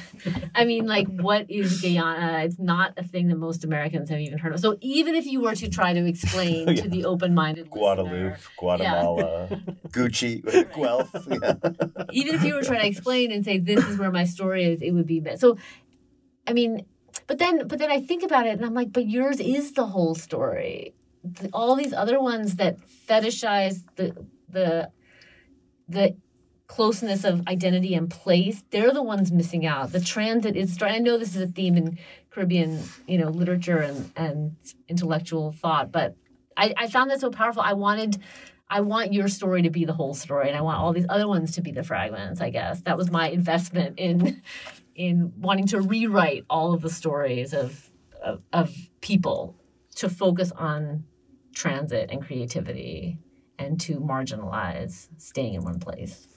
I 0.56 0.66
mean, 0.66 0.88
like, 0.88 1.08
what 1.08 1.50
is 1.52 1.82
Guyana? 1.82 2.40
It's 2.44 2.58
not 2.58 2.94
a 2.98 3.04
thing 3.04 3.28
that 3.28 3.36
most 3.38 3.64
Americans 3.64 4.10
have 4.10 4.20
even 4.20 4.38
heard 4.40 4.54
of. 4.54 4.60
So, 4.60 4.78
even 4.82 5.16
if 5.16 5.26
you 5.26 5.42
were 5.42 5.54
to 5.56 5.70
try 5.70 5.94
to 5.94 6.06
explain 6.06 6.68
Yeah. 6.74 6.82
to 6.84 6.90
the 6.90 7.06
open-minded 7.06 7.70
Guadalupe, 7.70 8.12
listener, 8.14 8.38
Guatemala, 8.58 9.50
Gucci, 9.90 10.42
Guelph. 10.74 11.14
Yeah. 11.30 11.56
even 12.12 12.36
if 12.36 12.44
you 12.44 12.56
were 12.56 12.64
trying 12.64 12.82
to 12.82 12.88
explain 12.88 13.32
and 13.32 13.44
say 13.46 13.60
this 13.60 13.86
is 13.86 13.98
where 13.98 14.12
my 14.12 14.24
story 14.24 14.64
is, 14.66 14.82
it 14.82 14.92
would 14.92 15.08
be 15.08 15.20
bad. 15.20 15.40
So, 15.40 15.58
I 16.48 16.54
mean, 16.54 16.86
but 17.28 17.38
then, 17.38 17.68
but 17.68 17.80
then 17.80 17.92
I 17.92 18.00
think 18.02 18.24
about 18.24 18.48
it, 18.48 18.52
and 18.58 18.66
I'm 18.66 18.74
like, 18.74 18.92
but 18.92 19.08
yours 19.08 19.40
is 19.40 19.74
the 19.74 19.88
whole 19.88 20.16
story. 20.16 20.94
All 21.54 21.76
these 21.76 21.94
other 21.94 22.20
ones 22.20 22.56
that 22.56 22.78
fetishize 23.08 23.84
the 23.98 24.26
the 24.50 24.90
the 25.88 26.16
closeness 26.68 27.24
of 27.24 27.48
identity 27.48 27.94
and 27.94 28.10
place, 28.10 28.64
they're 28.72 28.92
the 28.92 29.04
ones 29.04 29.32
missing 29.32 29.66
out. 29.66 29.92
The 29.92 30.00
transit 30.00 30.56
is. 30.56 30.82
I 30.82 31.00
know 31.00 31.18
this 31.18 31.36
is 31.36 31.42
a 31.42 31.48
theme 31.48 31.78
in 31.78 32.00
Caribbean, 32.32 32.84
you 33.08 33.18
know, 33.18 33.30
literature 33.30 33.78
and 33.78 34.12
and 34.16 34.56
intellectual 34.88 35.52
thought, 35.52 35.92
but 35.92 36.16
I, 36.58 36.74
I 36.76 36.88
found 36.88 37.12
that 37.12 37.20
so 37.20 37.30
powerful. 37.30 37.62
I 37.62 37.74
wanted. 37.74 38.18
I 38.70 38.82
want 38.82 39.14
your 39.14 39.28
story 39.28 39.62
to 39.64 39.70
be 39.70 39.86
the 39.86 39.94
whole 39.94 40.16
story, 40.16 40.48
and 40.48 40.58
I 40.58 40.62
want 40.62 40.80
all 40.80 40.94
these 40.94 41.06
other 41.10 41.28
ones 41.28 41.52
to 41.56 41.62
be 41.62 41.72
the 41.72 41.84
fragments. 41.84 42.42
I 42.42 42.50
guess 42.50 42.82
that 42.82 42.98
was 42.98 43.12
my 43.12 43.30
investment 43.30 44.00
in 44.00 44.42
in 44.96 45.34
wanting 45.38 45.68
to 45.68 45.82
rewrite 45.82 46.46
all 46.50 46.74
of 46.74 46.82
the 46.82 46.90
stories 46.90 47.54
of 47.54 47.92
of, 48.24 48.42
of 48.52 48.76
people 49.02 49.56
to 49.96 50.10
focus 50.10 50.52
on 50.54 51.04
transit 51.54 52.10
and 52.12 52.26
creativity 52.26 53.20
and 53.60 53.80
to 53.82 54.00
marginalize 54.00 55.08
staying 55.18 55.54
in 55.56 55.64
one 55.64 55.80
place. 55.80 56.28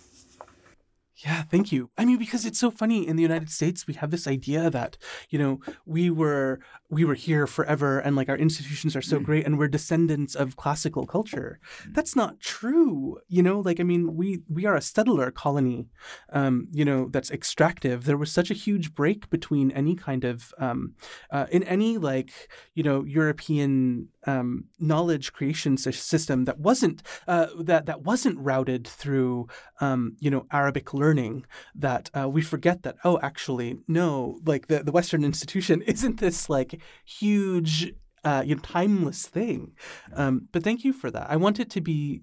Yeah, 1.25 1.45
thank 1.45 1.73
you. 1.73 1.89
I 1.97 2.05
mean, 2.05 2.19
because 2.19 2.45
it's 2.45 2.59
so 2.59 2.71
funny 2.71 3.09
in 3.09 3.17
the 3.17 3.23
United 3.23 3.49
States, 3.49 3.87
we 3.87 3.95
have 3.95 4.11
this 4.11 4.27
idea 4.27 4.69
that 4.69 4.99
you 5.31 5.39
know 5.39 5.61
we 5.87 6.11
were 6.11 6.61
we 6.91 7.07
were 7.07 7.15
here 7.15 7.47
forever, 7.47 7.99
and 7.99 8.15
like 8.15 8.29
our 8.29 8.37
institutions 8.37 8.95
are 8.95 9.01
so 9.03 9.19
great, 9.19 9.47
and 9.47 9.59
we're 9.59 9.69
descendants 9.69 10.35
of 10.35 10.57
classical 10.57 11.07
culture. 11.07 11.59
That's 11.89 12.15
not 12.17 12.39
true. 12.41 13.19
You 13.29 13.43
know, 13.43 13.61
like 13.61 13.81
I 13.81 13.83
mean, 13.83 14.15
we 14.15 14.43
we 14.47 14.67
are 14.67 14.77
a 14.77 14.83
settler 14.83 15.31
colony. 15.31 15.89
Um, 16.35 16.69
you 16.71 16.85
know, 16.85 17.09
that's 17.11 17.31
extractive. 17.31 18.05
There 18.05 18.19
was 18.19 18.31
such 18.31 18.51
a 18.51 18.55
huge 18.55 18.95
break 18.95 19.31
between 19.31 19.71
any 19.71 19.97
kind 19.97 20.23
of 20.23 20.53
um, 20.59 20.97
uh, 21.31 21.47
in 21.51 21.63
any 21.63 21.97
like 21.97 22.51
you 22.75 22.83
know 22.83 23.05
European 23.05 24.09
um, 24.27 24.65
knowledge 24.79 25.33
creation 25.33 25.77
system 25.77 26.45
that 26.45 26.59
wasn't 26.59 27.03
uh, 27.27 27.47
that 27.59 27.87
that 27.87 28.03
wasn't 28.03 28.39
routed 28.39 28.87
through 28.87 29.49
um, 29.81 30.17
you 30.21 30.31
know 30.31 30.47
Arabic 30.51 30.93
learning. 30.93 31.47
That 31.75 32.11
uh, 32.15 32.29
we 32.29 32.43
forget 32.43 32.83
that 32.83 32.97
oh 33.05 33.19
actually 33.23 33.79
no 33.89 34.41
like 34.45 34.67
the 34.67 34.83
the 34.83 34.93
Western 34.93 35.25
institution 35.25 35.83
isn't 35.87 36.21
this 36.21 36.49
like 36.49 36.81
huge 37.05 37.93
uh, 38.25 38.43
you 38.45 38.57
know 38.57 38.63
timeless 38.63 39.27
thing. 39.27 39.73
Um, 40.15 40.49
but 40.53 40.63
thank 40.63 40.85
you 40.85 40.93
for 40.93 41.11
that. 41.11 41.31
I 41.31 41.37
want 41.37 41.61
it 41.61 41.71
to 41.71 41.81
be 41.81 42.23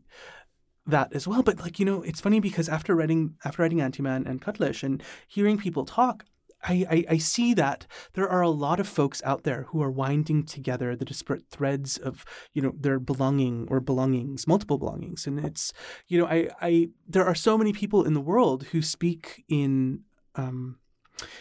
that 0.85 1.13
as 1.13 1.27
well. 1.27 1.43
But 1.43 1.59
like 1.59 1.79
you 1.79 1.85
know, 1.85 2.01
it's 2.01 2.21
funny 2.21 2.39
because 2.39 2.69
after 2.69 2.95
writing 2.95 3.35
after 3.45 3.61
writing 3.61 3.79
Antiman 3.79 4.27
and 4.27 4.41
Cutlish 4.41 4.83
and 4.83 5.01
hearing 5.27 5.57
people 5.57 5.85
talk, 5.85 6.25
I, 6.63 6.85
I, 6.89 7.05
I 7.09 7.17
see 7.17 7.53
that 7.55 7.85
there 8.13 8.29
are 8.29 8.41
a 8.41 8.49
lot 8.49 8.79
of 8.79 8.87
folks 8.87 9.21
out 9.25 9.43
there 9.43 9.63
who 9.69 9.81
are 9.81 9.91
winding 9.91 10.45
together 10.45 10.95
the 10.95 11.05
disparate 11.05 11.49
threads 11.49 11.97
of 11.97 12.25
you 12.53 12.61
know 12.61 12.73
their 12.79 12.99
belonging 12.99 13.67
or 13.69 13.79
belongings, 13.79 14.47
multiple 14.47 14.77
belongings, 14.77 15.27
and 15.27 15.39
it's 15.39 15.73
you 16.07 16.19
know 16.19 16.27
I, 16.27 16.49
I 16.61 16.89
there 17.07 17.25
are 17.25 17.35
so 17.35 17.57
many 17.57 17.73
people 17.73 18.03
in 18.03 18.13
the 18.13 18.21
world 18.21 18.63
who 18.71 18.81
speak 18.81 19.43
in 19.49 20.01
um, 20.35 20.77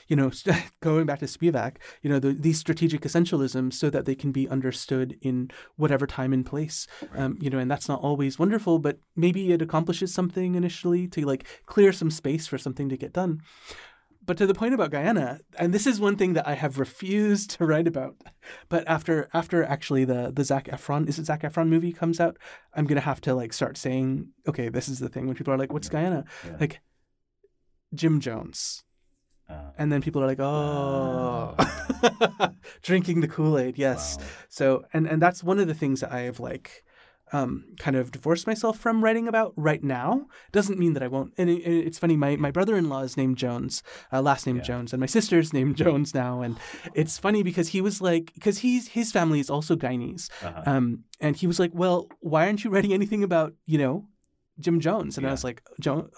you 0.08 0.16
know, 0.16 0.30
going 0.80 1.06
back 1.06 1.20
to 1.20 1.26
Spivak, 1.26 1.76
you 2.02 2.10
know, 2.10 2.18
the, 2.18 2.32
these 2.32 2.58
strategic 2.58 3.02
essentialisms 3.02 3.74
so 3.74 3.90
that 3.90 4.04
they 4.04 4.14
can 4.14 4.32
be 4.32 4.48
understood 4.48 5.16
in 5.20 5.50
whatever 5.76 6.06
time 6.06 6.32
and 6.32 6.44
place. 6.44 6.86
Um, 7.14 7.38
you 7.40 7.50
know, 7.50 7.58
and 7.58 7.70
that's 7.70 7.88
not 7.88 8.00
always 8.00 8.38
wonderful, 8.38 8.78
but 8.78 8.98
maybe 9.16 9.52
it 9.52 9.62
accomplishes 9.62 10.12
something 10.12 10.54
initially 10.54 11.08
to 11.08 11.24
like 11.26 11.46
clear 11.66 11.92
some 11.92 12.10
space 12.10 12.46
for 12.46 12.58
something 12.58 12.88
to 12.88 12.96
get 12.96 13.12
done. 13.12 13.40
But 14.24 14.36
to 14.38 14.46
the 14.46 14.54
point 14.54 14.72
about 14.72 14.90
Guyana, 14.92 15.40
and 15.58 15.74
this 15.74 15.86
is 15.86 15.98
one 16.00 16.16
thing 16.16 16.34
that 16.34 16.46
I 16.46 16.54
have 16.54 16.78
refused 16.78 17.50
to 17.58 17.66
write 17.66 17.88
about. 17.88 18.14
But 18.68 18.86
after 18.86 19.28
after 19.34 19.64
actually 19.64 20.04
the 20.04 20.30
the 20.32 20.44
Zac 20.44 20.66
Efron 20.66 21.08
is 21.08 21.18
it 21.18 21.26
Zac 21.26 21.42
Efron 21.42 21.68
movie 21.68 21.92
comes 21.92 22.20
out, 22.20 22.36
I'm 22.74 22.86
gonna 22.86 23.00
have 23.00 23.20
to 23.22 23.34
like 23.34 23.52
start 23.52 23.76
saying, 23.76 24.28
okay, 24.46 24.68
this 24.68 24.88
is 24.88 25.00
the 25.00 25.08
thing 25.08 25.26
when 25.26 25.34
people 25.36 25.52
are 25.52 25.58
like, 25.58 25.72
what's 25.72 25.88
Guyana? 25.88 26.24
Yeah. 26.46 26.56
Like 26.60 26.80
Jim 27.94 28.20
Jones. 28.20 28.84
Uh, 29.50 29.70
And 29.76 29.92
then 29.92 30.00
people 30.02 30.22
are 30.22 30.26
like, 30.26 30.40
oh, 30.40 31.56
drinking 32.82 33.20
the 33.20 33.28
Kool 33.28 33.58
Aid, 33.58 33.76
yes. 33.76 34.16
Wow. 34.18 34.24
So, 34.48 34.84
and 34.92 35.06
and 35.06 35.20
that's 35.20 35.42
one 35.42 35.58
of 35.58 35.66
the 35.66 35.74
things 35.74 36.00
that 36.00 36.12
I 36.12 36.20
have 36.20 36.38
like, 36.40 36.84
um, 37.32 37.64
kind 37.78 37.96
of 37.96 38.12
divorced 38.12 38.46
myself 38.46 38.78
from 38.78 39.02
writing 39.02 39.26
about 39.26 39.52
right 39.56 39.82
now. 39.82 40.26
Doesn't 40.52 40.78
mean 40.78 40.92
that 40.94 41.02
I 41.02 41.08
won't. 41.08 41.32
And 41.38 41.48
it, 41.50 41.62
it's 41.62 41.98
funny, 41.98 42.16
my 42.16 42.36
my 42.36 42.50
brother 42.50 42.76
in 42.76 42.88
law 42.88 43.02
is 43.02 43.16
named 43.16 43.38
Jones, 43.38 43.82
uh, 44.12 44.20
last 44.22 44.46
name 44.46 44.56
Yeah. 44.56 44.62
Jones, 44.62 44.92
and 44.92 45.00
my 45.00 45.06
sister's 45.06 45.52
named 45.58 45.76
Jones 45.76 46.14
now. 46.14 46.42
And 46.42 46.58
it's 46.94 47.18
funny 47.18 47.42
because 47.42 47.68
he 47.68 47.80
was 47.80 48.00
like, 48.00 48.32
because 48.34 48.58
he's 48.58 48.88
his 48.88 49.12
family 49.12 49.40
is 49.40 49.50
also 49.50 49.76
Guyanese, 49.76 50.30
uh-huh. 50.42 50.62
um, 50.66 51.04
and 51.20 51.36
he 51.36 51.46
was 51.46 51.58
like, 51.58 51.72
well, 51.74 52.08
why 52.20 52.46
aren't 52.46 52.64
you 52.64 52.70
writing 52.70 52.92
anything 52.92 53.24
about 53.24 53.54
you 53.64 53.78
know 53.78 54.06
Jim 54.60 54.80
Jones. 54.80 55.16
And 55.18 55.26
I 55.26 55.30
was 55.30 55.44
like, 55.44 55.62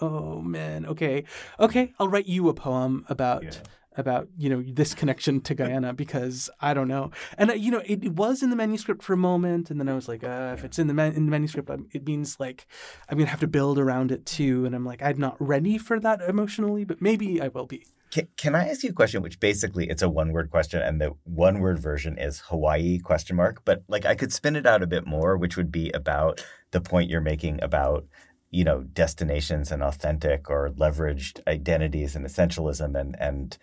oh 0.01 0.41
man, 0.41 0.85
okay, 0.85 1.23
okay, 1.59 1.93
I'll 1.99 2.07
write 2.09 2.27
you 2.27 2.49
a 2.49 2.53
poem 2.53 3.05
about 3.09 3.43
Yeah. 3.43 3.51
About 3.97 4.27
you 4.37 4.49
know 4.49 4.63
this 4.65 4.93
connection 4.93 5.41
to 5.41 5.55
Guyana 5.55 5.93
because 5.93 6.49
I 6.59 6.73
don't 6.73 6.87
know. 6.87 7.11
And 7.37 7.51
uh, 7.51 7.53
you 7.53 7.71
know, 7.71 7.81
it, 7.85 8.13
was 8.15 8.41
in 8.41 8.49
the 8.49 8.55
manuscript 8.55 9.03
for 9.03 9.13
a 9.13 9.17
moment, 9.17 9.69
and 9.69 9.79
then 9.79 9.89
I 9.89 9.93
was 9.93 10.07
like, 10.07 10.23
uh, 10.23 10.55
if 10.57 10.63
it's 10.63 10.79
in 10.79 10.87
the 10.87 10.93
man- 10.93 11.13
in 11.13 11.25
the 11.25 11.31
manuscript, 11.31 11.69
it 11.93 12.05
means 12.05 12.39
like 12.39 12.67
I'm 13.09 13.17
gonna 13.17 13.29
have 13.29 13.39
to 13.41 13.47
build 13.47 13.79
around 13.79 14.11
it 14.11 14.25
too. 14.25 14.65
And 14.65 14.75
I'm 14.75 14.85
like, 14.85 15.01
I'm 15.01 15.19
not 15.19 15.35
ready 15.39 15.77
for 15.77 15.99
that 15.99 16.21
emotionally, 16.21 16.83
but 16.83 17.01
maybe 17.01 17.41
I 17.41 17.49
will 17.49 17.65
be. 17.65 17.85
Can, 18.11 18.27
can 18.37 18.55
I 18.55 18.69
ask 18.69 18.83
you 18.83 18.91
a 18.91 18.93
question? 18.93 19.21
Which 19.21 19.39
basically 19.39 19.89
it's 19.89 20.01
a 20.01 20.09
one 20.09 20.31
word 20.31 20.49
question, 20.51 20.81
and 20.81 21.01
the 21.01 21.15
one 21.23 21.59
word 21.59 21.79
version 21.79 22.17
is 22.17 22.39
Hawaii 22.39 22.99
question 22.99 23.35
mark. 23.35 23.63
But 23.65 23.83
like 23.87 24.05
I 24.05 24.15
could 24.15 24.31
spin 24.31 24.55
it 24.55 24.65
out 24.65 24.83
a 24.83 24.87
bit 24.87 25.05
more, 25.05 25.37
which 25.37 25.57
would 25.57 25.71
be 25.71 25.91
about 25.91 26.45
the 26.71 26.81
point 26.81 27.09
you're 27.09 27.21
making 27.21 27.61
about 27.61 28.05
you 28.51 28.63
know 28.63 28.83
destinations 28.83 29.71
and 29.71 29.83
authentic 29.83 30.49
or 30.49 30.69
leveraged 30.69 31.45
identities 31.47 32.15
and 32.15 32.25
essentialism 32.25 32.97
and 32.99 33.15
and 33.19 33.57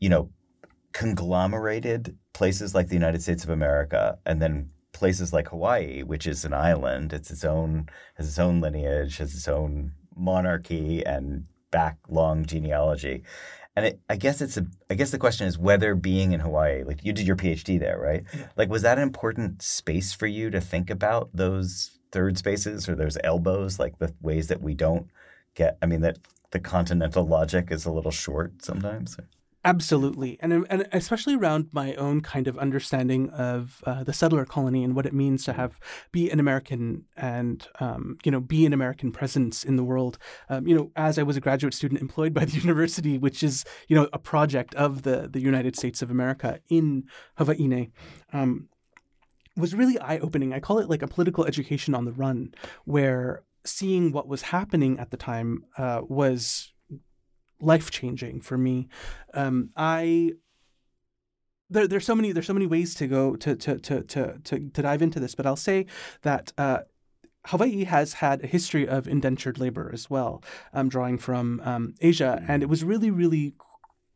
you 0.00 0.08
know 0.08 0.30
conglomerated 0.92 2.16
places 2.32 2.74
like 2.74 2.88
the 2.88 2.94
United 2.94 3.22
States 3.22 3.44
of 3.44 3.50
America 3.50 4.18
and 4.24 4.40
then 4.40 4.70
places 4.92 5.32
like 5.32 5.48
Hawaii, 5.48 6.02
which 6.02 6.26
is 6.26 6.44
an 6.44 6.54
island. 6.54 7.12
It's 7.12 7.30
its 7.30 7.44
own 7.44 7.88
has 8.14 8.28
its 8.28 8.38
own 8.38 8.60
lineage, 8.60 9.18
has 9.18 9.34
its 9.34 9.48
own 9.48 9.92
monarchy 10.16 11.04
and 11.04 11.46
back 11.70 11.98
long 12.08 12.46
genealogy. 12.46 13.24
And 13.76 13.86
it, 13.86 14.00
I 14.08 14.16
guess 14.16 14.40
it's 14.40 14.56
a. 14.56 14.66
I 14.88 14.94
guess 14.94 15.10
the 15.10 15.18
question 15.18 15.48
is 15.48 15.58
whether 15.58 15.96
being 15.96 16.32
in 16.32 16.40
Hawaii, 16.40 16.84
like 16.84 17.04
you 17.04 17.12
did 17.12 17.26
your 17.26 17.36
PhD 17.36 17.78
there, 17.78 17.98
right? 17.98 18.22
Like, 18.56 18.70
was 18.70 18.82
that 18.82 18.98
an 18.98 19.02
important 19.02 19.62
space 19.62 20.12
for 20.12 20.28
you 20.28 20.48
to 20.50 20.60
think 20.60 20.90
about 20.90 21.30
those 21.34 21.98
third 22.12 22.38
spaces 22.38 22.88
or 22.88 22.94
those 22.94 23.18
elbows, 23.24 23.80
like 23.80 23.98
the 23.98 24.14
ways 24.22 24.46
that 24.46 24.62
we 24.62 24.74
don't 24.74 25.08
get? 25.56 25.76
I 25.82 25.86
mean, 25.86 26.02
that 26.02 26.18
the 26.52 26.60
continental 26.60 27.26
logic 27.26 27.72
is 27.72 27.84
a 27.84 27.90
little 27.90 28.12
short 28.12 28.64
sometimes. 28.64 29.16
Absolutely, 29.66 30.36
and 30.40 30.66
and 30.68 30.86
especially 30.92 31.34
around 31.34 31.68
my 31.72 31.94
own 31.94 32.20
kind 32.20 32.48
of 32.48 32.58
understanding 32.58 33.30
of 33.30 33.82
uh, 33.86 34.04
the 34.04 34.12
settler 34.12 34.44
colony 34.44 34.84
and 34.84 34.94
what 34.94 35.06
it 35.06 35.14
means 35.14 35.42
to 35.44 35.54
have 35.54 35.80
be 36.12 36.30
an 36.30 36.38
American 36.38 37.06
and 37.16 37.66
um, 37.80 38.18
you 38.24 38.30
know 38.30 38.40
be 38.40 38.66
an 38.66 38.74
American 38.74 39.10
presence 39.10 39.64
in 39.64 39.76
the 39.76 39.84
world. 39.84 40.18
Um, 40.50 40.66
you 40.66 40.76
know, 40.76 40.90
as 40.96 41.18
I 41.18 41.22
was 41.22 41.38
a 41.38 41.40
graduate 41.40 41.72
student 41.72 42.02
employed 42.02 42.34
by 42.34 42.44
the 42.44 42.58
university, 42.60 43.16
which 43.16 43.42
is 43.42 43.64
you 43.88 43.96
know 43.96 44.06
a 44.12 44.18
project 44.18 44.74
of 44.74 45.00
the 45.00 45.28
the 45.32 45.40
United 45.40 45.76
States 45.76 46.02
of 46.02 46.10
America 46.10 46.60
in 46.68 47.04
Hawaii. 47.38 47.88
Um, 48.34 48.68
was 49.56 49.74
really 49.74 49.98
eye 49.98 50.18
opening. 50.18 50.52
I 50.52 50.60
call 50.60 50.78
it 50.78 50.90
like 50.90 51.00
a 51.00 51.08
political 51.08 51.46
education 51.46 51.94
on 51.94 52.04
the 52.04 52.12
run, 52.12 52.52
where 52.84 53.44
seeing 53.64 54.12
what 54.12 54.28
was 54.28 54.42
happening 54.42 54.98
at 54.98 55.10
the 55.10 55.16
time 55.16 55.64
uh, 55.78 56.02
was 56.06 56.73
life 57.64 57.90
changing 57.90 58.40
for 58.40 58.58
me. 58.58 58.88
Um, 59.32 59.70
I 59.76 60.32
there, 61.70 61.88
there's 61.88 62.06
so 62.06 62.14
many 62.14 62.32
there's 62.32 62.46
so 62.46 62.54
many 62.54 62.66
ways 62.66 62.94
to 62.96 63.06
go 63.06 63.36
to 63.36 63.56
to 63.56 63.78
to 63.78 64.02
to 64.02 64.38
to, 64.38 64.70
to 64.70 64.82
dive 64.82 65.02
into 65.02 65.20
this, 65.20 65.34
but 65.34 65.46
I'll 65.46 65.56
say 65.56 65.86
that. 66.22 66.52
Uh, 66.56 66.80
Hawaii 67.48 67.84
has 67.84 68.14
had 68.14 68.42
a 68.42 68.46
history 68.46 68.88
of 68.88 69.06
indentured 69.06 69.58
labor 69.58 69.90
as 69.92 70.08
well, 70.08 70.42
um, 70.72 70.88
drawing 70.88 71.18
from 71.18 71.60
um, 71.62 71.92
Asia, 72.00 72.42
and 72.48 72.62
it 72.62 72.70
was 72.70 72.82
really, 72.82 73.10
really 73.10 73.52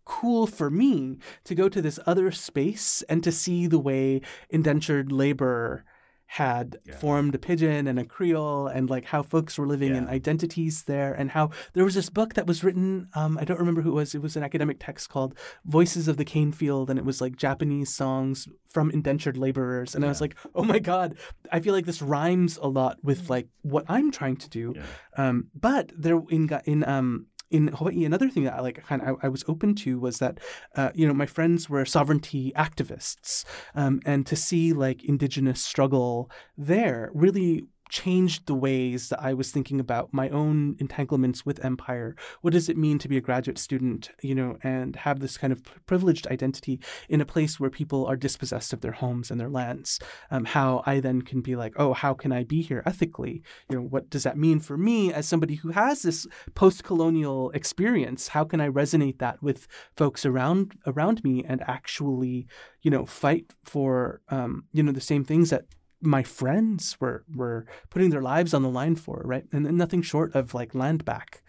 cool 0.06 0.46
for 0.46 0.70
me 0.70 1.18
to 1.44 1.54
go 1.54 1.68
to 1.68 1.82
this 1.82 2.00
other 2.06 2.32
space 2.32 3.02
and 3.08 3.22
to 3.22 3.30
see 3.30 3.66
the 3.66 3.78
way 3.78 4.22
indentured 4.48 5.12
labor 5.12 5.84
had 6.32 6.76
Yeah. 6.84 6.94
formed 6.98 7.34
a 7.34 7.38
pidgin 7.38 7.86
and 7.88 7.98
a 7.98 8.04
creole 8.04 8.66
and 8.66 8.90
like 8.90 9.06
how 9.06 9.22
folks 9.22 9.56
were 9.58 9.66
living 9.66 9.96
in 9.96 10.04
Yeah. 10.04 10.10
identities 10.10 10.82
there 10.84 11.14
and 11.14 11.30
how 11.30 11.48
there 11.72 11.84
was 11.84 11.94
this 11.94 12.10
book 12.10 12.34
that 12.34 12.46
was 12.46 12.62
written 12.62 13.08
um, 13.14 13.38
i 13.38 13.44
don't 13.44 13.58
remember 13.58 13.80
who 13.80 13.92
it 13.92 13.94
was 13.94 14.14
it 14.14 14.20
was 14.20 14.36
an 14.36 14.42
academic 14.42 14.76
text 14.78 15.08
called 15.08 15.34
voices 15.64 16.06
of 16.06 16.18
the 16.18 16.26
cane 16.26 16.52
field 16.52 16.90
and 16.90 16.98
it 16.98 17.04
was 17.06 17.22
like 17.22 17.36
japanese 17.36 17.94
songs 17.94 18.46
from 18.68 18.90
indentured 18.90 19.38
laborers 19.38 19.94
and 19.94 20.04
i 20.04 20.08
was 20.08 20.20
like 20.20 20.36
oh 20.54 20.62
my 20.62 20.78
god 20.78 21.16
i 21.50 21.60
feel 21.60 21.72
like 21.72 21.86
this 21.86 22.02
rhymes 22.02 22.58
a 22.60 22.68
lot 22.68 22.98
with 23.02 23.30
like 23.30 23.48
what 23.62 23.84
i'm 23.88 24.10
trying 24.10 24.36
to 24.36 24.50
do 24.50 24.74
Yeah. 24.76 25.28
um, 25.28 25.48
but 25.58 25.92
there 25.96 26.20
in 26.28 26.46
in 26.66 26.84
um 26.84 27.26
in 27.50 27.68
Hawaii, 27.68 28.04
another 28.04 28.28
thing 28.28 28.44
that 28.44 28.54
I 28.54 28.60
like 28.60 28.82
kind 28.84 29.02
of 29.02 29.18
I, 29.22 29.26
I 29.26 29.28
was 29.28 29.44
open 29.48 29.74
to 29.76 29.98
was 29.98 30.18
that 30.18 30.38
uh, 30.76 30.90
you 30.94 31.06
know 31.06 31.14
my 31.14 31.26
friends 31.26 31.68
were 31.68 31.84
sovereignty 31.84 32.52
activists, 32.56 33.44
um, 33.74 34.00
and 34.04 34.26
to 34.26 34.36
see 34.36 34.72
like 34.72 35.04
indigenous 35.04 35.62
struggle 35.62 36.30
there 36.56 37.10
really 37.14 37.64
changed 37.88 38.46
the 38.46 38.54
ways 38.54 39.08
that 39.08 39.22
I 39.22 39.34
was 39.34 39.50
thinking 39.50 39.80
about 39.80 40.12
my 40.12 40.28
own 40.28 40.76
entanglements 40.78 41.44
with 41.44 41.64
empire. 41.64 42.14
What 42.40 42.52
does 42.52 42.68
it 42.68 42.76
mean 42.76 42.98
to 42.98 43.08
be 43.08 43.16
a 43.16 43.22
graduate 43.22 43.58
student, 43.58 44.10
you 44.22 44.34
know, 44.34 44.58
and 44.62 44.96
have 44.96 45.20
this 45.20 45.38
kind 45.38 45.52
of 45.52 45.62
privileged 45.86 46.26
identity 46.26 46.80
in 47.08 47.20
a 47.20 47.26
place 47.26 47.58
where 47.58 47.70
people 47.70 48.06
are 48.06 48.16
dispossessed 48.16 48.72
of 48.72 48.80
their 48.80 48.92
homes 48.92 49.30
and 49.30 49.40
their 49.40 49.48
lands? 49.48 49.98
Um, 50.30 50.44
how 50.44 50.82
I 50.86 51.00
then 51.00 51.22
can 51.22 51.40
be 51.40 51.56
like, 51.56 51.74
oh, 51.76 51.92
how 51.92 52.14
can 52.14 52.32
I 52.32 52.44
be 52.44 52.62
here 52.62 52.82
ethically? 52.86 53.42
You 53.68 53.76
know, 53.76 53.82
what 53.82 54.10
does 54.10 54.22
that 54.22 54.36
mean 54.36 54.60
for 54.60 54.76
me 54.76 55.12
as 55.12 55.26
somebody 55.26 55.56
who 55.56 55.70
has 55.70 56.02
this 56.02 56.26
post-colonial 56.54 57.50
experience? 57.50 58.28
How 58.28 58.44
can 58.44 58.60
I 58.60 58.68
resonate 58.68 59.18
that 59.18 59.42
with 59.42 59.66
folks 59.96 60.24
around 60.24 60.74
around 60.86 61.24
me 61.24 61.44
and 61.44 61.62
actually, 61.62 62.46
you 62.82 62.90
know, 62.90 63.06
fight 63.06 63.54
for 63.64 64.20
um, 64.28 64.64
you 64.72 64.82
know 64.82 64.92
the 64.92 65.00
same 65.00 65.24
things 65.24 65.50
that 65.50 65.64
my 66.00 66.22
friends 66.22 66.96
were 67.00 67.24
were 67.34 67.66
putting 67.90 68.10
their 68.10 68.22
lives 68.22 68.54
on 68.54 68.62
the 68.62 68.68
line 68.68 68.96
for, 68.96 69.22
right? 69.24 69.44
And, 69.52 69.66
and 69.66 69.76
nothing 69.76 70.02
short 70.02 70.34
of 70.34 70.54
like 70.54 70.74
land 70.74 71.04
back, 71.04 71.42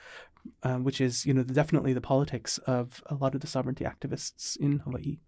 um, 0.64 0.84
which 0.84 1.00
is 1.00 1.26
you 1.26 1.34
know 1.34 1.44
definitely 1.44 1.94
the 1.94 2.02
politics 2.02 2.58
of 2.60 3.04
a 3.08 3.16
lot 3.16 3.36
of 3.36 3.42
the 3.42 3.48
sovereignty 3.48 3.86
activists 3.86 4.58
in 4.58 4.80
Hawaii. 4.80 5.20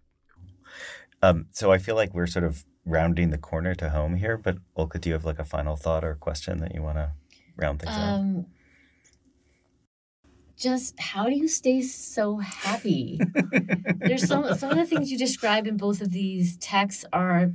Um, 1.22 1.46
so 1.52 1.70
I 1.70 1.78
feel 1.78 1.94
like 1.94 2.14
we're 2.14 2.26
sort 2.26 2.44
of 2.44 2.64
rounding 2.84 3.30
the 3.30 3.38
corner 3.38 3.74
to 3.76 3.90
home 3.90 4.16
here. 4.16 4.36
But 4.36 4.58
Ulka, 4.76 5.00
do 5.00 5.08
you 5.08 5.12
have 5.14 5.24
like 5.24 5.38
a 5.38 5.44
final 5.44 5.76
thought 5.76 6.04
or 6.04 6.14
question 6.16 6.58
that 6.58 6.74
you 6.74 6.82
want 6.82 6.96
to 6.96 7.12
round 7.56 7.80
things 7.80 7.94
out? 7.94 8.14
Um, 8.14 8.46
just 10.56 10.98
how 10.98 11.26
do 11.26 11.34
you 11.34 11.48
stay 11.48 11.82
so 11.82 12.38
happy? 12.38 13.20
There's 13.96 14.26
some 14.26 14.54
some 14.56 14.70
of 14.70 14.76
the 14.76 14.86
things 14.86 15.10
you 15.10 15.18
describe 15.18 15.66
in 15.66 15.76
both 15.76 16.00
of 16.00 16.10
these 16.10 16.56
texts 16.58 17.04
are 17.12 17.52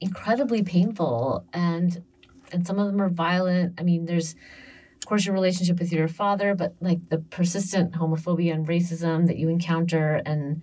incredibly 0.00 0.62
painful 0.62 1.44
and 1.52 2.02
and 2.50 2.66
some 2.66 2.78
of 2.78 2.86
them 2.86 3.00
are 3.00 3.10
violent. 3.10 3.78
I 3.78 3.82
mean, 3.82 4.06
there's 4.06 4.34
of 4.34 5.06
course 5.06 5.26
your 5.26 5.34
relationship 5.34 5.78
with 5.78 5.92
your 5.92 6.08
father, 6.08 6.54
but 6.54 6.74
like 6.80 7.08
the 7.08 7.18
persistent 7.18 7.92
homophobia 7.92 8.54
and 8.54 8.66
racism 8.66 9.26
that 9.26 9.36
you 9.36 9.48
encounter 9.48 10.22
and 10.24 10.62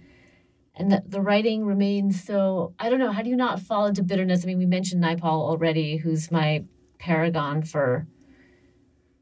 and 0.78 0.92
the, 0.92 1.04
the 1.08 1.22
writing 1.22 1.66
remains 1.66 2.22
so 2.24 2.74
I 2.80 2.90
don't 2.90 3.00
know, 3.00 3.12
how 3.12 3.22
do 3.22 3.30
you 3.30 3.36
not 3.36 3.60
fall 3.60 3.86
into 3.86 4.04
bitterness? 4.04 4.44
I 4.44 4.48
mean, 4.48 4.58
we 4.58 4.66
mentioned 4.66 5.04
Naipaul 5.04 5.24
already, 5.24 5.98
who's 5.98 6.32
my 6.32 6.64
paragon 7.00 7.62
for 7.64 8.08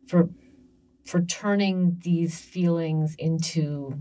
for 0.07 0.29
for 1.05 1.21
turning 1.21 1.97
these 2.01 2.39
feelings 2.39 3.15
into 3.17 3.99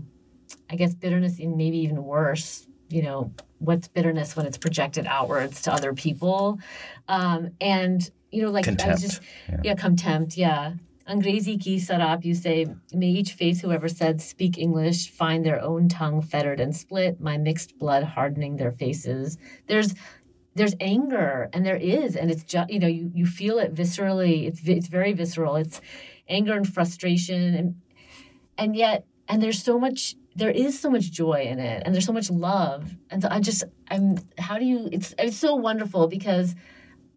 I 0.69 0.75
guess 0.75 0.93
bitterness 0.93 1.39
and 1.39 1.57
maybe 1.57 1.79
even 1.79 2.03
worse, 2.03 2.67
you 2.89 3.03
know, 3.03 3.31
what's 3.63 3.87
bitterness 3.87 4.35
when 4.35 4.45
it's 4.45 4.57
projected 4.57 5.05
outwards 5.07 5.61
to 5.63 5.73
other 5.73 5.93
people. 5.93 6.59
Um, 7.07 7.51
and 7.61 8.09
you 8.31 8.41
know, 8.41 8.49
like 8.51 8.67
I 8.67 8.71
was 8.71 8.77
Contempt. 8.77 9.01
just 9.01 9.21
Yeah. 9.49 9.59
yeah, 9.63 9.75
contempt, 9.75 10.37
yeah. 10.37 10.73
Angrezi 11.07 11.59
ki 11.59 11.77
sarap, 11.77 12.23
you 12.23 12.33
say, 12.33 12.65
may 12.93 13.07
each 13.07 13.33
face 13.33 13.59
whoever 13.61 13.89
said 13.89 14.21
speak 14.21 14.57
English 14.57 15.09
find 15.11 15.45
their 15.45 15.61
own 15.61 15.89
tongue 15.89 16.21
fettered 16.21 16.59
and 16.59 16.73
split, 16.75 17.19
my 17.19 17.37
mixed 17.37 17.77
blood 17.77 18.03
hardening 18.03 18.55
their 18.55 18.71
faces. 18.71 19.37
There's 19.67 19.93
there's 20.55 20.75
anger 20.79 21.49
and 21.51 21.65
there 21.65 21.75
is 21.75 22.15
and 22.15 22.29
it's 22.29 22.43
just 22.43 22.69
you 22.69 22.79
know 22.79 22.87
you 22.87 23.11
you 23.13 23.25
feel 23.25 23.57
it 23.57 23.73
viscerally 23.73 24.47
it's 24.47 24.61
it's 24.67 24.87
very 24.87 25.11
visceral 25.11 25.55
it's 25.55 25.81
anger 26.29 26.53
and 26.53 26.71
frustration 26.71 27.55
and 27.55 27.75
and 28.57 28.75
yet 28.75 29.03
and 29.27 29.41
there's 29.41 29.61
so 29.61 29.79
much 29.79 30.15
there 30.35 30.49
is 30.49 30.79
so 30.79 30.89
much 30.89 31.11
joy 31.11 31.45
in 31.47 31.59
it 31.59 31.83
and 31.85 31.93
there's 31.93 32.07
so 32.07 32.13
much 32.13 32.31
love. 32.31 32.95
And 33.09 33.21
so 33.21 33.27
i 33.31 33.39
just 33.39 33.63
i'm 33.89 34.17
how 34.37 34.57
do 34.57 34.65
you 34.65 34.89
it's 34.91 35.13
it's 35.17 35.37
so 35.37 35.55
wonderful 35.55 36.07
because 36.07 36.55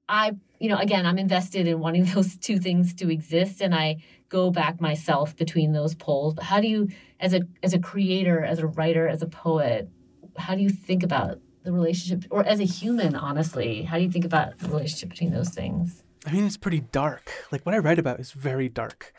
i 0.09 0.33
you 0.61 0.69
know 0.69 0.77
again 0.79 1.07
i'm 1.07 1.19
invested 1.19 1.67
in 1.67 1.81
wanting 1.81 2.05
those 2.15 2.37
two 2.37 2.59
things 2.59 2.95
to 2.95 3.11
exist 3.11 3.61
and 3.61 3.75
i 3.75 3.97
go 4.29 4.51
back 4.51 4.81
myself 4.81 5.37
between 5.37 5.73
those 5.73 5.95
poles. 5.95 6.35
But 6.35 6.45
how 6.45 6.61
do 6.61 6.69
you 6.69 6.89
as 7.21 7.33
a 7.35 7.43
as 7.63 7.75
a 7.75 7.79
creator 7.79 8.45
as 8.45 8.59
a 8.59 8.67
writer 8.67 9.09
as 9.09 9.23
a 9.23 9.27
poet 9.27 9.89
how 10.37 10.55
do 10.55 10.63
you 10.63 10.71
think 10.71 11.03
about 11.03 11.39
the 11.67 11.73
relationship 11.73 12.25
or 12.31 12.45
as 12.47 12.61
a 12.61 12.65
human 12.65 13.15
honestly 13.15 13.83
how 13.83 13.97
do 13.97 14.03
you 14.05 14.11
think 14.11 14.25
about 14.25 14.57
the 14.59 14.69
relationship 14.69 15.11
between 15.11 15.33
those 15.33 15.51
things 15.51 16.05
I 16.27 16.33
mean, 16.33 16.45
it's 16.45 16.57
pretty 16.57 16.81
dark. 16.81 17.31
Like 17.53 17.65
what 17.65 17.75
I 17.75 17.79
write 17.79 18.01
about 18.01 18.19
is 18.19 18.33
very 18.33 18.69
dark, 18.69 19.13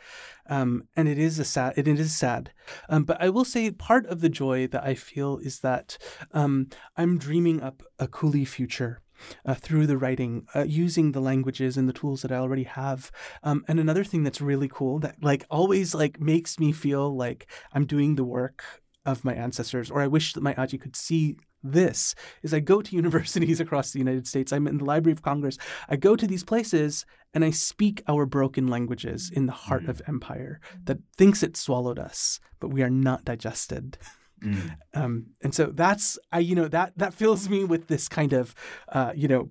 um, 0.46 0.84
and 0.94 1.08
it 1.08 1.16
is 1.16 1.38
a 1.38 1.44
sad. 1.44 1.72
It, 1.78 1.88
is 1.88 2.14
sad, 2.14 2.52
um, 2.90 3.04
but 3.04 3.16
I 3.18 3.30
will 3.30 3.46
say 3.46 3.70
part 3.70 4.04
of 4.06 4.20
the 4.20 4.28
joy 4.28 4.66
that 4.66 4.84
I 4.84 4.94
feel 4.94 5.38
is 5.38 5.60
that 5.60 5.96
um, 6.32 6.68
I'm 6.98 7.16
dreaming 7.16 7.62
up 7.62 7.82
a 7.98 8.06
Coolie 8.06 8.46
future. 8.46 9.00
Uh, 9.44 9.52
through 9.52 9.84
the 9.84 9.98
writing, 9.98 10.46
uh, 10.54 10.62
using 10.62 11.10
the 11.10 11.20
languages 11.20 11.76
and 11.76 11.88
the 11.88 11.92
tools 11.92 12.22
that 12.22 12.30
I 12.30 12.36
already 12.36 12.62
have, 12.62 13.10
um, 13.42 13.64
and 13.66 13.80
another 13.80 14.04
thing 14.04 14.22
that's 14.22 14.40
really 14.40 14.68
cool 14.68 15.00
that 15.00 15.16
like 15.20 15.44
always 15.50 15.92
like 15.92 16.20
makes 16.20 16.60
me 16.60 16.70
feel 16.70 17.16
like 17.16 17.50
I'm 17.72 17.84
doing 17.84 18.14
the 18.14 18.22
work 18.22 18.62
of 19.04 19.24
my 19.24 19.34
ancestors, 19.34 19.90
or 19.90 20.00
I 20.02 20.06
wish 20.06 20.34
that 20.34 20.42
my 20.44 20.54
aji 20.54 20.80
could 20.80 20.94
see 20.94 21.36
this 21.62 22.14
is 22.42 22.54
I 22.54 22.60
go 22.60 22.82
to 22.82 22.96
universities 23.02 23.60
across 23.60 23.90
the 23.90 23.98
United 23.98 24.26
States. 24.26 24.52
I'm 24.52 24.66
in 24.66 24.78
the 24.78 24.84
Library 24.84 25.12
of 25.12 25.22
Congress. 25.22 25.58
I 25.88 25.96
go 25.96 26.16
to 26.16 26.26
these 26.26 26.44
places 26.44 27.04
and 27.34 27.44
I 27.44 27.50
speak 27.50 28.02
our 28.08 28.26
broken 28.26 28.68
languages 28.68 29.30
in 29.32 29.46
the 29.46 29.52
heart 29.52 29.84
mm. 29.84 29.88
of 29.88 30.02
empire 30.06 30.60
that 30.84 30.98
thinks 31.16 31.42
it 31.42 31.56
swallowed 31.56 31.98
us, 31.98 32.40
but 32.60 32.68
we 32.68 32.82
are 32.82 32.90
not 32.90 33.24
digested. 33.24 33.98
Mm. 34.42 34.76
Um, 34.94 35.26
and 35.42 35.54
so 35.54 35.66
that's 35.66 36.18
I 36.30 36.38
you 36.38 36.54
know 36.54 36.68
that 36.68 36.92
that 36.96 37.12
fills 37.12 37.48
me 37.48 37.64
with 37.64 37.88
this 37.88 38.08
kind 38.08 38.32
of 38.32 38.54
uh, 38.90 39.12
you 39.14 39.28
know 39.28 39.50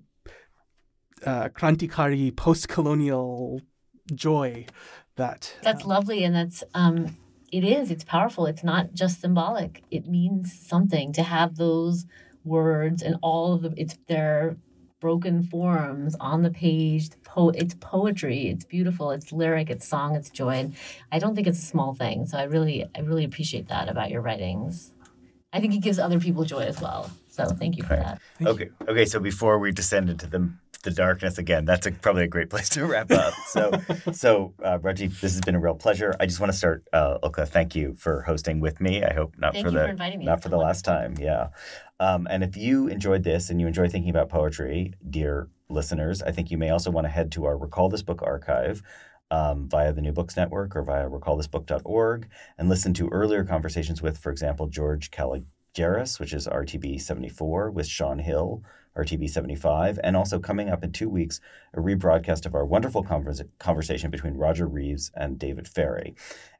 uh, 1.26 1.48
krantikari 1.50 2.34
post-colonial 2.34 3.60
joy 4.14 4.64
that 5.16 5.54
that's 5.62 5.84
uh, 5.84 5.88
lovely 5.88 6.24
and 6.24 6.34
that's 6.34 6.64
um 6.72 7.16
it 7.52 7.64
is 7.64 7.90
it's 7.90 8.04
powerful 8.04 8.46
it's 8.46 8.64
not 8.64 8.92
just 8.92 9.20
symbolic 9.20 9.82
it 9.90 10.06
means 10.06 10.52
something 10.58 11.12
to 11.12 11.22
have 11.22 11.56
those 11.56 12.04
words 12.44 13.02
and 13.02 13.16
all 13.22 13.54
of 13.54 13.62
the 13.62 13.74
it's 13.76 13.98
their 14.06 14.56
broken 15.00 15.42
forms 15.42 16.16
on 16.20 16.42
the 16.42 16.50
page 16.50 17.10
po- 17.24 17.50
it's 17.50 17.74
poetry 17.74 18.48
it's 18.48 18.64
beautiful 18.64 19.10
it's 19.10 19.32
lyric 19.32 19.70
it's 19.70 19.86
song 19.86 20.16
it's 20.16 20.28
joy 20.30 20.50
and 20.50 20.76
i 21.12 21.18
don't 21.18 21.34
think 21.34 21.46
it's 21.46 21.58
a 21.58 21.66
small 21.66 21.94
thing 21.94 22.26
so 22.26 22.36
i 22.36 22.42
really 22.42 22.84
i 22.96 23.00
really 23.00 23.24
appreciate 23.24 23.68
that 23.68 23.88
about 23.88 24.10
your 24.10 24.20
writings. 24.20 24.92
I 25.50 25.60
think 25.60 25.74
it 25.74 25.78
gives 25.78 25.98
other 25.98 26.20
people 26.20 26.44
joy 26.44 26.64
as 26.64 26.80
well 26.80 27.10
so 27.28 27.46
thank 27.46 27.76
you 27.76 27.84
for 27.84 27.96
that. 27.96 28.20
Okay 28.44 28.70
okay 28.88 29.04
so 29.04 29.20
before 29.20 29.58
we 29.58 29.70
descend 29.72 30.10
into 30.10 30.26
the 30.26 30.50
the 30.84 30.90
darkness 30.90 31.38
again. 31.38 31.64
That's 31.64 31.86
a, 31.86 31.90
probably 31.90 32.24
a 32.24 32.28
great 32.28 32.50
place 32.50 32.68
to 32.70 32.86
wrap 32.86 33.10
up. 33.10 33.34
So, 33.46 33.70
so 34.12 34.54
uh, 34.62 34.78
Rajiv, 34.78 35.20
this 35.20 35.32
has 35.32 35.40
been 35.40 35.54
a 35.54 35.60
real 35.60 35.74
pleasure. 35.74 36.14
I 36.20 36.26
just 36.26 36.40
want 36.40 36.52
to 36.52 36.58
start, 36.58 36.84
uh, 36.92 37.18
Ulka. 37.22 37.48
Thank 37.48 37.74
you 37.74 37.94
for 37.94 38.22
hosting 38.22 38.60
with 38.60 38.80
me. 38.80 39.02
I 39.02 39.12
hope 39.12 39.34
not 39.38 39.54
thank 39.54 39.66
for 39.66 39.70
the 39.70 39.88
for 39.88 40.18
not 40.18 40.42
for 40.42 40.48
the 40.48 40.56
last 40.56 40.84
time. 40.84 41.14
Yeah. 41.18 41.48
Um, 42.00 42.28
and 42.30 42.44
if 42.44 42.56
you 42.56 42.86
enjoyed 42.86 43.24
this 43.24 43.50
and 43.50 43.60
you 43.60 43.66
enjoy 43.66 43.88
thinking 43.88 44.10
about 44.10 44.28
poetry, 44.28 44.94
dear 45.08 45.48
listeners, 45.68 46.22
I 46.22 46.30
think 46.30 46.50
you 46.50 46.58
may 46.58 46.70
also 46.70 46.90
want 46.90 47.06
to 47.06 47.10
head 47.10 47.32
to 47.32 47.44
our 47.46 47.56
Recall 47.56 47.88
This 47.88 48.02
Book 48.02 48.22
archive. 48.22 48.82
Um, 49.30 49.68
via 49.68 49.92
the 49.92 50.00
New 50.00 50.12
Books 50.12 50.38
Network 50.38 50.74
or 50.74 50.82
via 50.82 51.06
recallthisbook.org 51.06 52.28
and 52.56 52.68
listen 52.70 52.94
to 52.94 53.08
earlier 53.08 53.44
conversations 53.44 54.00
with, 54.00 54.16
for 54.16 54.32
example, 54.32 54.68
George 54.68 55.10
Kalogeris, 55.10 56.18
which 56.18 56.32
is 56.32 56.48
RTB 56.48 56.98
74, 56.98 57.70
with 57.70 57.86
Sean 57.86 58.20
Hill, 58.20 58.62
RTB 58.98 59.30
75, 59.30 60.00
and 60.02 60.16
also 60.16 60.38
coming 60.38 60.68
up 60.68 60.82
in 60.82 60.92
two 60.92 61.08
weeks, 61.08 61.40
a 61.72 61.80
rebroadcast 61.80 62.44
of 62.46 62.54
our 62.54 62.66
wonderful 62.66 63.02
converse- 63.02 63.42
conversation 63.58 64.10
between 64.10 64.34
Roger 64.34 64.66
Reeves 64.66 65.10
and 65.14 65.38
David 65.38 65.68
Ferry. 65.68 66.16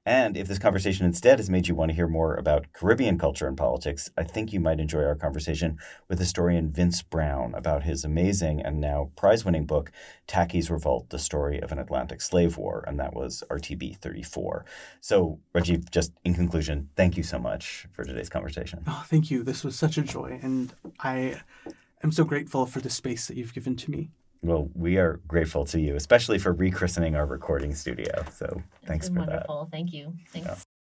And 0.07 0.39
if 0.39 0.49
this 0.49 0.59
conversation 0.59 1.05
instead 1.05 1.39
has 1.39 1.51
made 1.51 1.69
you 1.69 1.75
want 1.75 1.91
to 1.91 1.95
hear 1.95 2.09
more 2.09 2.35
about 2.35 2.73
Caribbean 2.73 3.19
culture 3.19 3.47
and 3.47 3.59
politics, 3.59 4.11
I 4.17 4.23
think 4.23 4.55
you 4.55 4.61
might 4.61 4.81
enjoy 4.81 5.03
our 5.03 5.15
conversation 5.15 5.77
with 6.09 6.19
historian 6.19 6.71
Vince 6.71 7.03
Brown 7.03 7.53
about 7.55 7.83
his 7.83 8.05
amazing 8.07 8.63
and 8.63 8.81
now 8.81 9.11
prize 9.17 9.45
winning 9.45 9.67
book, 9.67 9.93
Tacky's 10.27 10.71
Revolt 10.71 11.11
The 11.11 11.19
Story 11.19 11.61
of 11.61 11.73
an 11.73 11.79
Atlantic 11.79 12.23
Slave 12.23 12.57
War. 12.57 12.85
And 12.87 12.99
that 12.99 13.13
was 13.13 13.45
RTB 13.51 13.99
34. 13.99 14.65
So, 15.03 15.41
Rajiv, 15.55 15.91
just 15.91 16.13
in 16.25 16.33
conclusion, 16.33 16.89
thank 16.97 17.19
you 17.19 17.23
so 17.23 17.39
much 17.39 17.87
for 17.93 18.03
today's 18.03 18.31
conversation. 18.31 18.85
Oh, 18.87 19.05
thank 19.09 19.31
you. 19.31 19.43
This 19.43 19.63
was 19.63 19.77
such 19.77 19.99
a 19.99 20.03
joy. 20.03 20.39
And 20.41 20.73
I 21.01 21.43
I'm 22.03 22.13
so 22.13 22.25
grateful 22.25 22.67
for 22.67 22.81
the 22.81 22.91
space 22.91 23.27
that 23.27 23.37
you've 23.37 23.55
given 23.55 23.77
to 23.77 23.91
me. 23.91 24.11
Well, 24.43 24.71
we 24.75 24.99
are 24.99 25.21
grateful 25.27 25.65
to 25.67 25.81
you, 25.81 25.97
especially 25.97 26.39
for 26.39 26.55
rechristening 26.55 27.17
our 27.17 27.27
recording 27.27 27.75
studio. 27.75 28.25
So 28.33 28.63
thanks 28.87 29.09
for 29.09 29.15
wonderful. 29.15 29.39
that. 29.39 29.49
Wonderful. 29.49 29.69
Thank 29.73 29.93
you. 29.93 30.15
Thanks. 30.33 30.49
Yeah. 30.49 30.57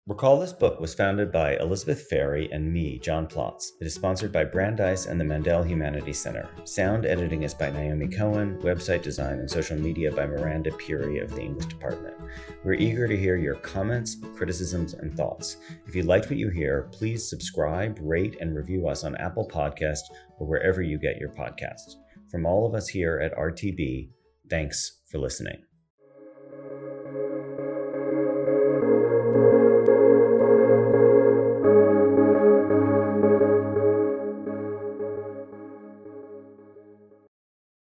Recall 0.09 0.39
This 0.39 0.53
Book 0.53 0.79
was 0.79 0.95
founded 0.95 1.31
by 1.31 1.55
Elizabeth 1.57 2.07
Ferry 2.09 2.51
and 2.51 2.73
me, 2.73 2.97
John 2.97 3.27
Plotz. 3.27 3.73
It 3.79 3.85
is 3.85 3.93
sponsored 3.93 4.31
by 4.31 4.43
Brandeis 4.43 5.05
and 5.05 5.19
the 5.21 5.23
Mandel 5.23 5.61
Humanities 5.61 6.17
Center. 6.17 6.49
Sound 6.63 7.05
editing 7.05 7.43
is 7.43 7.53
by 7.53 7.69
Naomi 7.69 8.07
Cohen, 8.07 8.57
website 8.63 9.03
design 9.03 9.37
and 9.37 9.47
social 9.47 9.77
media 9.77 10.11
by 10.11 10.25
Miranda 10.25 10.71
Puri 10.71 11.19
of 11.19 11.35
the 11.35 11.43
English 11.43 11.67
Department. 11.67 12.15
We're 12.63 12.73
eager 12.73 13.07
to 13.07 13.15
hear 13.15 13.37
your 13.37 13.57
comments, 13.57 14.17
criticisms, 14.35 14.95
and 14.95 15.15
thoughts. 15.15 15.57
If 15.85 15.93
you 15.93 16.01
liked 16.01 16.31
what 16.31 16.39
you 16.39 16.49
hear, 16.49 16.89
please 16.91 17.29
subscribe, 17.29 17.99
rate, 18.01 18.35
and 18.41 18.55
review 18.55 18.87
us 18.87 19.03
on 19.03 19.15
Apple 19.17 19.47
Podcasts 19.47 20.09
or 20.39 20.47
wherever 20.47 20.81
you 20.81 20.97
get 20.97 21.17
your 21.17 21.29
podcasts. 21.29 21.97
From 22.31 22.47
all 22.47 22.65
of 22.65 22.73
us 22.73 22.87
here 22.87 23.19
at 23.19 23.37
RTB, 23.37 24.09
thanks 24.49 25.01
for 25.11 25.19
listening. 25.19 25.68